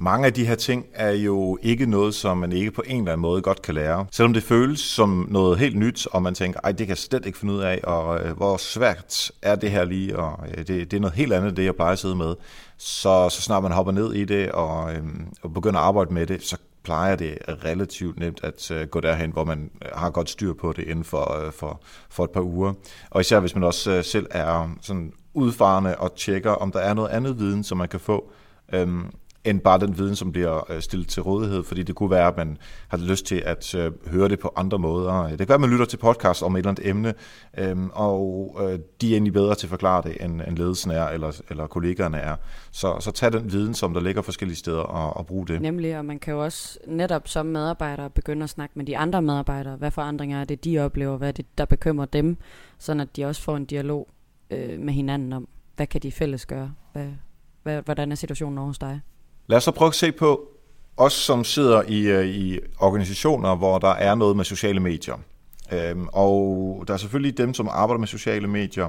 mange 0.00 0.26
af 0.26 0.32
de 0.32 0.46
her 0.46 0.54
ting 0.54 0.86
er 0.94 1.10
jo 1.10 1.58
ikke 1.62 1.86
noget, 1.86 2.14
som 2.14 2.38
man 2.38 2.52
ikke 2.52 2.70
på 2.70 2.82
en 2.86 2.98
eller 2.98 3.12
anden 3.12 3.22
måde 3.22 3.42
godt 3.42 3.62
kan 3.62 3.74
lære. 3.74 4.06
Selvom 4.10 4.32
det 4.32 4.42
føles 4.42 4.80
som 4.80 5.26
noget 5.30 5.58
helt 5.58 5.76
nyt, 5.76 6.06
og 6.06 6.22
man 6.22 6.34
tænker, 6.34 6.60
ej, 6.64 6.72
det 6.72 6.78
kan 6.78 6.88
jeg 6.88 6.98
slet 6.98 7.26
ikke 7.26 7.38
finde 7.38 7.54
ud 7.54 7.60
af, 7.60 7.80
og 7.84 8.20
øh, 8.20 8.36
hvor 8.36 8.56
svært 8.56 9.30
er 9.42 9.54
det 9.54 9.70
her 9.70 9.84
lige, 9.84 10.18
og 10.18 10.48
øh, 10.48 10.58
det, 10.58 10.68
det 10.68 10.92
er 10.92 11.00
noget 11.00 11.14
helt 11.14 11.32
andet, 11.32 11.56
det 11.56 11.64
jeg 11.64 11.74
plejer 11.74 11.92
at 11.92 11.98
sidde 11.98 12.16
med. 12.16 12.34
Så, 12.76 13.28
så 13.28 13.42
snart 13.42 13.62
man 13.62 13.72
hopper 13.72 13.92
ned 13.92 14.12
i 14.12 14.24
det, 14.24 14.52
og, 14.52 14.92
øh, 14.92 15.02
og 15.42 15.54
begynder 15.54 15.80
at 15.80 15.86
arbejde 15.86 16.14
med 16.14 16.26
det, 16.26 16.42
så 16.42 16.56
plejer 16.82 17.16
det 17.16 17.38
relativt 17.48 18.18
nemt 18.18 18.40
at 18.42 18.70
øh, 18.70 18.86
gå 18.86 19.00
derhen, 19.00 19.32
hvor 19.32 19.44
man 19.44 19.70
øh, 19.84 19.88
har 19.94 20.10
godt 20.10 20.30
styr 20.30 20.52
på 20.52 20.72
det 20.72 20.82
inden 20.82 21.04
for, 21.04 21.46
øh, 21.46 21.52
for, 21.52 21.80
for 22.10 22.24
et 22.24 22.30
par 22.30 22.40
uger. 22.40 22.72
Og 23.10 23.20
især 23.20 23.40
hvis 23.40 23.54
man 23.54 23.64
også 23.64 23.90
øh, 23.90 24.04
selv 24.04 24.26
er 24.30 24.70
sådan 24.82 25.12
udfarende 25.34 25.96
og 25.96 26.14
tjekker, 26.16 26.50
om 26.50 26.72
der 26.72 26.80
er 26.80 26.94
noget 26.94 27.08
andet 27.08 27.38
viden, 27.38 27.64
som 27.64 27.78
man 27.78 27.88
kan 27.88 28.00
få. 28.00 28.30
Um, 28.76 29.10
end 29.50 29.60
bare 29.60 29.78
den 29.78 29.98
viden, 29.98 30.16
som 30.16 30.32
bliver 30.32 30.70
øh, 30.72 30.80
stillet 30.80 31.08
til 31.08 31.22
rådighed, 31.22 31.64
fordi 31.64 31.82
det 31.82 31.94
kunne 31.94 32.10
være, 32.10 32.28
at 32.28 32.36
man 32.36 32.58
har 32.88 32.98
lyst 32.98 33.26
til 33.26 33.42
at 33.46 33.74
øh, 33.74 33.92
høre 34.06 34.28
det 34.28 34.38
på 34.38 34.52
andre 34.56 34.78
måder. 34.78 35.28
Det 35.28 35.38
kan 35.38 35.48
være, 35.48 35.54
at 35.54 35.60
man 35.60 35.70
lytter 35.70 35.84
til 35.84 35.96
podcast 35.96 36.42
om 36.42 36.56
et 36.56 36.58
eller 36.58 36.70
andet 36.70 36.86
emne, 36.88 37.14
øhm, 37.58 37.90
og 37.92 38.56
øh, 38.60 38.78
de 39.00 39.08
er 39.08 39.12
egentlig 39.12 39.32
bedre 39.32 39.54
til 39.54 39.66
at 39.66 39.70
forklare 39.70 40.02
det, 40.02 40.24
end, 40.24 40.42
end 40.48 40.56
ledelsen 40.56 40.90
er, 40.90 41.08
eller, 41.08 41.40
eller 41.50 41.66
kollegaerne 41.66 42.18
er. 42.18 42.36
Så, 42.70 42.96
så 43.00 43.10
tag 43.10 43.32
den 43.32 43.52
viden, 43.52 43.74
som 43.74 43.94
der 43.94 44.00
ligger 44.00 44.22
forskellige 44.22 44.56
steder, 44.56 44.80
og, 44.80 45.16
og 45.16 45.26
brug 45.26 45.48
det. 45.48 45.62
Nemlig, 45.62 45.98
og 45.98 46.04
man 46.04 46.18
kan 46.18 46.34
jo 46.34 46.44
også 46.44 46.78
netop 46.86 47.28
som 47.28 47.46
medarbejder 47.46 48.08
begynde 48.08 48.44
at 48.44 48.50
snakke 48.50 48.72
med 48.76 48.84
de 48.84 48.98
andre 48.98 49.22
medarbejdere. 49.22 49.76
Hvad 49.76 49.90
forandringer 49.90 50.40
er 50.40 50.44
det, 50.44 50.64
de 50.64 50.78
oplever? 50.78 51.16
Hvad 51.16 51.28
er 51.28 51.32
det, 51.32 51.46
der 51.58 51.64
bekymrer 51.64 52.06
dem? 52.06 52.36
Sådan 52.78 53.00
at 53.00 53.16
de 53.16 53.24
også 53.24 53.42
får 53.42 53.56
en 53.56 53.64
dialog 53.64 54.08
øh, 54.50 54.80
med 54.80 54.94
hinanden 54.94 55.32
om, 55.32 55.48
hvad 55.76 55.86
kan 55.86 56.02
de 56.02 56.12
fælles 56.12 56.46
gøre? 56.46 56.72
Hvad, 56.92 57.06
hvad, 57.62 57.82
hvordan 57.82 58.12
er 58.12 58.16
situationen 58.16 58.58
over 58.58 58.66
hos 58.66 58.78
dig? 58.78 59.00
Lad 59.48 59.56
os 59.56 59.64
så 59.64 59.70
prøve 59.70 59.88
at 59.88 59.94
se 59.94 60.12
på 60.12 60.48
os, 60.96 61.12
som 61.12 61.44
sidder 61.44 61.82
i, 61.88 62.00
øh, 62.00 62.26
i 62.26 62.58
organisationer, 62.78 63.56
hvor 63.56 63.78
der 63.78 63.88
er 63.92 64.14
noget 64.14 64.36
med 64.36 64.44
sociale 64.44 64.80
medier. 64.80 65.14
Øhm, 65.72 66.08
og 66.12 66.84
der 66.88 66.94
er 66.94 66.98
selvfølgelig 66.98 67.38
dem, 67.38 67.54
som 67.54 67.68
arbejder 67.70 67.98
med 67.98 68.08
sociale 68.08 68.46
medier 68.46 68.88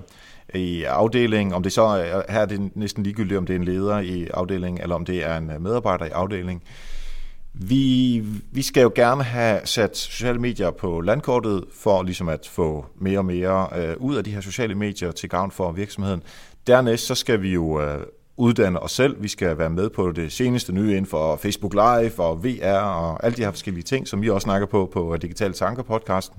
i 0.53 0.83
afdelingen, 0.83 1.53
om 1.53 1.63
det 1.63 1.73
så 1.73 1.81
er, 1.81 2.21
her 2.29 2.39
er 2.39 2.45
det 2.45 2.75
næsten 2.75 3.03
ligegyldigt, 3.03 3.37
om 3.37 3.45
det 3.45 3.53
er 3.53 3.59
en 3.59 3.65
leder 3.65 3.99
i 3.99 4.27
afdelingen, 4.27 4.81
eller 4.81 4.95
om 4.95 5.05
det 5.05 5.25
er 5.25 5.37
en 5.37 5.51
øh, 5.51 5.61
medarbejder 5.61 6.05
i 6.05 6.09
afdelingen. 6.09 6.61
Vi, 7.53 8.23
vi 8.51 8.61
skal 8.61 8.81
jo 8.81 8.91
gerne 8.95 9.23
have 9.23 9.61
sat 9.65 9.97
sociale 9.97 10.39
medier 10.39 10.71
på 10.71 11.01
landkortet 11.01 11.63
for 11.73 12.03
ligesom 12.03 12.29
at 12.29 12.47
få 12.51 12.85
mere 12.95 13.17
og 13.17 13.25
mere 13.25 13.67
øh, 13.75 13.95
ud 13.97 14.15
af 14.15 14.23
de 14.23 14.31
her 14.31 14.41
sociale 14.41 14.75
medier 14.75 15.11
til 15.11 15.29
gavn 15.29 15.51
for 15.51 15.71
virksomheden. 15.71 16.23
Dernæst 16.67 17.05
så 17.05 17.15
skal 17.15 17.41
vi 17.41 17.53
jo 17.53 17.81
øh, 17.81 18.05
uddanne 18.39 18.79
os 18.79 18.91
selv. 18.91 19.23
Vi 19.23 19.27
skal 19.27 19.57
være 19.57 19.69
med 19.69 19.89
på 19.89 20.11
det 20.11 20.31
seneste 20.31 20.73
nye 20.73 20.89
inden 20.89 21.05
for 21.05 21.35
Facebook 21.35 21.73
Live 21.73 22.19
og 22.19 22.43
VR 22.43 22.79
og 22.79 23.25
alle 23.25 23.37
de 23.37 23.43
her 23.43 23.51
forskellige 23.51 23.83
ting, 23.83 24.07
som 24.07 24.21
vi 24.21 24.29
også 24.29 24.43
snakker 24.43 24.67
på 24.67 24.89
på 24.93 25.17
Digitale 25.17 25.53
Tanker 25.53 25.83
podcasten. 25.83 26.37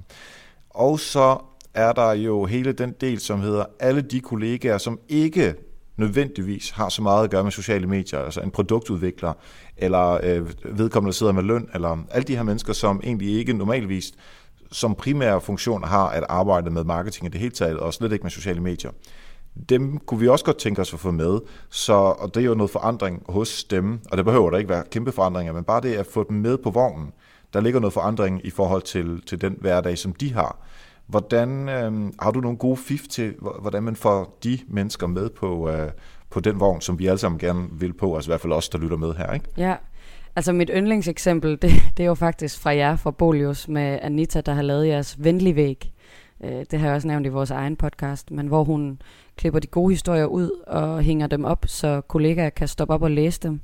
Og 0.70 1.00
så 1.00 1.38
er 1.74 1.92
der 1.92 2.12
jo 2.12 2.44
hele 2.44 2.72
den 2.72 2.94
del, 3.00 3.20
som 3.20 3.40
hedder 3.40 3.64
alle 3.80 4.00
de 4.00 4.20
kollegaer, 4.20 4.78
som 4.78 4.98
ikke 5.08 5.54
nødvendigvis 5.96 6.70
har 6.70 6.88
så 6.88 7.02
meget 7.02 7.24
at 7.24 7.30
gøre 7.30 7.44
med 7.44 7.52
sociale 7.52 7.86
medier, 7.86 8.18
altså 8.18 8.40
en 8.40 8.50
produktudvikler, 8.50 9.32
eller 9.76 10.20
øh, 10.22 10.48
vedkommende, 10.64 11.12
der 11.12 11.16
sidder 11.16 11.32
med 11.32 11.42
løn, 11.42 11.68
eller 11.74 11.98
alle 12.10 12.24
de 12.24 12.36
her 12.36 12.42
mennesker, 12.42 12.72
som 12.72 13.00
egentlig 13.04 13.38
ikke 13.38 13.52
normalvis 13.52 14.12
som 14.72 14.94
primære 14.94 15.40
funktion 15.40 15.84
har 15.84 16.08
at 16.08 16.24
arbejde 16.28 16.70
med 16.70 16.84
marketing 16.84 17.26
i 17.26 17.30
det 17.30 17.40
hele 17.40 17.52
taget, 17.52 17.78
og 17.78 17.94
slet 17.94 18.12
ikke 18.12 18.22
med 18.22 18.30
sociale 18.30 18.60
medier. 18.60 18.90
Dem 19.68 19.98
kunne 19.98 20.20
vi 20.20 20.28
også 20.28 20.44
godt 20.44 20.58
tænke 20.58 20.80
os 20.80 20.94
at 20.94 21.00
få 21.00 21.10
med, 21.10 21.38
så, 21.70 21.92
og 21.92 22.34
det 22.34 22.40
er 22.40 22.44
jo 22.44 22.54
noget 22.54 22.70
forandring 22.70 23.22
hos 23.28 23.64
dem, 23.64 24.00
og 24.10 24.16
det 24.16 24.24
behøver 24.24 24.50
der 24.50 24.58
ikke 24.58 24.70
være 24.70 24.84
kæmpe 24.90 25.12
forandringer, 25.12 25.52
men 25.52 25.64
bare 25.64 25.80
det 25.80 25.94
at 25.94 26.06
få 26.06 26.24
dem 26.28 26.36
med 26.36 26.58
på 26.58 26.70
vognen, 26.70 27.12
der 27.52 27.60
ligger 27.60 27.80
noget 27.80 27.92
forandring 27.92 28.40
i 28.44 28.50
forhold 28.50 28.82
til, 28.82 29.22
til 29.26 29.40
den 29.40 29.56
hverdag, 29.60 29.98
som 29.98 30.12
de 30.12 30.32
har. 30.32 30.58
Hvordan 31.06 31.68
øh, 31.68 32.12
har 32.20 32.30
du 32.30 32.40
nogle 32.40 32.58
gode 32.58 32.76
fif 32.76 33.08
til, 33.08 33.34
hvordan 33.60 33.82
man 33.82 33.96
får 33.96 34.38
de 34.44 34.58
mennesker 34.68 35.06
med 35.06 35.30
på, 35.30 35.70
øh, 35.70 35.90
på 36.30 36.40
den 36.40 36.60
vogn, 36.60 36.80
som 36.80 36.98
vi 36.98 37.06
alle 37.06 37.18
sammen 37.18 37.38
gerne 37.38 37.68
vil 37.72 37.92
på, 37.92 38.14
altså 38.14 38.30
i 38.30 38.30
hvert 38.30 38.40
fald 38.40 38.52
os, 38.52 38.68
der 38.68 38.78
lytter 38.78 38.96
med 38.96 39.14
her, 39.14 39.32
ikke? 39.32 39.46
Ja, 39.56 39.76
altså 40.36 40.52
mit 40.52 40.70
yndlingseksempel, 40.74 41.58
det, 41.62 41.70
det 41.96 42.02
er 42.02 42.06
jo 42.06 42.14
faktisk 42.14 42.60
fra 42.60 42.74
jer, 42.74 42.96
fra 42.96 43.10
Bolius, 43.10 43.68
med 43.68 43.98
Anita, 44.02 44.40
der 44.40 44.52
har 44.52 44.62
lavet 44.62 44.86
jeres 44.86 45.16
venlig 45.18 45.56
væg. 45.56 45.92
Øh, 46.44 46.64
det 46.70 46.78
har 46.78 46.86
jeg 46.86 46.96
også 46.96 47.08
nævnt 47.08 47.26
i 47.26 47.28
vores 47.28 47.50
egen 47.50 47.76
podcast, 47.76 48.30
men 48.30 48.46
hvor 48.46 48.64
hun 48.64 49.02
klipper 49.40 49.60
de 49.60 49.66
gode 49.66 49.92
historier 49.92 50.24
ud 50.24 50.50
og 50.66 51.02
hænger 51.02 51.26
dem 51.26 51.44
op, 51.44 51.64
så 51.68 52.00
kollegaer 52.00 52.50
kan 52.50 52.68
stoppe 52.68 52.94
op 52.94 53.02
og 53.02 53.10
læse 53.10 53.40
dem. 53.40 53.60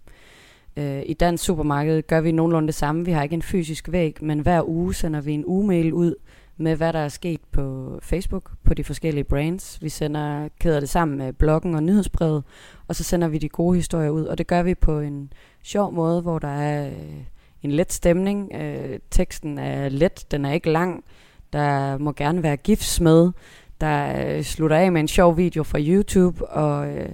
Øh, 0.77 1.03
I 1.07 1.15
dansk 1.15 1.45
supermarked 1.45 2.03
gør 2.03 2.21
vi 2.21 2.33
nogenlunde 2.33 2.67
det 2.67 2.75
samme. 2.75 3.05
Vi 3.05 3.11
har 3.11 3.23
ikke 3.23 3.35
en 3.35 3.43
fysisk 3.43 3.93
væg, 3.93 4.17
men 4.21 4.41
hver 4.41 4.69
uge 4.69 4.95
sender 4.95 5.21
vi 5.21 5.33
en 5.33 5.45
uge-mail 5.47 5.93
ud 5.93 6.15
med, 6.57 6.77
hvad 6.77 6.93
der 6.93 6.99
er 6.99 7.09
sket 7.09 7.41
på 7.53 7.99
Facebook, 8.03 8.51
på 8.65 8.75
de 8.75 8.85
forskellige 8.85 9.25
brands. 9.25 9.79
Vi 9.83 9.89
sender, 9.89 10.49
kæder 10.61 10.81
det 10.81 10.89
sammen 10.89 11.19
med 11.19 11.33
bloggen 11.33 11.75
og 11.75 11.83
nyhedsbrevet, 11.83 12.45
og 12.89 12.97
så 12.97 13.05
sender 13.05 13.29
vi 13.29 13.39
de 13.39 13.49
gode 13.49 13.77
historier 13.77 14.11
ud. 14.11 14.25
Og 14.25 14.39
det 14.39 14.47
gør 14.47 14.63
vi 14.63 14.75
på 14.75 15.01
en 15.01 15.33
sjov 15.63 15.93
måde, 15.93 16.23
hvor 16.23 16.39
der 16.39 16.49
er 16.49 16.87
øh, 16.87 17.23
en 17.63 17.73
let 17.73 17.93
stemning. 17.93 18.53
Øh, 18.55 18.99
teksten 19.11 19.59
er 19.59 19.89
let, 19.89 20.27
den 20.31 20.45
er 20.45 20.53
ikke 20.53 20.71
lang. 20.71 21.05
Der 21.53 21.99
må 21.99 22.13
gerne 22.13 22.43
være 22.43 22.57
gifs 22.57 23.01
med. 23.01 23.33
Der 23.81 24.27
øh, 24.37 24.43
slutter 24.43 24.77
af 24.77 24.93
med 24.93 25.01
en 25.01 25.09
sjov 25.09 25.37
video 25.37 25.63
fra 25.63 25.79
YouTube, 25.81 26.47
og 26.49 26.89
øh, 26.89 27.09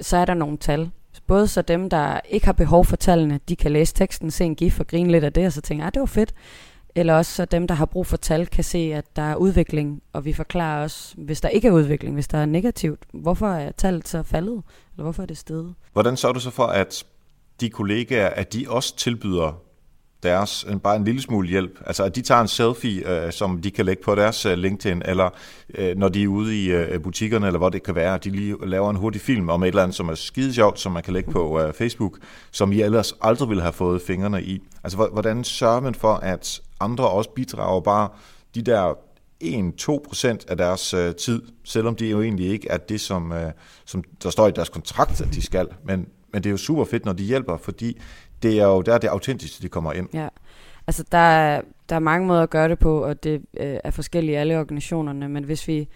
så 0.00 0.16
er 0.16 0.24
der 0.24 0.34
nogle 0.34 0.56
tal. 0.56 0.90
Både 1.26 1.48
så 1.48 1.62
dem, 1.62 1.90
der 1.90 2.20
ikke 2.28 2.46
har 2.46 2.52
behov 2.52 2.84
for 2.84 2.96
tallene, 2.96 3.40
de 3.48 3.56
kan 3.56 3.72
læse 3.72 3.94
teksten, 3.94 4.30
se 4.30 4.44
en 4.44 4.54
gif 4.54 4.80
og 4.80 4.86
grine 4.86 5.12
lidt 5.12 5.24
af 5.24 5.32
det, 5.32 5.46
og 5.46 5.52
så 5.52 5.60
tænke, 5.60 5.82
at 5.82 5.86
ah, 5.86 5.92
det 5.94 6.00
var 6.00 6.06
fedt. 6.06 6.34
Eller 6.94 7.14
også 7.14 7.32
så 7.32 7.44
dem, 7.44 7.66
der 7.66 7.74
har 7.74 7.86
brug 7.86 8.06
for 8.06 8.16
tal, 8.16 8.46
kan 8.46 8.64
se, 8.64 8.78
at 8.78 9.16
der 9.16 9.22
er 9.22 9.36
udvikling, 9.36 10.02
og 10.12 10.24
vi 10.24 10.32
forklarer 10.32 10.82
også, 10.82 11.14
hvis 11.16 11.40
der 11.40 11.48
ikke 11.48 11.68
er 11.68 11.72
udvikling, 11.72 12.14
hvis 12.14 12.28
der 12.28 12.38
er 12.38 12.46
negativt, 12.46 13.00
hvorfor 13.12 13.48
er 13.48 13.72
tallet 13.72 14.08
så 14.08 14.22
faldet, 14.22 14.62
eller 14.92 15.02
hvorfor 15.02 15.22
er 15.22 15.26
det 15.26 15.38
steget. 15.38 15.74
Hvordan 15.92 16.16
sørger 16.16 16.32
du 16.32 16.40
så 16.40 16.50
for, 16.50 16.66
at 16.66 17.04
de 17.60 17.70
kollegaer, 17.70 18.28
at 18.28 18.52
de 18.52 18.66
også 18.68 18.96
tilbyder 18.96 19.62
deres, 20.22 20.64
en, 20.70 20.80
bare 20.80 20.96
en 20.96 21.04
lille 21.04 21.22
smule 21.22 21.48
hjælp. 21.48 21.80
Altså 21.86 22.04
at 22.04 22.16
de 22.16 22.22
tager 22.22 22.40
en 22.40 22.48
selfie, 22.48 23.24
øh, 23.26 23.32
som 23.32 23.62
de 23.62 23.70
kan 23.70 23.86
lægge 23.86 24.02
på 24.02 24.14
deres 24.14 24.46
øh, 24.46 24.58
LinkedIn, 24.58 25.02
eller 25.04 25.30
øh, 25.74 25.96
når 25.96 26.08
de 26.08 26.22
er 26.22 26.28
ude 26.28 26.62
i 26.62 26.70
øh, 26.70 27.02
butikkerne, 27.02 27.46
eller 27.46 27.58
hvor 27.58 27.68
det 27.68 27.82
kan 27.82 27.94
være, 27.94 28.14
at 28.14 28.24
de 28.24 28.30
lige 28.30 28.56
laver 28.66 28.90
en 28.90 28.96
hurtig 28.96 29.20
film 29.20 29.48
om 29.48 29.62
et 29.62 29.68
eller 29.68 29.82
andet, 29.82 29.96
som 29.96 30.08
er 30.08 30.14
skide 30.14 30.54
sjovt, 30.54 30.80
som 30.80 30.92
man 30.92 31.02
kan 31.02 31.12
lægge 31.12 31.32
på 31.32 31.60
øh, 31.60 31.72
Facebook, 31.72 32.18
som 32.50 32.72
I 32.72 32.82
ellers 32.82 33.14
aldrig 33.20 33.48
ville 33.48 33.62
have 33.62 33.72
fået 33.72 34.02
fingrene 34.02 34.42
i. 34.42 34.62
Altså 34.84 35.08
hvordan 35.12 35.44
sørger 35.44 35.80
man 35.80 35.94
for, 35.94 36.14
at 36.14 36.60
andre 36.80 37.08
også 37.08 37.30
bidrager 37.30 37.80
bare 37.80 38.08
de 38.54 38.62
der 38.62 38.94
1-2% 39.44 40.38
af 40.48 40.56
deres 40.56 40.94
øh, 40.94 41.14
tid, 41.14 41.42
selvom 41.64 41.96
det 41.96 42.10
jo 42.10 42.22
egentlig 42.22 42.50
ikke 42.50 42.68
er 42.68 42.76
det, 42.76 43.00
som, 43.00 43.32
øh, 43.32 43.52
som 43.84 44.04
der 44.22 44.30
står 44.30 44.48
i 44.48 44.50
deres 44.50 44.68
kontrakt, 44.68 45.20
at 45.20 45.28
de 45.34 45.42
skal. 45.42 45.68
Men, 45.84 46.06
men 46.32 46.42
det 46.42 46.46
er 46.46 46.50
jo 46.50 46.56
super 46.56 46.84
fedt, 46.84 47.04
når 47.04 47.12
de 47.12 47.22
hjælper, 47.22 47.56
fordi 47.56 48.00
det 48.42 48.60
er 48.60 48.66
jo 48.66 48.82
der, 48.82 48.98
det 48.98 49.08
autentiske, 49.08 49.62
det 49.62 49.70
kommer 49.70 49.92
ind. 49.92 50.08
Ja, 50.14 50.28
altså 50.86 51.04
der 51.12 51.18
er, 51.18 51.62
der 51.88 51.96
er 51.96 52.00
mange 52.00 52.26
måder 52.26 52.42
at 52.42 52.50
gøre 52.50 52.68
det 52.68 52.78
på, 52.78 53.04
og 53.04 53.22
det 53.22 53.42
øh, 53.56 53.76
er 53.84 53.90
forskellige 53.90 54.32
i 54.32 54.36
alle 54.36 54.58
organisationerne, 54.58 55.28
men 55.28 55.44
hvis 55.44 55.68
vi, 55.68 55.88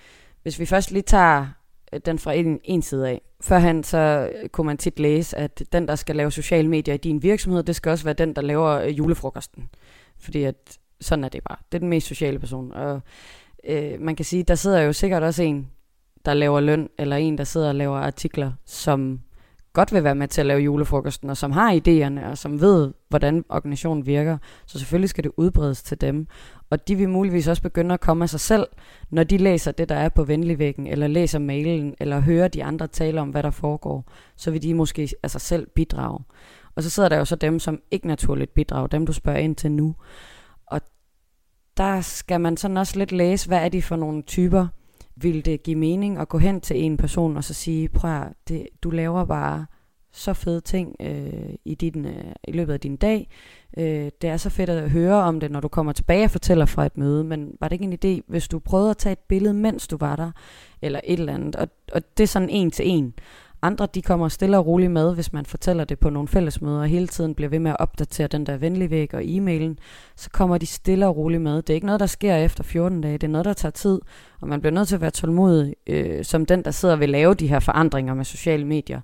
hvis 0.43 0.59
vi 0.59 0.67
først 0.67 0.91
lige 0.91 1.03
tager 1.03 1.47
øh, 1.93 2.01
den 2.07 2.19
fra 2.19 2.33
en, 2.33 2.61
en 2.65 2.83
side 2.83 3.09
af. 3.09 3.21
Førhen 3.41 3.85
så 3.85 4.31
øh, 4.43 4.49
kunne 4.49 4.67
man 4.67 4.79
tit 4.79 4.99
læse, 4.99 5.37
at 5.37 5.63
den, 5.73 5.89
der 5.89 5.95
skal 5.95 6.17
lave 6.17 6.31
sociale 6.31 6.69
medier 6.69 6.95
i 6.95 6.99
din 6.99 7.23
virksomhed, 7.23 7.63
det 7.63 7.77
skal 7.77 7.91
også 7.91 8.05
være 8.05 8.15
den, 8.15 8.37
der 8.37 8.43
laver 8.43 8.71
øh, 8.71 8.99
julefrokosten. 8.99 9.69
Fordi 10.19 10.43
at 10.43 10.79
sådan 11.01 11.25
er 11.25 11.29
det 11.29 11.41
bare. 11.49 11.59
Det 11.73 11.79
er 11.79 11.81
den 11.81 11.89
mest 11.89 12.07
sociale 12.07 12.39
person. 12.39 12.73
Og 12.73 13.01
øh, 13.65 14.01
man 14.01 14.17
kan 14.17 14.25
sige, 14.25 14.43
der 14.43 14.55
sidder 14.55 14.81
jo 14.81 14.93
sikkert 14.93 15.23
også 15.23 15.43
en, 15.43 15.71
der 16.25 16.35
laver 16.35 16.61
løn, 16.61 16.89
eller 16.99 17.17
en, 17.17 17.39
der 17.39 17.45
sidder 17.45 17.69
og 17.69 17.75
laver 17.75 17.99
artikler, 17.99 18.53
som 18.65 19.21
godt 19.77 19.93
vil 19.93 20.05
være 20.05 20.15
med 20.15 20.29
til 20.29 20.41
at 20.41 20.47
lave 20.47 20.61
julefrokosten, 20.61 21.31
og 21.31 21.37
som 21.37 21.53
har 21.53 21.73
idéerne, 21.73 22.31
og 22.31 22.39
som 22.39 22.61
ved, 22.61 22.93
hvordan 23.09 23.45
organisationen 23.49 24.07
virker. 24.07 24.39
Så 24.67 24.79
selvfølgelig 24.79 25.11
skal 25.11 25.25
det 25.25 25.33
udbredes 25.37 25.83
til 25.83 26.01
dem. 26.01 26.27
Og 26.71 26.89
de 26.89 26.97
vil 26.97 27.09
muligvis 27.09 27.49
også 27.49 27.62
begynde 27.62 27.95
at 27.95 28.01
komme 28.01 28.23
af 28.25 28.29
sig 28.31 28.41
selv, 28.41 28.67
når 29.11 29.25
de 29.25 29.37
læser 29.37 29.73
det, 29.73 29.89
der 29.89 29.95
er 29.95 30.09
på 30.09 30.25
venligvæggen, 30.25 30.87
eller 30.87 31.07
læser 31.07 31.39
mailen, 31.39 31.95
eller 32.01 32.21
hører 32.21 32.49
de 32.49 32.65
andre 32.65 32.87
tale 32.87 33.21
om, 33.21 33.29
hvad 33.29 33.43
der 33.43 33.51
foregår. 33.51 34.12
Så 34.37 34.51
vil 34.51 34.62
de 34.62 34.75
måske 34.75 35.09
af 35.23 35.31
sig 35.31 35.41
selv 35.41 35.67
bidrage. 35.75 36.25
Og 36.75 36.83
så 36.83 36.91
sidder 36.91 37.09
der 37.09 37.17
jo 37.17 37.25
så 37.25 37.37
dem, 37.37 37.59
som 37.59 37.81
ikke 37.91 38.07
naturligt 38.07 38.55
bidrager, 38.55 38.87
dem 38.87 39.07
du 39.07 39.12
spørger 39.12 39.39
ind 39.39 39.57
til 39.57 39.73
nu. 39.73 39.95
Og 40.67 40.81
der 41.77 42.01
skal 42.01 42.41
man 42.41 42.57
sådan 42.57 42.77
også 42.77 42.99
lidt 42.99 43.12
læse, 43.12 43.49
hvad 43.49 43.65
er 43.65 43.69
de 43.69 43.83
for 43.83 43.97
nogle 43.97 44.23
typer, 44.23 44.67
vil 45.17 45.45
det 45.45 45.63
give 45.63 45.77
mening 45.77 46.19
at 46.19 46.29
gå 46.29 46.39
hen 46.39 46.61
til 46.61 46.85
en 46.85 46.97
person 46.97 47.37
og 47.37 47.45
så 47.45 47.55
sige, 47.55 47.89
prøv 47.89 48.11
at, 48.11 48.33
det, 48.49 48.69
du 48.83 48.91
laver 48.91 49.25
bare 49.25 49.67
så 50.13 50.33
fede 50.33 50.61
ting 50.61 50.97
øh, 51.01 51.55
i, 51.65 51.75
din, 51.75 52.05
øh, 52.05 52.33
i 52.49 52.53
løbet 52.53 52.73
af 52.73 52.81
din 52.81 52.97
dag. 52.97 53.29
Øh, 53.79 54.11
det 54.23 54.31
er 54.31 54.37
så 54.37 54.51
fedt 54.51 54.71
at 54.71 54.91
høre 54.91 55.15
om 55.15 55.41
det, 55.41 55.51
når 55.51 55.61
du 55.61 55.69
kommer 55.69 55.93
tilbage 55.93 56.25
og 56.25 56.31
fortæller 56.31 56.67
fra 56.67 56.87
et 56.87 56.97
møde, 56.97 57.25
men 57.25 57.53
var 57.61 57.69
det 57.69 57.81
ikke 57.81 57.85
en 57.85 58.19
idé, 58.19 58.23
hvis 58.29 58.49
du 58.49 58.59
prøvede 58.59 58.91
at 58.91 58.97
tage 58.97 59.13
et 59.13 59.19
billede, 59.19 59.55
mens 59.55 59.89
du 59.89 59.97
var 59.97 60.17
der, 60.17 60.31
eller 60.83 61.01
et 61.05 61.19
eller 61.19 61.35
andet, 61.35 61.57
og, 61.57 61.69
og 61.93 62.03
det 62.19 62.23
er 62.23 62.29
sådan 62.29 62.49
en 62.49 62.71
til 62.71 62.89
en. 62.89 63.15
Andre 63.62 63.87
de 63.95 64.03
kommer 64.03 64.29
stille 64.29 64.59
og 64.59 64.66
roligt 64.66 64.92
med, 64.92 65.14
hvis 65.14 65.33
man 65.33 65.47
fortæller 65.47 65.85
det 65.85 65.99
på 65.99 66.11
nogle 66.11 66.29
fællesmøder, 66.29 66.81
og 66.81 66.87
hele 66.87 67.07
tiden 67.07 67.35
bliver 67.35 67.49
ved 67.49 67.59
med 67.59 67.71
at 67.71 67.77
opdatere 67.81 68.27
den 68.27 68.47
der 68.47 68.57
venlige 68.57 68.90
væg 68.90 69.14
og 69.14 69.23
e-mailen, 69.23 69.79
så 70.16 70.31
kommer 70.31 70.59
de 70.59 70.66
stille 70.66 71.07
og 71.07 71.16
roligt 71.16 71.42
med. 71.42 71.57
Det 71.57 71.71
er 71.71 71.75
ikke 71.75 71.87
noget, 71.87 72.01
der 72.01 72.07
sker 72.07 72.37
efter 72.37 72.64
14 72.64 73.01
dage, 73.01 73.12
det 73.12 73.25
er 73.25 73.29
noget, 73.29 73.45
der 73.45 73.53
tager 73.53 73.71
tid, 73.71 74.01
og 74.40 74.49
man 74.49 74.61
bliver 74.61 74.73
nødt 74.73 74.88
til 74.88 74.95
at 74.95 75.01
være 75.01 75.11
tålmodig, 75.11 75.75
øh, 75.87 76.25
som 76.25 76.47
den, 76.47 76.64
der 76.64 76.71
sidder 76.71 76.95
og 76.95 77.01
vil 77.01 77.09
lave 77.09 77.35
de 77.35 77.49
her 77.49 77.61
forandringer 77.61 78.14
med 78.14 78.25
sociale 78.25 78.64
medier, 78.64 79.01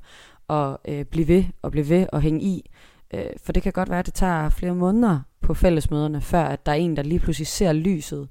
og 0.49 0.81
øh, 0.89 1.05
blive 1.05 1.29
ved 1.29 1.45
og 1.63 1.71
blive 1.71 1.89
ved 1.89 2.07
og 2.13 2.21
hænge 2.21 2.43
i. 2.43 2.71
Øh, 3.15 3.25
for 3.45 3.53
det 3.53 3.63
kan 3.63 3.73
godt 3.73 3.91
være, 3.91 3.99
at 3.99 4.07
det 4.07 4.15
tager 4.15 4.49
flere 4.49 4.75
måneder 4.75 5.21
på 5.41 5.55
fællesmøderne, 5.55 6.21
før 6.21 6.43
at 6.43 6.67
der 6.67 6.73
er 6.73 6.77
en, 6.77 6.97
der 6.97 7.03
lige 7.03 7.21
pludselig 7.21 7.47
ser 7.47 7.73
lyset, 7.73 8.29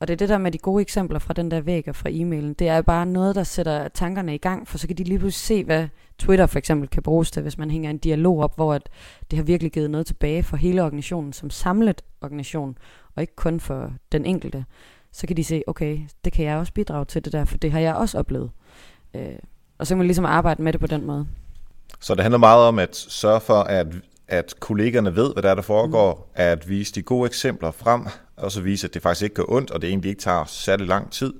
og 0.00 0.08
det 0.08 0.12
er 0.12 0.16
det 0.16 0.28
der 0.28 0.38
med 0.38 0.52
de 0.52 0.58
gode 0.58 0.82
eksempler 0.82 1.18
fra 1.18 1.34
den 1.34 1.50
der 1.50 1.60
væg 1.60 1.88
og 1.88 1.96
fra 1.96 2.10
e-mailen. 2.10 2.52
Det 2.52 2.68
er 2.68 2.82
bare 2.82 3.06
noget, 3.06 3.34
der 3.34 3.42
sætter 3.42 3.88
tankerne 3.88 4.34
i 4.34 4.38
gang, 4.38 4.68
for 4.68 4.78
så 4.78 4.86
kan 4.86 4.96
de 4.96 5.04
lige 5.04 5.18
pludselig 5.18 5.46
se, 5.58 5.64
hvad 5.64 5.88
Twitter 6.18 6.46
for 6.46 6.58
eksempel 6.58 6.88
kan 6.88 7.02
bruges 7.02 7.30
til, 7.30 7.42
hvis 7.42 7.58
man 7.58 7.70
hænger 7.70 7.90
en 7.90 7.98
dialog 7.98 8.38
op, 8.38 8.56
hvor 8.56 8.74
at 8.74 8.88
det 9.30 9.36
har 9.36 9.44
virkelig 9.44 9.72
givet 9.72 9.90
noget 9.90 10.06
tilbage 10.06 10.42
for 10.42 10.56
hele 10.56 10.82
organisationen 10.82 11.32
som 11.32 11.50
samlet 11.50 12.02
organisation, 12.20 12.78
og 13.16 13.22
ikke 13.22 13.36
kun 13.36 13.60
for 13.60 13.92
den 14.12 14.24
enkelte. 14.24 14.64
Så 15.12 15.26
kan 15.26 15.36
de 15.36 15.44
se, 15.44 15.62
okay, 15.66 15.98
det 16.24 16.32
kan 16.32 16.44
jeg 16.44 16.56
også 16.56 16.72
bidrage 16.72 17.04
til 17.04 17.24
det 17.24 17.32
der, 17.32 17.44
for 17.44 17.58
det 17.58 17.72
har 17.72 17.80
jeg 17.80 17.94
også 17.94 18.18
oplevet. 18.18 18.50
Øh, 19.14 19.38
og 19.78 19.86
så 19.86 19.94
kan 19.94 19.98
man 19.98 20.06
ligesom 20.06 20.24
arbejde 20.24 20.62
med 20.62 20.72
det 20.72 20.80
på 20.80 20.86
den 20.86 21.06
måde. 21.06 21.26
Så 22.00 22.14
det 22.14 22.22
handler 22.22 22.38
meget 22.38 22.68
om 22.68 22.78
at 22.78 22.96
sørge 22.96 23.40
for, 23.40 23.60
at 23.60 23.86
at 24.28 24.54
kollegerne 24.60 25.16
ved, 25.16 25.32
hvad 25.32 25.42
der 25.42 25.50
er, 25.50 25.54
der 25.54 25.62
foregår, 25.62 26.14
mm. 26.14 26.32
at 26.34 26.68
vise 26.68 26.94
de 26.94 27.02
gode 27.02 27.26
eksempler 27.26 27.70
frem, 27.70 28.06
og 28.36 28.52
så 28.52 28.60
vise, 28.60 28.86
at 28.86 28.94
det 28.94 29.02
faktisk 29.02 29.22
ikke 29.22 29.34
gør 29.34 29.44
ondt, 29.48 29.70
og 29.70 29.82
det 29.82 29.88
egentlig 29.88 30.08
ikke 30.08 30.20
tager 30.20 30.44
særlig 30.44 30.86
lang 30.86 31.12
tid, 31.12 31.34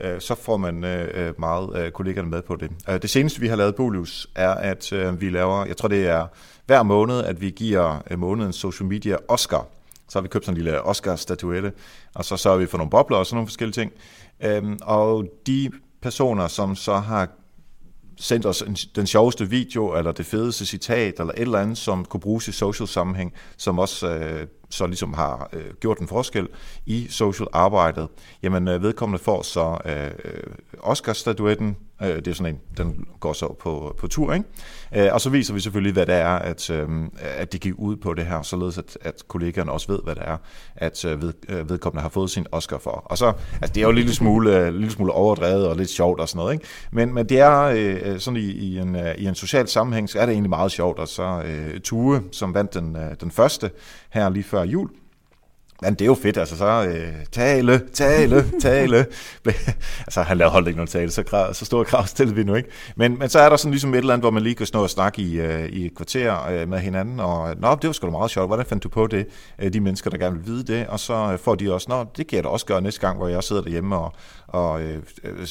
øh, 0.00 0.20
så 0.20 0.34
får 0.34 0.56
man 0.56 0.84
øh, 0.84 1.40
meget 1.40 1.76
øh, 1.76 1.90
kollegerne 1.90 2.28
med 2.28 2.42
på 2.42 2.56
det. 2.56 3.02
Det 3.02 3.10
seneste, 3.10 3.40
vi 3.40 3.48
har 3.48 3.56
lavet 3.56 3.74
Bolius, 3.74 4.28
er, 4.34 4.50
at 4.50 4.92
vi 5.20 5.30
laver, 5.30 5.64
jeg 5.66 5.76
tror 5.76 5.88
det 5.88 6.08
er 6.08 6.26
hver 6.66 6.82
måned, 6.82 7.24
at 7.24 7.40
vi 7.40 7.50
giver 7.50 8.16
månedens 8.16 8.56
social 8.56 8.88
media 8.88 9.16
Oscar. 9.28 9.66
Så 10.08 10.18
har 10.18 10.22
vi 10.22 10.28
købt 10.28 10.44
sådan 10.44 10.58
en 10.58 10.64
lille 10.64 10.82
Oscar-statuette, 10.82 11.72
og 12.14 12.24
så 12.24 12.36
sørger 12.36 12.58
vi 12.58 12.66
for 12.66 12.78
nogle 12.78 12.90
bobler 12.90 13.16
og 13.16 13.26
sådan 13.26 13.36
nogle 13.36 13.48
forskellige 13.48 13.72
ting. 13.72 13.92
Øhm, 14.40 14.78
og 14.82 15.24
de 15.46 15.70
personer, 16.02 16.48
som 16.48 16.76
så 16.76 16.94
har 16.94 17.28
sendt 18.16 18.46
os 18.46 18.62
en, 18.62 18.74
den 18.74 19.06
sjoveste 19.06 19.50
video, 19.50 19.98
eller 19.98 20.12
det 20.12 20.26
fedeste 20.26 20.66
citat, 20.66 21.20
eller 21.20 21.32
et 21.32 21.40
eller 21.40 21.58
andet, 21.58 21.78
som 21.78 22.04
kunne 22.04 22.20
bruges 22.20 22.48
i 22.48 22.52
social 22.52 22.88
sammenhæng, 22.88 23.32
som 23.56 23.78
også 23.78 24.08
øh, 24.08 24.46
så 24.70 24.86
ligesom 24.86 25.14
har 25.14 25.48
øh, 25.52 25.74
gjort 25.80 25.98
en 25.98 26.08
forskel 26.08 26.48
i 26.86 27.06
social 27.10 27.48
arbejdet, 27.52 28.08
jamen 28.42 28.68
øh, 28.68 28.82
vedkommende 28.82 29.24
får 29.24 29.42
så 29.42 29.78
øh, 29.84 30.06
øh 30.24 30.42
Oscar-statuetten. 30.78 31.76
Øh, 32.02 32.16
det 32.16 32.28
er 32.28 32.34
sådan 32.34 32.54
en, 32.54 32.60
den 32.76 33.06
går 33.20 33.32
så 33.32 33.56
på, 33.60 33.96
på 33.98 34.06
tur, 34.06 34.32
ikke? 34.32 34.46
Øh, 34.96 35.08
og 35.12 35.20
så 35.20 35.30
viser 35.30 35.54
vi 35.54 35.60
selvfølgelig, 35.60 35.92
hvad 35.92 36.06
det 36.06 36.14
er, 36.14 36.28
at, 36.28 36.70
øh, 36.70 36.88
at 37.20 37.52
de 37.52 37.58
gik 37.58 37.72
ud 37.76 37.96
på 37.96 38.14
det 38.14 38.26
her, 38.26 38.42
således 38.42 38.78
at, 38.78 38.98
at 39.00 39.22
kollegaerne 39.28 39.72
også 39.72 39.92
ved, 39.92 39.98
hvad 40.04 40.14
det 40.14 40.22
er, 40.26 40.36
at 40.76 41.04
øh, 41.04 41.22
ved, 41.22 41.32
øh, 41.48 41.70
vedkommende 41.70 42.02
har 42.02 42.08
fået 42.08 42.30
sin 42.30 42.46
Oscar 42.52 42.78
for. 42.78 42.90
Og 42.90 43.18
så, 43.18 43.32
altså 43.62 43.74
det 43.74 43.76
er 43.76 43.82
jo 43.82 43.90
en 43.90 43.96
lille 43.96 44.14
smule, 44.14 44.58
øh, 44.58 44.74
lille 44.74 44.90
smule 44.90 45.12
overdrevet 45.12 45.68
og 45.68 45.76
lidt 45.76 45.90
sjovt 45.90 46.20
og 46.20 46.28
sådan 46.28 46.38
noget, 46.38 46.52
ikke? 46.52 46.66
Men, 46.92 47.14
men 47.14 47.28
det 47.28 47.40
er 47.40 48.18
sådan 48.18 48.40
i, 48.40 48.50
i, 48.50 48.78
en, 48.78 48.96
i 49.18 49.26
en 49.26 49.34
social 49.34 49.68
sammenhæng, 49.68 50.08
så 50.08 50.18
er 50.18 50.26
det 50.26 50.32
egentlig 50.32 50.50
meget 50.50 50.72
sjovt, 50.72 50.98
og 50.98 51.08
så 51.08 51.42
øh, 51.44 51.80
Tue, 51.80 52.22
som 52.32 52.54
vandt 52.54 52.74
den, 52.74 52.96
den 53.20 53.30
første 53.30 53.70
her 54.10 54.28
lige 54.28 54.44
før 54.44 54.62
jul, 54.62 54.88
men 55.82 55.94
det 55.94 56.00
er 56.00 56.06
jo 56.06 56.14
fedt, 56.14 56.36
altså 56.36 56.56
så 56.56 56.84
øh, 56.88 57.14
tale, 57.32 57.82
tale, 57.92 58.50
tale. 58.60 59.06
altså 60.06 60.22
han 60.22 60.38
lavede 60.38 60.52
holdt 60.52 60.68
ikke 60.68 60.76
nogen 60.76 60.88
tale, 60.88 61.10
så, 61.10 61.22
krav, 61.22 61.54
så 61.54 61.64
store 61.64 61.84
krav 61.84 62.06
stillede 62.06 62.36
vi 62.36 62.44
nu 62.44 62.54
ikke. 62.54 62.68
Men, 62.96 63.18
men 63.18 63.28
så 63.28 63.38
er 63.38 63.48
der 63.48 63.56
sådan 63.56 63.70
ligesom 63.70 63.94
et 63.94 63.98
eller 63.98 64.14
andet, 64.14 64.22
hvor 64.22 64.30
man 64.30 64.42
lige 64.42 64.54
kan 64.54 64.66
stå 64.66 64.82
og 64.82 64.90
snakke 64.90 65.22
i, 65.22 65.40
øh, 65.40 65.68
i 65.68 65.86
et 65.86 65.94
kvarter 65.96 66.46
øh, 66.50 66.68
med 66.68 66.78
hinanden, 66.78 67.20
og 67.20 67.54
nå, 67.58 67.74
det 67.74 67.86
var 67.86 67.92
sgu 67.92 68.06
da 68.06 68.10
meget 68.10 68.30
sjovt, 68.30 68.48
hvordan 68.48 68.66
fandt 68.66 68.84
du 68.84 68.88
på 68.88 69.06
det? 69.06 69.26
Øh, 69.58 69.72
de 69.72 69.80
mennesker, 69.80 70.10
der 70.10 70.18
gerne 70.18 70.36
vil 70.36 70.46
vide 70.46 70.64
det, 70.64 70.86
og 70.86 71.00
så 71.00 71.32
øh, 71.32 71.38
får 71.38 71.54
de 71.54 71.74
også, 71.74 71.86
nå, 71.88 72.04
det 72.16 72.26
kan 72.26 72.36
jeg 72.36 72.44
da 72.44 72.48
også 72.48 72.66
gøre 72.66 72.80
næste 72.80 73.00
gang, 73.00 73.18
hvor 73.18 73.28
jeg 73.28 73.44
sidder 73.44 73.62
derhjemme 73.62 73.96
og, 73.96 74.12
og 74.56 74.82
øh, 74.82 75.02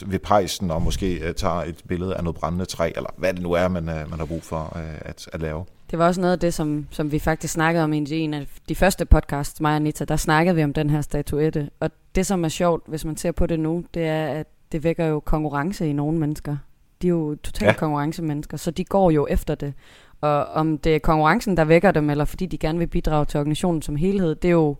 ved 0.05 0.19
pejsen, 0.19 0.71
og 0.71 0.81
måske 0.81 1.27
øh, 1.27 1.33
tager 1.33 1.55
et 1.55 1.81
billede 1.87 2.15
af 2.15 2.23
noget 2.23 2.35
brændende 2.35 2.65
træ, 2.65 2.91
eller 2.95 3.09
hvad 3.17 3.33
det 3.33 3.41
nu 3.41 3.51
er, 3.51 3.67
man, 3.67 3.89
øh, 3.89 4.09
man 4.09 4.19
har 4.19 4.25
brug 4.25 4.43
for 4.43 4.77
øh, 4.77 4.95
at, 4.99 5.29
at 5.33 5.41
lave. 5.41 5.65
Det 5.91 5.99
var 5.99 6.07
også 6.07 6.21
noget 6.21 6.33
af 6.33 6.39
det, 6.39 6.53
som, 6.53 6.87
som 6.91 7.11
vi 7.11 7.19
faktisk 7.19 7.53
snakkede 7.53 7.83
om 7.83 7.93
i 7.93 8.11
en 8.11 8.33
af 8.33 8.47
de 8.69 8.75
første 8.75 9.05
podcasts, 9.05 9.61
mig 9.61 9.69
og 9.69 9.75
Anita, 9.75 10.05
der 10.05 10.15
snakkede 10.15 10.55
vi 10.55 10.63
om 10.63 10.73
den 10.73 10.89
her 10.89 11.01
statuette. 11.01 11.69
Og 11.79 11.91
det, 12.15 12.25
som 12.25 12.43
er 12.43 12.49
sjovt, 12.49 12.83
hvis 12.87 13.05
man 13.05 13.17
ser 13.17 13.31
på 13.31 13.45
det 13.45 13.59
nu, 13.59 13.83
det 13.93 14.07
er, 14.07 14.27
at 14.27 14.47
det 14.71 14.83
vækker 14.83 15.05
jo 15.05 15.19
konkurrence 15.19 15.89
i 15.89 15.93
nogle 15.93 16.17
mennesker. 16.17 16.57
De 17.01 17.07
er 17.07 17.09
jo 17.09 17.35
totalt 17.43 17.67
ja. 17.67 17.73
konkurrencemennesker, 17.73 18.57
så 18.57 18.71
de 18.71 18.85
går 18.85 19.11
jo 19.11 19.27
efter 19.29 19.55
det. 19.55 19.73
Og 20.21 20.45
om 20.45 20.77
det 20.77 20.95
er 20.95 20.99
konkurrencen, 20.99 21.57
der 21.57 21.65
vækker 21.65 21.91
dem, 21.91 22.09
eller 22.09 22.25
fordi 22.25 22.45
de 22.45 22.57
gerne 22.57 22.79
vil 22.79 22.87
bidrage 22.87 23.25
til 23.25 23.39
organisationen 23.39 23.81
som 23.81 23.95
helhed, 23.95 24.35
det 24.35 24.47
er 24.47 24.51
jo 24.51 24.75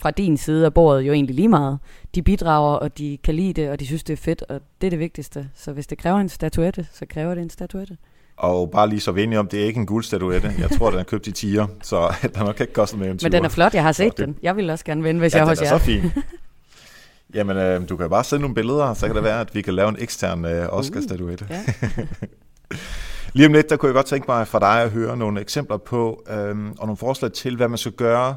fra 0.00 0.10
din 0.10 0.36
side 0.36 0.66
af 0.66 0.74
bordet 0.74 1.02
jo 1.02 1.12
egentlig 1.12 1.36
lige 1.36 1.48
meget. 1.48 1.78
De 2.14 2.22
bidrager, 2.22 2.76
og 2.76 2.98
de 2.98 3.18
kan 3.24 3.34
lide 3.34 3.52
det, 3.52 3.70
og 3.70 3.80
de 3.80 3.86
synes, 3.86 4.04
det 4.04 4.12
er 4.12 4.16
fedt, 4.16 4.42
og 4.48 4.60
det 4.80 4.86
er 4.86 4.90
det 4.90 4.98
vigtigste. 4.98 5.48
Så 5.54 5.72
hvis 5.72 5.86
det 5.86 5.98
kræver 5.98 6.18
en 6.18 6.28
statuette, 6.28 6.86
så 6.92 7.06
kræver 7.06 7.34
det 7.34 7.42
en 7.42 7.50
statuette. 7.50 7.96
Og 8.36 8.70
bare 8.70 8.88
lige 8.88 9.00
så 9.00 9.12
vi 9.12 9.36
om, 9.36 9.48
det 9.48 9.60
er 9.60 9.64
ikke 9.64 9.80
en 9.80 9.86
guldstatuette. 9.86 10.52
Jeg 10.58 10.70
tror, 10.70 10.90
den 10.90 10.98
er 10.98 11.04
købt 11.04 11.26
i 11.26 11.32
tiger, 11.32 11.66
så 11.82 12.14
den 12.22 12.44
nok 12.44 12.60
ikke 12.60 12.72
kostet 12.72 12.98
mere 12.98 13.10
end 13.10 13.18
20 13.18 13.26
Men 13.26 13.32
den 13.32 13.44
er 13.44 13.48
flot, 13.48 13.74
jeg 13.74 13.82
har 13.82 13.92
set 13.92 14.18
den. 14.18 14.36
Jeg 14.42 14.56
vil 14.56 14.70
også 14.70 14.84
gerne 14.84 15.02
vinde, 15.02 15.20
hvis 15.20 15.34
ja, 15.34 15.38
jeg 15.38 15.44
er 15.44 15.48
hos 15.48 15.62
jer. 15.62 15.66
Ja, 15.66 15.70
den 15.70 15.74
er 15.74 15.78
så 15.78 16.12
fin. 16.12 16.22
Jamen, 17.34 17.56
øh, 17.56 17.88
du 17.88 17.96
kan 17.96 18.10
bare 18.10 18.24
sende 18.24 18.40
nogle 18.40 18.54
billeder, 18.54 18.94
så 18.94 19.06
kan 19.06 19.16
det 19.16 19.24
være, 19.24 19.40
at 19.40 19.54
vi 19.54 19.62
kan 19.62 19.74
lave 19.74 19.88
en 19.88 19.96
ekstern 19.98 20.44
øh, 20.44 20.66
Oscar-statuette. 20.70 21.44
Uh, 21.44 21.50
ja. 21.50 22.04
Lige 23.34 23.46
om 23.46 23.52
lidt, 23.52 23.70
der 23.70 23.76
kunne 23.76 23.86
jeg 23.86 23.94
godt 23.94 24.06
tænke 24.06 24.24
mig 24.28 24.48
fra 24.48 24.58
dig 24.58 24.82
at 24.82 24.90
høre 24.90 25.16
nogle 25.16 25.40
eksempler 25.40 25.76
på, 25.76 26.24
øh, 26.30 26.36
og 26.78 26.86
nogle 26.86 26.96
forslag 26.96 27.32
til, 27.32 27.56
hvad 27.56 27.68
man 27.68 27.78
skal 27.78 27.92
gøre 27.92 28.36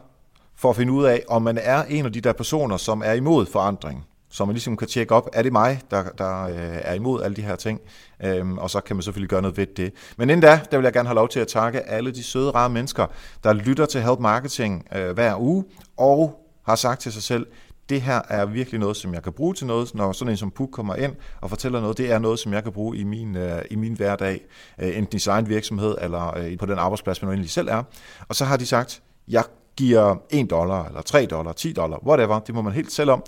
for 0.63 0.69
at 0.69 0.75
finde 0.75 0.93
ud 0.93 1.05
af, 1.05 1.23
om 1.27 1.41
man 1.41 1.57
er 1.57 1.83
en 1.83 2.05
af 2.05 2.13
de 2.13 2.21
der 2.21 2.33
personer, 2.33 2.77
som 2.77 3.01
er 3.05 3.13
imod 3.13 3.45
forandring 3.45 4.05
så 4.29 4.45
man 4.45 4.53
ligesom 4.53 4.77
kan 4.77 4.87
tjekke 4.87 5.15
op, 5.15 5.29
er 5.33 5.41
det 5.41 5.51
mig, 5.51 5.81
der, 5.91 6.03
der 6.17 6.43
øh, 6.43 6.79
er 6.81 6.93
imod 6.93 7.23
alle 7.23 7.35
de 7.35 7.41
her 7.41 7.55
ting, 7.55 7.81
øhm, 8.23 8.57
og 8.57 8.69
så 8.69 8.79
kan 8.81 8.95
man 8.95 9.03
selvfølgelig 9.03 9.29
gøre 9.29 9.41
noget 9.41 9.57
ved 9.57 9.67
det. 9.67 9.93
Men 10.17 10.29
inden 10.29 10.41
da, 10.41 10.61
der 10.71 10.77
vil 10.77 10.83
jeg 10.83 10.93
gerne 10.93 11.07
have 11.07 11.15
lov 11.15 11.29
til 11.29 11.39
at 11.39 11.47
takke 11.47 11.81
alle 11.81 12.11
de 12.11 12.23
søde, 12.23 12.51
rare 12.51 12.69
mennesker, 12.69 13.05
der 13.43 13.53
lytter 13.53 13.85
til 13.85 14.01
Help 14.01 14.19
Marketing 14.19 14.87
øh, 14.95 15.11
hver 15.11 15.39
uge, 15.39 15.63
og 15.97 16.39
har 16.65 16.75
sagt 16.75 17.01
til 17.01 17.13
sig 17.13 17.23
selv, 17.23 17.47
det 17.89 18.01
her 18.01 18.21
er 18.29 18.45
virkelig 18.45 18.79
noget, 18.79 18.97
som 18.97 19.13
jeg 19.13 19.23
kan 19.23 19.33
bruge 19.33 19.53
til 19.53 19.67
noget, 19.67 19.95
når 19.95 20.11
sådan 20.11 20.31
en 20.31 20.37
som 20.37 20.51
Puk 20.51 20.69
kommer 20.71 20.95
ind 20.95 21.15
og 21.41 21.49
fortæller 21.49 21.81
noget. 21.81 21.97
Det 21.97 22.11
er 22.11 22.19
noget, 22.19 22.39
som 22.39 22.53
jeg 22.53 22.63
kan 22.63 22.71
bruge 22.71 22.97
i 22.97 23.03
min, 23.03 23.35
øh, 23.35 23.61
i 23.71 23.75
min 23.75 23.93
hverdag, 23.93 24.41
øh, 24.79 24.97
enten 24.97 25.15
i 25.15 25.19
sin 25.19 25.49
virksomhed 25.49 25.95
eller 26.01 26.37
øh, 26.37 26.57
på 26.57 26.65
den 26.65 26.79
arbejdsplads, 26.79 27.21
man 27.21 27.31
egentlig 27.31 27.51
selv 27.51 27.67
er. 27.67 27.83
Og 28.27 28.35
så 28.35 28.45
har 28.45 28.57
de 28.57 28.65
sagt, 28.65 29.01
jeg 29.27 29.43
giver 29.77 30.15
1 30.29 30.49
dollar, 30.49 30.85
eller 30.85 31.01
3 31.01 31.25
dollar, 31.25 31.53
10 31.53 31.73
dollar, 31.73 32.07
whatever, 32.07 32.39
det 32.39 32.55
må 32.55 32.61
man 32.61 32.73
helt 32.73 32.91
selv 32.91 33.11
om 33.11 33.23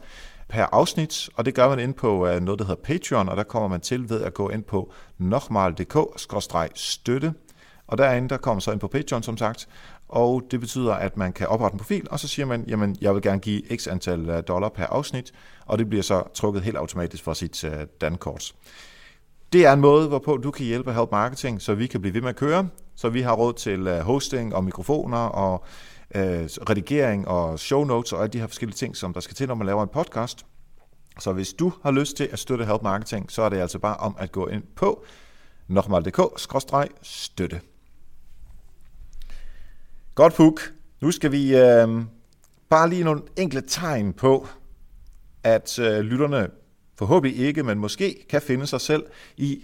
per 0.49 0.65
afsnit, 0.71 1.29
og 1.35 1.45
det 1.45 1.55
gør 1.55 1.69
man 1.69 1.79
ind 1.79 1.93
på 1.93 2.27
øh, 2.27 2.41
noget, 2.41 2.59
der 2.59 2.65
hedder 2.65 2.81
Patreon, 2.83 3.29
og 3.29 3.37
der 3.37 3.43
kommer 3.43 3.69
man 3.69 3.81
til 3.81 4.09
ved 4.09 4.21
at 4.21 4.33
gå 4.33 4.49
ind 4.49 4.63
på 4.63 4.91
nokmal.dk-støtte, 5.17 7.33
og 7.87 7.97
derinde, 7.97 8.29
der 8.29 8.37
kommer 8.37 8.61
så 8.61 8.71
ind 8.71 8.79
på 8.79 8.87
Patreon, 8.87 9.23
som 9.23 9.37
sagt, 9.37 9.67
og 10.09 10.43
det 10.51 10.59
betyder, 10.59 10.93
at 10.93 11.17
man 11.17 11.33
kan 11.33 11.47
oprette 11.47 11.75
en 11.75 11.79
profil, 11.79 12.07
og 12.11 12.19
så 12.19 12.27
siger 12.27 12.45
man, 12.45 12.65
jamen, 12.67 12.95
jeg 13.01 13.13
vil 13.13 13.21
gerne 13.21 13.39
give 13.39 13.61
x 13.75 13.87
antal 13.87 14.29
øh, 14.29 14.43
dollar 14.47 14.69
per 14.69 14.85
afsnit, 14.85 15.33
og 15.65 15.77
det 15.77 15.89
bliver 15.89 16.03
så 16.03 16.23
trukket 16.33 16.63
helt 16.63 16.77
automatisk 16.77 17.23
fra 17.23 17.35
sit 17.35 17.63
øh, 17.63 17.71
dankort. 18.01 18.53
Det 19.53 19.65
er 19.65 19.73
en 19.73 19.81
måde, 19.81 20.07
hvorpå 20.07 20.37
du 20.37 20.51
kan 20.51 20.65
hjælpe 20.65 20.93
Help 20.93 21.11
Marketing, 21.11 21.61
så 21.61 21.73
vi 21.73 21.87
kan 21.87 22.01
blive 22.01 22.13
ved 22.13 22.21
med 22.21 22.29
at 22.29 22.35
køre, 22.35 22.67
så 22.95 23.09
vi 23.09 23.21
har 23.21 23.33
råd 23.33 23.53
til 23.53 24.01
hosting 24.01 24.55
og 24.55 24.63
mikrofoner 24.63 25.17
og 25.17 25.65
øh, 26.15 26.43
redigering 26.69 27.27
og 27.27 27.59
show 27.59 27.83
notes 27.83 28.13
og 28.13 28.21
alle 28.21 28.33
de 28.33 28.39
her 28.39 28.47
forskellige 28.47 28.75
ting, 28.75 28.97
som 28.97 29.13
der 29.13 29.19
skal 29.19 29.35
til, 29.35 29.47
når 29.47 29.55
man 29.55 29.67
laver 29.67 29.83
en 29.83 29.89
podcast. 29.93 30.45
Så 31.19 31.33
hvis 31.33 31.53
du 31.53 31.73
har 31.83 31.91
lyst 31.91 32.17
til 32.17 32.29
at 32.31 32.39
støtte 32.39 32.65
Help 32.65 32.81
Marketing, 32.81 33.31
så 33.31 33.41
er 33.41 33.49
det 33.49 33.57
altså 33.57 33.79
bare 33.79 33.97
om 33.97 34.15
at 34.19 34.31
gå 34.31 34.47
ind 34.47 34.63
på 34.75 35.05
nokmal.dk-støtte. 35.67 37.61
Godt, 40.15 40.33
Puk. 40.33 40.61
Nu 41.01 41.11
skal 41.11 41.31
vi 41.31 41.55
øh, 41.55 42.01
bare 42.69 42.89
lige 42.89 43.03
nogle 43.03 43.21
enkle 43.37 43.61
tegn 43.61 44.13
på, 44.13 44.47
at 45.43 45.79
øh, 45.79 45.99
lytterne 45.99 46.49
forhåbentlig 46.97 47.39
ikke, 47.39 47.63
men 47.63 47.79
måske 47.79 48.25
kan 48.29 48.41
finde 48.41 48.67
sig 48.67 48.81
selv 48.81 49.05
i 49.37 49.63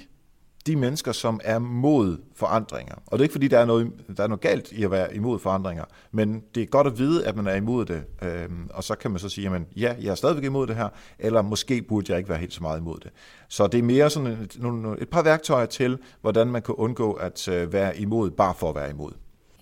de 0.68 0.76
mennesker, 0.76 1.12
som 1.12 1.40
er 1.44 1.60
mod 1.60 2.18
forandringer. 2.36 2.96
Og 2.96 3.12
det 3.12 3.20
er 3.20 3.24
ikke 3.24 3.32
fordi, 3.32 3.48
der 3.48 3.60
er 3.60 3.66
noget, 3.66 3.92
der 4.18 4.24
er 4.24 4.28
noget 4.28 4.42
galt 4.42 4.72
i 4.72 4.84
at 4.84 4.92
være 4.92 5.16
imod 5.16 5.40
forandringer, 5.40 5.86
men 6.12 6.44
det 6.56 6.64
er 6.64 6.68
godt 6.68 6.88
at 6.88 6.98
vide, 6.98 7.28
at 7.28 7.36
man 7.36 7.48
er 7.48 7.56
imod 7.56 7.86
det. 7.86 8.04
Øhm, 8.22 8.70
og 8.74 8.84
så 8.84 8.96
kan 8.96 9.12
man 9.12 9.20
så 9.20 9.30
sige, 9.30 9.50
at 9.56 9.62
ja, 9.76 9.96
jeg 10.02 10.12
er 10.12 10.16
stadigvæk 10.16 10.44
imod 10.44 10.68
det 10.68 10.76
her, 10.76 10.90
eller 11.20 11.42
måske 11.42 11.82
burde 11.82 12.12
jeg 12.12 12.18
ikke 12.18 12.30
være 12.30 12.40
helt 12.40 12.54
så 12.54 12.64
meget 12.64 12.80
imod 12.80 13.00
det. 13.00 13.12
Så 13.48 13.68
det 13.68 13.78
er 13.78 13.84
mere 13.84 14.10
sådan 14.10 14.28
et, 14.28 14.60
et 15.02 15.10
par 15.10 15.24
værktøjer 15.24 15.66
til, 15.66 15.98
hvordan 16.22 16.48
man 16.48 16.62
kan 16.62 16.76
undgå 16.76 17.12
at 17.12 17.48
øh, 17.48 17.74
være 17.74 17.98
imod, 17.98 18.32
bare 18.32 18.54
for 18.54 18.70
at 18.70 18.76
være 18.76 18.90
imod. 18.90 19.12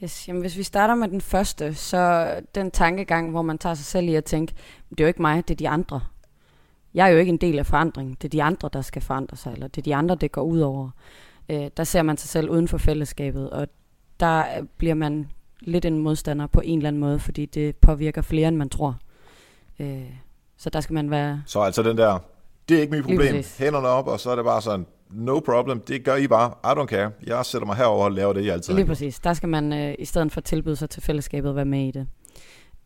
Yes, 0.04 0.28
jamen 0.28 0.41
hvis 0.41 0.58
vi 0.58 0.64
starter 0.64 0.95
med 0.95 1.08
den 1.08 1.22
første, 1.22 1.76
så 1.76 2.32
den 2.56 2.72
tankegang, 2.72 3.32
hvor 3.32 3.41
man 3.41 3.58
tager 3.58 3.76
sig 3.76 3.86
selv 3.86 4.08
i 4.08 4.16
at 4.16 4.26
tænke, 4.26 4.54
det 4.89 5.00
er 5.00 5.04
jo 5.04 5.08
ikke 5.08 5.22
mig, 5.22 5.47
det 5.47 5.54
er 5.54 5.58
de 5.58 5.70
andre. 5.70 6.02
Jeg 6.94 7.08
er 7.08 7.12
jo 7.12 7.18
ikke 7.18 7.30
en 7.30 7.38
del 7.38 7.60
af 7.60 7.66
forandringen. 7.66 8.18
Det 8.22 8.28
er 8.28 8.30
de 8.30 8.44
andre, 8.44 8.70
der 8.74 8.82
skal 8.82 9.02
forandre 9.02 9.38
sig, 9.38 9.54
eller 9.54 9.68
det 9.68 9.78
er 9.82 9.84
de 9.84 9.96
andre, 9.96 10.16
det 10.16 10.32
går 10.32 10.42
ud 10.42 10.60
over. 10.60 10.90
Øh, 11.50 11.68
der 11.78 11.84
ser 11.84 12.02
man 12.02 12.18
sig 12.18 12.30
selv 12.30 12.50
uden 12.50 12.68
for 12.68 12.78
fællesskabet, 12.78 13.50
og 13.50 13.68
der 14.20 14.44
bliver 14.78 14.96
man 14.96 15.32
lidt 15.60 15.86
en 15.86 15.98
modstander 15.98 16.48
på 16.48 16.62
en 16.64 16.80
eller 16.80 16.88
anden 16.88 17.00
måde, 17.00 17.20
fordi 17.20 17.46
det 17.46 17.76
påvirker 17.76 18.22
flere, 18.22 18.48
end 18.48 18.56
man 18.56 18.70
tror. 18.70 18.98
Øh, 19.80 20.02
så 20.58 20.70
der 20.70 20.82
skal 20.82 20.94
man 20.94 21.12
være... 21.12 21.44
Så 21.46 21.60
altså 21.60 21.84
den 21.84 21.98
der, 21.98 22.20
det 22.70 22.78
er 22.78 22.82
ikke 22.82 22.92
mit 22.92 23.04
problem, 23.04 23.44
hænderne 23.58 23.88
op, 23.88 24.08
og 24.08 24.20
så 24.20 24.30
er 24.30 24.36
det 24.36 24.46
bare 24.46 24.62
sådan, 24.62 24.86
no 25.10 25.40
problem, 25.40 25.80
det 25.80 26.04
gør 26.04 26.16
I 26.16 26.28
bare, 26.28 26.54
I 26.64 26.80
don't 26.80 26.86
care, 26.86 27.12
jeg 27.28 27.46
sætter 27.46 27.66
mig 27.66 27.76
herover 27.76 28.06
og 28.06 28.12
laver 28.12 28.34
det, 28.34 28.46
jeg 28.46 28.54
altid 28.54 28.74
Lige 28.74 28.86
præcis, 28.86 29.20
der 29.20 29.34
skal 29.34 29.50
man 29.50 29.74
øh, 29.74 29.96
i 30.00 30.06
stedet 30.06 30.32
for 30.32 30.42
tilbyde 30.42 30.76
sig 30.76 30.90
til 30.90 31.02
fællesskabet 31.02 31.56
være 31.56 31.66
med 31.66 31.88
i 31.88 31.92
det. 31.92 32.08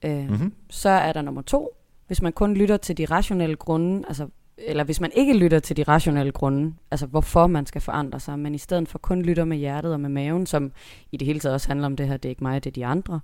Øh, 0.06 0.30
mm-hmm. 0.30 0.54
Så 0.70 0.90
er 0.90 1.14
der 1.14 1.22
nummer 1.22 1.42
to, 1.42 1.70
hvis 2.08 2.22
man 2.22 2.34
kun 2.34 2.54
lytter 2.54 2.78
til 2.78 2.98
de 2.98 3.06
rationelle 3.06 3.56
grunde, 3.56 4.08
altså, 4.08 4.28
eller 4.58 4.84
hvis 4.84 5.02
man 5.02 5.12
ikke 5.16 5.38
lytter 5.38 5.60
til 5.60 5.78
de 5.78 5.84
rationelle 5.84 6.32
grunde, 6.32 6.74
altså 6.92 7.06
hvorfor 7.06 7.48
man 7.48 7.66
skal 7.66 7.82
forandre 7.82 8.20
sig, 8.20 8.40
men 8.40 8.56
i 8.56 8.58
stedet 8.58 8.88
for 8.90 9.00
kun 9.00 9.22
lytter 9.22 9.46
med 9.46 9.58
hjertet 9.58 9.94
og 9.94 10.00
med 10.00 10.10
maven, 10.10 10.46
som 10.46 10.72
i 11.12 11.18
det 11.18 11.26
hele 11.26 11.40
taget 11.40 11.54
også 11.54 11.68
handler 11.68 11.86
om 11.86 11.96
det 11.96 12.08
her, 12.08 12.18
det 12.18 12.26
er 12.26 12.30
ikke 12.30 12.44
mig, 12.44 12.64
det 12.64 12.70
er 12.70 12.74
de 12.74 12.86
andre, 12.86 13.20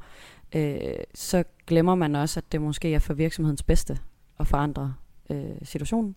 øh, 0.56 0.80
så 1.16 1.44
glemmer 1.68 1.96
man 1.96 2.16
også, 2.16 2.40
at 2.40 2.52
det 2.52 2.62
måske 2.62 2.94
er 2.94 3.00
for 3.00 3.14
virksomhedens 3.14 3.64
bedste 3.64 3.98
at 4.40 4.48
forandre 4.48 4.94
øh, 5.30 5.44
situationen. 5.64 6.16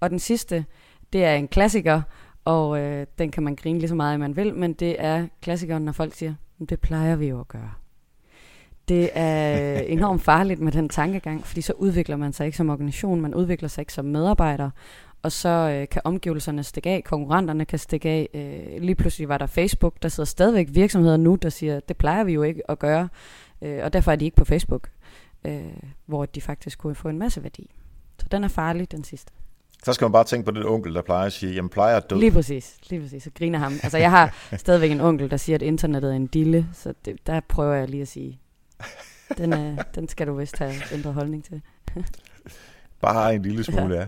Og 0.00 0.10
den 0.10 0.18
sidste, 0.18 0.64
det 1.12 1.24
er 1.24 1.34
en 1.34 1.48
klassiker, 1.48 2.02
og 2.44 2.78
øh, 2.78 3.06
den 3.18 3.30
kan 3.30 3.42
man 3.42 3.56
grine 3.56 3.78
lige 3.78 3.88
så 3.88 3.94
meget, 3.94 4.20
man 4.20 4.36
vil, 4.36 4.54
men 4.54 4.72
det 4.72 4.96
er 4.98 5.26
klassikeren, 5.42 5.84
når 5.84 5.92
folk 5.92 6.14
siger, 6.14 6.34
det 6.68 6.80
plejer 6.80 7.16
vi 7.16 7.26
jo 7.26 7.40
at 7.40 7.48
gøre. 7.48 7.70
Det 8.88 9.10
er 9.12 9.78
enormt 9.78 10.22
farligt 10.22 10.60
med 10.60 10.72
den 10.72 10.88
tankegang, 10.88 11.46
fordi 11.46 11.60
så 11.60 11.72
udvikler 11.72 12.16
man 12.16 12.32
sig 12.32 12.46
ikke 12.46 12.58
som 12.58 12.70
organisation, 12.70 13.20
man 13.20 13.34
udvikler 13.34 13.68
sig 13.68 13.82
ikke 13.82 13.92
som 13.92 14.04
medarbejder, 14.04 14.70
og 15.22 15.32
så 15.32 15.48
øh, 15.48 15.88
kan 15.88 16.02
omgivelserne 16.04 16.62
stikke 16.62 16.90
af, 16.90 17.04
konkurrenterne 17.04 17.64
kan 17.64 17.78
stikke 17.78 18.08
af. 18.08 18.28
Øh, 18.34 18.82
lige 18.82 18.94
pludselig 18.94 19.28
var 19.28 19.38
der 19.38 19.46
Facebook, 19.46 20.02
der 20.02 20.08
sidder 20.08 20.26
stadigvæk 20.26 20.68
virksomheder 20.70 21.16
nu, 21.16 21.34
der 21.34 21.48
siger, 21.48 21.80
det 21.80 21.96
plejer 21.96 22.24
vi 22.24 22.32
jo 22.32 22.42
ikke 22.42 22.70
at 22.70 22.78
gøre, 22.78 23.08
øh, 23.62 23.84
og 23.84 23.92
derfor 23.92 24.12
er 24.12 24.16
de 24.16 24.24
ikke 24.24 24.36
på 24.36 24.44
Facebook, 24.44 24.88
øh, 25.44 25.60
hvor 26.06 26.26
de 26.26 26.40
faktisk 26.40 26.78
kunne 26.78 26.94
få 26.94 27.08
en 27.08 27.18
masse 27.18 27.42
værdi. 27.42 27.70
Så 28.18 28.26
den 28.30 28.44
er 28.44 28.48
farlig, 28.48 28.92
den 28.92 29.04
sidste. 29.04 29.32
Så 29.84 29.92
skal 29.92 30.04
man 30.04 30.12
bare 30.12 30.24
tænke 30.24 30.44
på 30.44 30.50
den 30.50 30.66
onkel, 30.66 30.94
der 30.94 31.02
plejer 31.02 31.26
at 31.26 31.32
sige, 31.32 31.54
jamen 31.54 31.68
plejer 31.68 31.96
at 31.96 32.10
dø. 32.10 32.16
Lige 32.16 32.30
præcis, 32.30 32.78
lige 32.90 33.02
præcis. 33.02 33.22
Så 33.22 33.30
griner 33.38 33.58
ham. 33.58 33.72
Altså 33.82 33.98
jeg 33.98 34.10
har 34.10 34.34
stadigvæk 34.56 34.90
en 34.90 35.00
onkel, 35.00 35.30
der 35.30 35.36
siger, 35.36 35.54
at 35.54 35.62
internettet 35.62 36.10
er 36.10 36.16
en 36.16 36.26
dille, 36.26 36.66
så 36.72 36.94
det, 37.04 37.26
der 37.26 37.40
prøver 37.40 37.74
jeg 37.74 37.88
lige 37.88 38.02
at 38.02 38.08
sige, 38.08 38.40
Den, 39.38 39.52
er, 39.52 39.82
den 39.94 40.08
skal 40.08 40.26
du 40.26 40.34
vist 40.34 40.58
have 40.58 40.74
ændret 40.92 41.14
holdning 41.14 41.44
til. 41.44 41.62
Bare 43.00 43.34
en 43.34 43.42
lille 43.42 43.64
smule, 43.64 43.94
ja. 43.94 44.06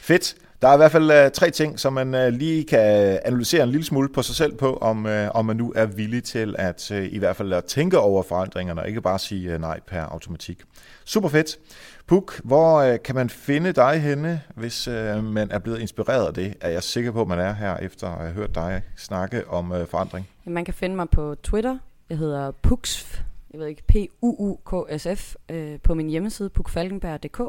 Fedt. 0.00 0.34
Der 0.62 0.68
er 0.68 0.74
i 0.74 0.76
hvert 0.76 0.92
fald 0.92 1.26
uh, 1.26 1.32
tre 1.32 1.50
ting, 1.50 1.80
som 1.80 1.92
man 1.92 2.14
uh, 2.14 2.34
lige 2.34 2.64
kan 2.64 3.18
analysere 3.24 3.62
en 3.62 3.68
lille 3.68 3.84
smule 3.84 4.08
på 4.08 4.22
sig 4.22 4.34
selv 4.34 4.54
på, 4.56 4.76
om, 4.76 5.04
uh, 5.04 5.28
om 5.34 5.44
man 5.44 5.56
nu 5.56 5.72
er 5.76 5.86
villig 5.86 6.24
til 6.24 6.54
at 6.58 6.90
i 6.90 7.18
hvert 7.18 7.36
fald 7.36 7.52
at 7.52 7.64
tænke 7.64 7.98
over 7.98 8.22
forandringerne, 8.22 8.80
og 8.80 8.88
ikke 8.88 9.00
bare 9.00 9.18
sige 9.18 9.58
nej 9.58 9.80
per 9.86 10.00
automatik. 10.00 10.62
Super 11.04 11.28
fedt. 11.28 11.58
Puk, 12.06 12.40
hvor 12.44 12.96
kan 12.96 13.14
man 13.14 13.30
finde 13.30 13.72
dig 13.72 14.00
henne, 14.00 14.42
hvis 14.54 14.88
man 15.22 15.50
er 15.50 15.58
blevet 15.58 15.80
inspireret 15.80 16.26
af 16.26 16.34
det? 16.34 16.54
Er 16.60 16.68
jeg 16.68 16.82
sikker 16.82 17.12
på, 17.12 17.20
at 17.20 17.28
man 17.28 17.38
er 17.38 17.52
her, 17.52 17.76
efter 17.76 18.08
at 18.08 18.18
have 18.18 18.32
hørt 18.32 18.54
dig 18.54 18.82
snakke 18.96 19.48
om 19.48 19.72
forandring? 19.90 20.28
Man 20.44 20.64
kan 20.64 20.74
finde 20.74 20.96
mig 20.96 21.10
på 21.10 21.34
Twitter. 21.42 21.78
Jeg 22.10 22.18
hedder 22.18 22.50
Puksf, 22.50 23.20
jeg 23.52 23.60
ved 23.60 23.66
ikke, 23.66 23.82
P-U-U-K-S-F, 23.88 25.34
øh, 25.48 25.78
på 25.82 25.94
min 25.94 26.08
hjemmeside, 26.08 26.50
pukfalkenberg.dk. 26.50 27.40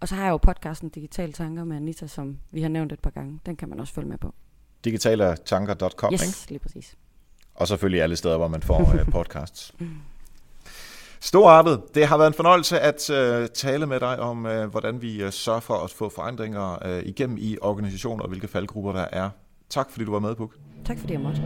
Og 0.00 0.08
så 0.08 0.14
har 0.14 0.24
jeg 0.24 0.30
jo 0.30 0.36
podcasten 0.36 0.88
Digitale 0.88 1.32
Tanker 1.32 1.64
med 1.64 1.76
Anita, 1.76 2.06
som 2.06 2.38
vi 2.50 2.62
har 2.62 2.68
nævnt 2.68 2.92
et 2.92 3.00
par 3.00 3.10
gange. 3.10 3.40
Den 3.46 3.56
kan 3.56 3.68
man 3.68 3.80
også 3.80 3.94
følge 3.94 4.08
med 4.08 4.18
på. 4.18 4.34
Digitaletanker.com, 4.84 6.12
yes, 6.12 6.22
ikke? 6.22 6.50
lige 6.50 6.58
præcis. 6.58 6.96
Og 7.54 7.68
selvfølgelig 7.68 8.02
alle 8.02 8.16
steder, 8.16 8.36
hvor 8.36 8.48
man 8.48 8.62
får 8.62 8.80
uh, 8.80 9.12
podcasts. 9.12 9.74
Storartet, 11.20 11.82
det 11.94 12.06
har 12.06 12.16
været 12.16 12.28
en 12.28 12.34
fornøjelse 12.34 12.80
at 12.80 13.10
uh, 13.10 13.46
tale 13.54 13.86
med 13.86 14.00
dig 14.00 14.20
om, 14.20 14.44
uh, 14.44 14.64
hvordan 14.64 15.02
vi 15.02 15.24
uh, 15.24 15.30
sørger 15.30 15.60
for 15.60 15.74
at 15.74 15.90
få 15.90 16.08
forandringer 16.08 16.78
uh, 16.86 17.08
igennem 17.08 17.36
i 17.40 17.56
organisationer, 17.60 18.22
og 18.22 18.28
hvilke 18.28 18.48
faldgrupper 18.48 18.92
der 18.92 19.06
er. 19.12 19.30
Tak 19.70 19.90
fordi 19.90 20.04
du 20.04 20.12
var 20.12 20.18
med, 20.18 20.34
Puk. 20.34 20.56
Tak 20.84 20.98
fordi 20.98 21.12
jeg 21.12 21.20
måtte. 21.20 21.42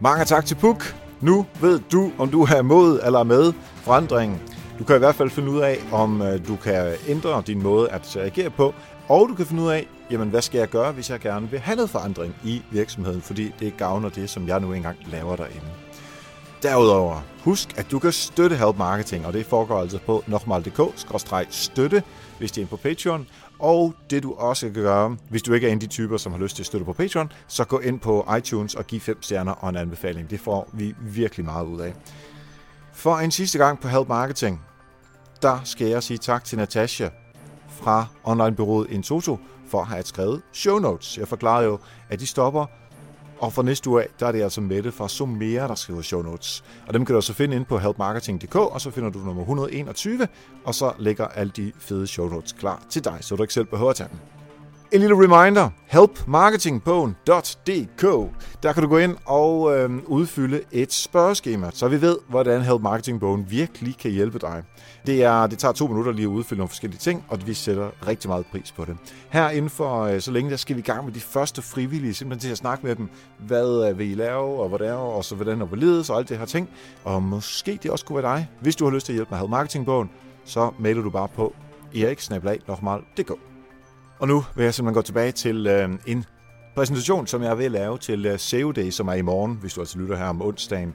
Mange 0.00 0.24
tak 0.24 0.46
til 0.46 0.54
Puk. 0.54 0.96
Nu 1.20 1.46
ved 1.60 1.80
du, 1.92 2.12
om 2.18 2.30
du 2.30 2.42
er 2.42 2.62
mod 2.62 3.00
eller 3.04 3.22
med 3.22 3.52
forandringen. 3.76 4.40
Du 4.78 4.84
kan 4.84 4.96
i 4.96 4.98
hvert 4.98 5.14
fald 5.14 5.30
finde 5.30 5.50
ud 5.50 5.60
af, 5.60 5.78
om 5.92 6.22
øh, 6.22 6.48
du 6.48 6.56
kan 6.56 6.94
ændre 7.08 7.42
din 7.46 7.62
måde 7.62 7.88
at 7.88 8.16
øh, 8.16 8.22
reagere 8.22 8.50
på, 8.50 8.74
og 9.08 9.28
du 9.28 9.34
kan 9.34 9.46
finde 9.46 9.62
ud 9.62 9.68
af, 9.68 9.86
jamen 10.10 10.28
hvad 10.28 10.42
skal 10.42 10.58
jeg 10.58 10.68
gøre, 10.68 10.92
hvis 10.92 11.10
jeg 11.10 11.20
gerne 11.20 11.50
vil 11.50 11.60
have 11.60 11.76
noget 11.76 11.90
forandring 11.90 12.34
i 12.44 12.62
virksomheden, 12.70 13.22
fordi 13.22 13.54
det 13.60 13.76
gavner 13.76 14.08
det, 14.08 14.30
som 14.30 14.48
jeg 14.48 14.60
nu 14.60 14.72
engang 14.72 14.96
laver 15.12 15.36
derinde. 15.36 15.66
Derudover, 16.62 17.20
husk, 17.44 17.78
at 17.78 17.90
du 17.90 17.98
kan 17.98 18.12
støtte 18.12 18.56
Help 18.56 18.76
Marketing, 18.78 19.26
og 19.26 19.32
det 19.32 19.46
foregår 19.46 19.80
altså 19.80 19.98
på 20.06 20.24
nokmal.dk-støtte, 20.26 22.02
hvis 22.38 22.52
det 22.52 22.62
er 22.62 22.66
på 22.66 22.76
Patreon. 22.76 23.26
Og 23.58 23.94
det 24.10 24.22
du 24.22 24.34
også 24.34 24.66
kan 24.66 24.74
gøre, 24.74 25.16
hvis 25.28 25.42
du 25.42 25.52
ikke 25.52 25.66
er 25.66 25.72
en 25.72 25.76
af 25.76 25.80
de 25.80 25.86
typer, 25.86 26.16
som 26.16 26.32
har 26.32 26.38
lyst 26.38 26.56
til 26.56 26.62
at 26.62 26.66
støtte 26.66 26.84
på 26.84 26.92
Patreon, 26.92 27.32
så 27.48 27.64
gå 27.64 27.78
ind 27.78 28.00
på 28.00 28.28
iTunes 28.38 28.74
og 28.74 28.86
giv 28.86 29.00
fem 29.00 29.22
stjerner 29.22 29.52
og 29.52 29.68
en 29.68 29.76
anbefaling. 29.76 30.30
Det 30.30 30.40
får 30.40 30.68
vi 30.72 30.94
virkelig 31.00 31.44
meget 31.44 31.66
ud 31.66 31.80
af. 31.80 31.94
For 32.92 33.16
en 33.16 33.30
sidste 33.30 33.58
gang 33.58 33.80
på 33.80 33.88
Help 33.88 34.08
Marketing, 34.08 34.60
der 35.42 35.58
skal 35.64 35.86
jeg 35.86 36.02
sige 36.02 36.18
tak 36.18 36.44
til 36.44 36.58
Natasha 36.58 37.08
fra 37.68 38.06
onlinebyrået 38.24 38.90
Intoto 38.90 39.38
for 39.68 39.80
at 39.80 39.86
have 39.86 40.02
skrevet 40.02 40.42
show 40.52 40.78
notes. 40.78 41.18
Jeg 41.18 41.28
forklarede 41.28 41.66
jo, 41.66 41.78
at 42.08 42.20
de 42.20 42.26
stopper 42.26 42.66
og 43.38 43.52
fra 43.52 43.62
næste 43.62 43.90
uge 43.90 44.02
af, 44.02 44.08
der 44.20 44.26
er 44.26 44.32
det 44.32 44.42
altså 44.42 44.60
Mette 44.60 44.92
fra 44.92 45.08
Sumera, 45.08 45.68
der 45.68 45.74
skriver 45.74 46.02
show 46.02 46.22
notes. 46.22 46.64
Og 46.86 46.94
dem 46.94 47.04
kan 47.04 47.12
du 47.12 47.16
også 47.16 47.32
finde 47.32 47.56
ind 47.56 47.64
på 47.64 47.78
helpmarketing.dk, 47.78 48.56
og 48.56 48.80
så 48.80 48.90
finder 48.90 49.10
du 49.10 49.18
nummer 49.18 49.42
121, 49.42 50.28
og 50.64 50.74
så 50.74 50.92
ligger 50.98 51.26
alle 51.26 51.52
de 51.56 51.72
fede 51.78 52.06
show 52.06 52.28
notes 52.28 52.52
klar 52.52 52.82
til 52.90 53.04
dig, 53.04 53.18
så 53.20 53.36
du 53.36 53.42
ikke 53.42 53.54
selv 53.54 53.66
behøver 53.66 53.90
at 53.90 53.96
tage 53.96 54.08
dem. 54.08 54.35
En 54.96 55.00
lille 55.00 55.16
reminder, 55.16 55.70
helpmarketingbogen.dk. 55.86 58.02
Der 58.62 58.72
kan 58.72 58.82
du 58.82 58.88
gå 58.88 58.98
ind 58.98 59.16
og 59.26 59.76
øh, 59.76 59.90
udfylde 60.06 60.60
et 60.72 60.92
spørgeskema, 60.92 61.70
så 61.74 61.88
vi 61.88 62.00
ved, 62.00 62.16
hvordan 62.28 62.62
Help 62.62 62.82
virkelig 63.50 63.98
kan 63.98 64.10
hjælpe 64.10 64.38
dig. 64.38 64.62
Det, 65.06 65.24
er, 65.24 65.46
det 65.46 65.58
tager 65.58 65.72
to 65.72 65.86
minutter 65.86 66.12
lige 66.12 66.24
at 66.24 66.28
udfylde 66.28 66.58
nogle 66.58 66.68
forskellige 66.68 66.98
ting, 66.98 67.24
og 67.28 67.46
vi 67.46 67.54
sætter 67.54 67.90
rigtig 68.06 68.30
meget 68.30 68.46
pris 68.46 68.72
på 68.72 68.84
det. 68.84 68.96
Her 69.28 69.50
inden 69.50 69.70
for 69.70 70.02
øh, 70.02 70.20
så 70.20 70.30
længe, 70.30 70.50
der 70.50 70.56
skal 70.56 70.76
vi 70.76 70.80
i 70.80 70.84
gang 70.84 71.04
med 71.04 71.12
de 71.12 71.20
første 71.20 71.62
frivillige, 71.62 72.14
simpelthen 72.14 72.48
til 72.48 72.52
at 72.52 72.58
snakke 72.58 72.86
med 72.86 72.96
dem, 72.96 73.08
hvad 73.38 73.90
øh, 73.90 73.98
vil 73.98 74.10
I 74.10 74.14
lave, 74.14 74.62
og 74.62 74.68
hvordan, 74.68 74.92
og 74.92 75.24
så 75.24 75.34
hvordan 75.34 75.62
og 75.62 75.68
hvorledes, 75.68 76.10
og 76.10 76.18
alt 76.18 76.28
det 76.28 76.38
her 76.38 76.44
ting. 76.44 76.68
Og 77.04 77.22
måske 77.22 77.78
det 77.82 77.90
også 77.90 78.04
kunne 78.04 78.22
være 78.22 78.36
dig. 78.36 78.48
Hvis 78.60 78.76
du 78.76 78.84
har 78.84 78.92
lyst 78.92 79.06
til 79.06 79.12
at 79.12 79.14
hjælpe 79.14 79.34
med 79.34 79.38
Help 79.38 79.50
så 80.44 80.70
mailer 80.78 81.02
du 81.02 81.10
bare 81.10 81.28
på 81.28 81.54
eriksnabelag.dk. 81.94 83.55
Og 84.18 84.28
nu 84.28 84.44
vil 84.54 84.64
jeg 84.64 84.74
simpelthen 84.74 84.94
gå 84.94 85.02
tilbage 85.02 85.32
til 85.32 85.66
øh, 85.66 85.90
en 86.06 86.24
præsentation, 86.74 87.26
som 87.26 87.42
jeg 87.42 87.58
vil 87.58 87.72
lave 87.72 87.98
til 87.98 88.26
øh, 88.26 88.38
SEO 88.38 88.72
Day, 88.72 88.90
som 88.90 89.08
er 89.08 89.12
i 89.12 89.22
morgen, 89.22 89.58
hvis 89.60 89.74
du 89.74 89.80
altså 89.80 89.98
lytter 89.98 90.16
her 90.16 90.26
om 90.26 90.42
onsdagen 90.42 90.94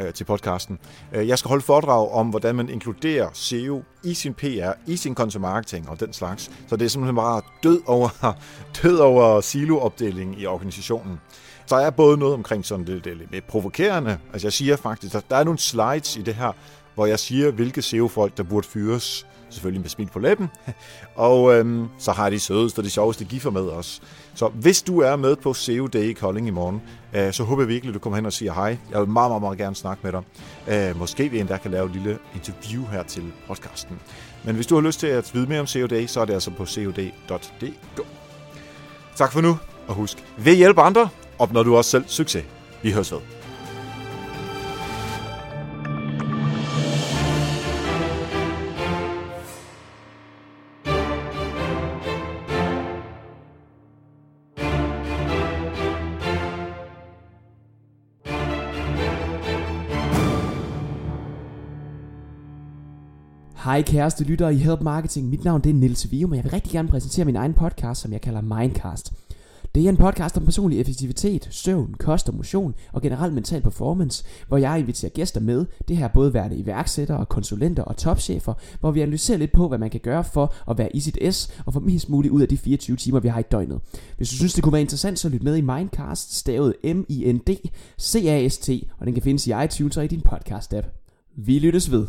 øh, 0.00 0.12
til 0.12 0.24
podcasten. 0.24 0.78
Øh, 1.12 1.28
jeg 1.28 1.38
skal 1.38 1.48
holde 1.48 1.62
foredrag 1.62 2.12
om, 2.12 2.28
hvordan 2.28 2.54
man 2.54 2.68
inkluderer 2.68 3.28
SEO 3.32 3.82
i 4.04 4.14
sin 4.14 4.34
PR, 4.34 4.72
i 4.86 4.96
sin 4.96 5.14
content 5.14 5.40
marketing 5.40 5.88
og 5.88 6.00
den 6.00 6.12
slags. 6.12 6.50
Så 6.68 6.76
det 6.76 6.84
er 6.84 6.88
simpelthen 6.88 7.16
bare 7.16 7.42
død 7.62 7.80
over, 7.86 8.08
død 8.82 8.98
over 8.98 9.40
siloopdeling 9.40 10.40
i 10.40 10.46
organisationen. 10.46 11.20
Så 11.66 11.76
er 11.76 11.90
både 11.90 12.18
noget 12.18 12.34
omkring 12.34 12.64
sådan 12.64 12.86
det, 12.86 13.04
det 13.04 13.16
lidt 13.30 13.46
provokerende. 13.46 14.18
Altså 14.32 14.46
jeg 14.46 14.52
siger 14.52 14.76
faktisk, 14.76 15.14
at 15.14 15.24
der 15.30 15.36
er 15.36 15.44
nogle 15.44 15.58
slides 15.58 16.16
i 16.16 16.22
det 16.22 16.34
her, 16.34 16.52
hvor 16.96 17.06
jeg 17.06 17.18
siger, 17.18 17.50
hvilke 17.50 17.82
SEO-folk, 17.82 18.36
der 18.36 18.42
burde 18.42 18.66
fyres 18.68 19.26
selvfølgelig 19.50 19.80
med 19.80 19.90
smil 19.90 20.06
på 20.12 20.18
læben. 20.18 20.48
Og 21.14 21.54
øhm, 21.54 21.88
så 21.98 22.12
har 22.12 22.30
de 22.30 22.40
sødeste 22.40 22.78
og 22.78 22.84
de 22.84 22.90
sjoveste 22.90 23.24
giffer 23.24 23.50
med 23.50 23.68
os. 23.68 24.02
Så 24.34 24.48
hvis 24.48 24.82
du 24.82 25.00
er 25.00 25.16
med 25.16 25.36
på 25.36 25.54
SEO 25.54 25.86
Day 25.86 26.02
i 26.02 26.12
Kolding 26.12 26.48
i 26.48 26.50
morgen, 26.50 26.82
øh, 27.14 27.32
så 27.32 27.44
håber 27.44 27.62
jeg 27.62 27.68
virkelig, 27.68 27.90
at 27.90 27.94
du 27.94 27.98
kommer 27.98 28.16
hen 28.16 28.26
og 28.26 28.32
siger 28.32 28.52
hej. 28.52 28.78
Jeg 28.90 29.00
vil 29.00 29.08
meget, 29.08 29.30
meget, 29.30 29.42
meget 29.42 29.58
gerne 29.58 29.76
snakke 29.76 30.00
med 30.04 30.12
dig. 30.12 30.22
Øh, 30.68 30.98
måske 30.98 31.28
vi 31.28 31.40
endda 31.40 31.56
kan 31.56 31.70
lave 31.70 31.86
et 31.86 31.92
lille 31.92 32.18
interview 32.34 32.86
her 32.86 33.02
til 33.02 33.32
podcasten. 33.46 34.00
Men 34.44 34.54
hvis 34.54 34.66
du 34.66 34.74
har 34.74 34.82
lyst 34.82 35.00
til 35.00 35.06
at 35.06 35.30
vide 35.34 35.46
mere 35.46 35.60
om 35.60 35.66
SEO 35.66 35.86
Day, 35.86 36.06
så 36.06 36.20
er 36.20 36.24
det 36.24 36.34
altså 36.34 36.50
på 36.50 36.66
cod.dk. 36.66 38.06
Tak 39.16 39.32
for 39.32 39.40
nu, 39.40 39.58
og 39.86 39.94
husk, 39.94 40.24
ved 40.38 40.54
hjælpe 40.54 40.80
andre, 40.80 41.08
opnår 41.38 41.62
du 41.62 41.76
også 41.76 41.90
selv 41.90 42.04
succes. 42.08 42.44
Vi 42.82 42.90
høres 42.90 43.12
ved. 43.12 43.35
Hej 63.76 63.82
kæreste 63.82 64.24
lyttere 64.24 64.54
i 64.54 64.56
Help 64.56 64.80
Marketing. 64.80 65.28
Mit 65.28 65.44
navn 65.44 65.60
det 65.60 65.70
er 65.70 65.74
Nils 65.74 66.10
Vium, 66.10 66.30
og 66.30 66.36
jeg 66.36 66.44
vil 66.44 66.52
rigtig 66.52 66.72
gerne 66.72 66.88
præsentere 66.88 67.24
min 67.24 67.36
egen 67.36 67.54
podcast, 67.54 68.00
som 68.00 68.12
jeg 68.12 68.20
kalder 68.20 68.40
Mindcast. 68.40 69.12
Det 69.74 69.84
er 69.84 69.88
en 69.88 69.96
podcast 69.96 70.36
om 70.36 70.44
personlig 70.44 70.80
effektivitet, 70.80 71.48
søvn, 71.50 71.94
kost 71.98 72.28
og 72.28 72.34
motion 72.34 72.74
og 72.92 73.02
generelt 73.02 73.34
mental 73.34 73.62
performance, 73.62 74.24
hvor 74.48 74.56
jeg 74.56 74.78
inviterer 74.78 75.10
gæster 75.10 75.40
med, 75.40 75.66
det 75.88 75.96
her 75.96 76.08
både 76.08 76.34
værende 76.34 76.56
iværksættere, 76.56 77.26
konsulenter 77.26 77.82
og 77.82 77.96
topchefer, 77.96 78.54
hvor 78.80 78.90
vi 78.90 79.00
analyserer 79.00 79.38
lidt 79.38 79.52
på, 79.52 79.68
hvad 79.68 79.78
man 79.78 79.90
kan 79.90 80.00
gøre 80.00 80.24
for 80.24 80.54
at 80.70 80.78
være 80.78 80.96
i 80.96 81.00
sit 81.00 81.34
S 81.34 81.50
og 81.66 81.72
få 81.72 81.80
mest 81.80 82.08
muligt 82.08 82.32
ud 82.32 82.42
af 82.42 82.48
de 82.48 82.58
24 82.58 82.96
timer, 82.96 83.20
vi 83.20 83.28
har 83.28 83.40
i 83.40 83.44
døgnet. 83.50 83.80
Hvis 84.16 84.28
du 84.28 84.36
synes, 84.36 84.54
det 84.54 84.64
kunne 84.64 84.72
være 84.72 84.82
interessant, 84.82 85.18
så 85.18 85.28
lyt 85.28 85.42
med 85.42 85.56
i 85.56 85.60
Mindcast, 85.60 86.36
stavet 86.36 86.74
M-I-N-D-C-A-S-T, 86.84 88.70
og 88.98 89.06
den 89.06 89.14
kan 89.14 89.22
findes 89.22 89.46
i 89.46 89.52
iTunes 89.64 89.96
og 89.96 90.04
i 90.04 90.08
din 90.08 90.22
podcast-app. 90.28 90.86
Vi 91.38 91.58
lyttes 91.58 91.90
ved. 91.90 92.06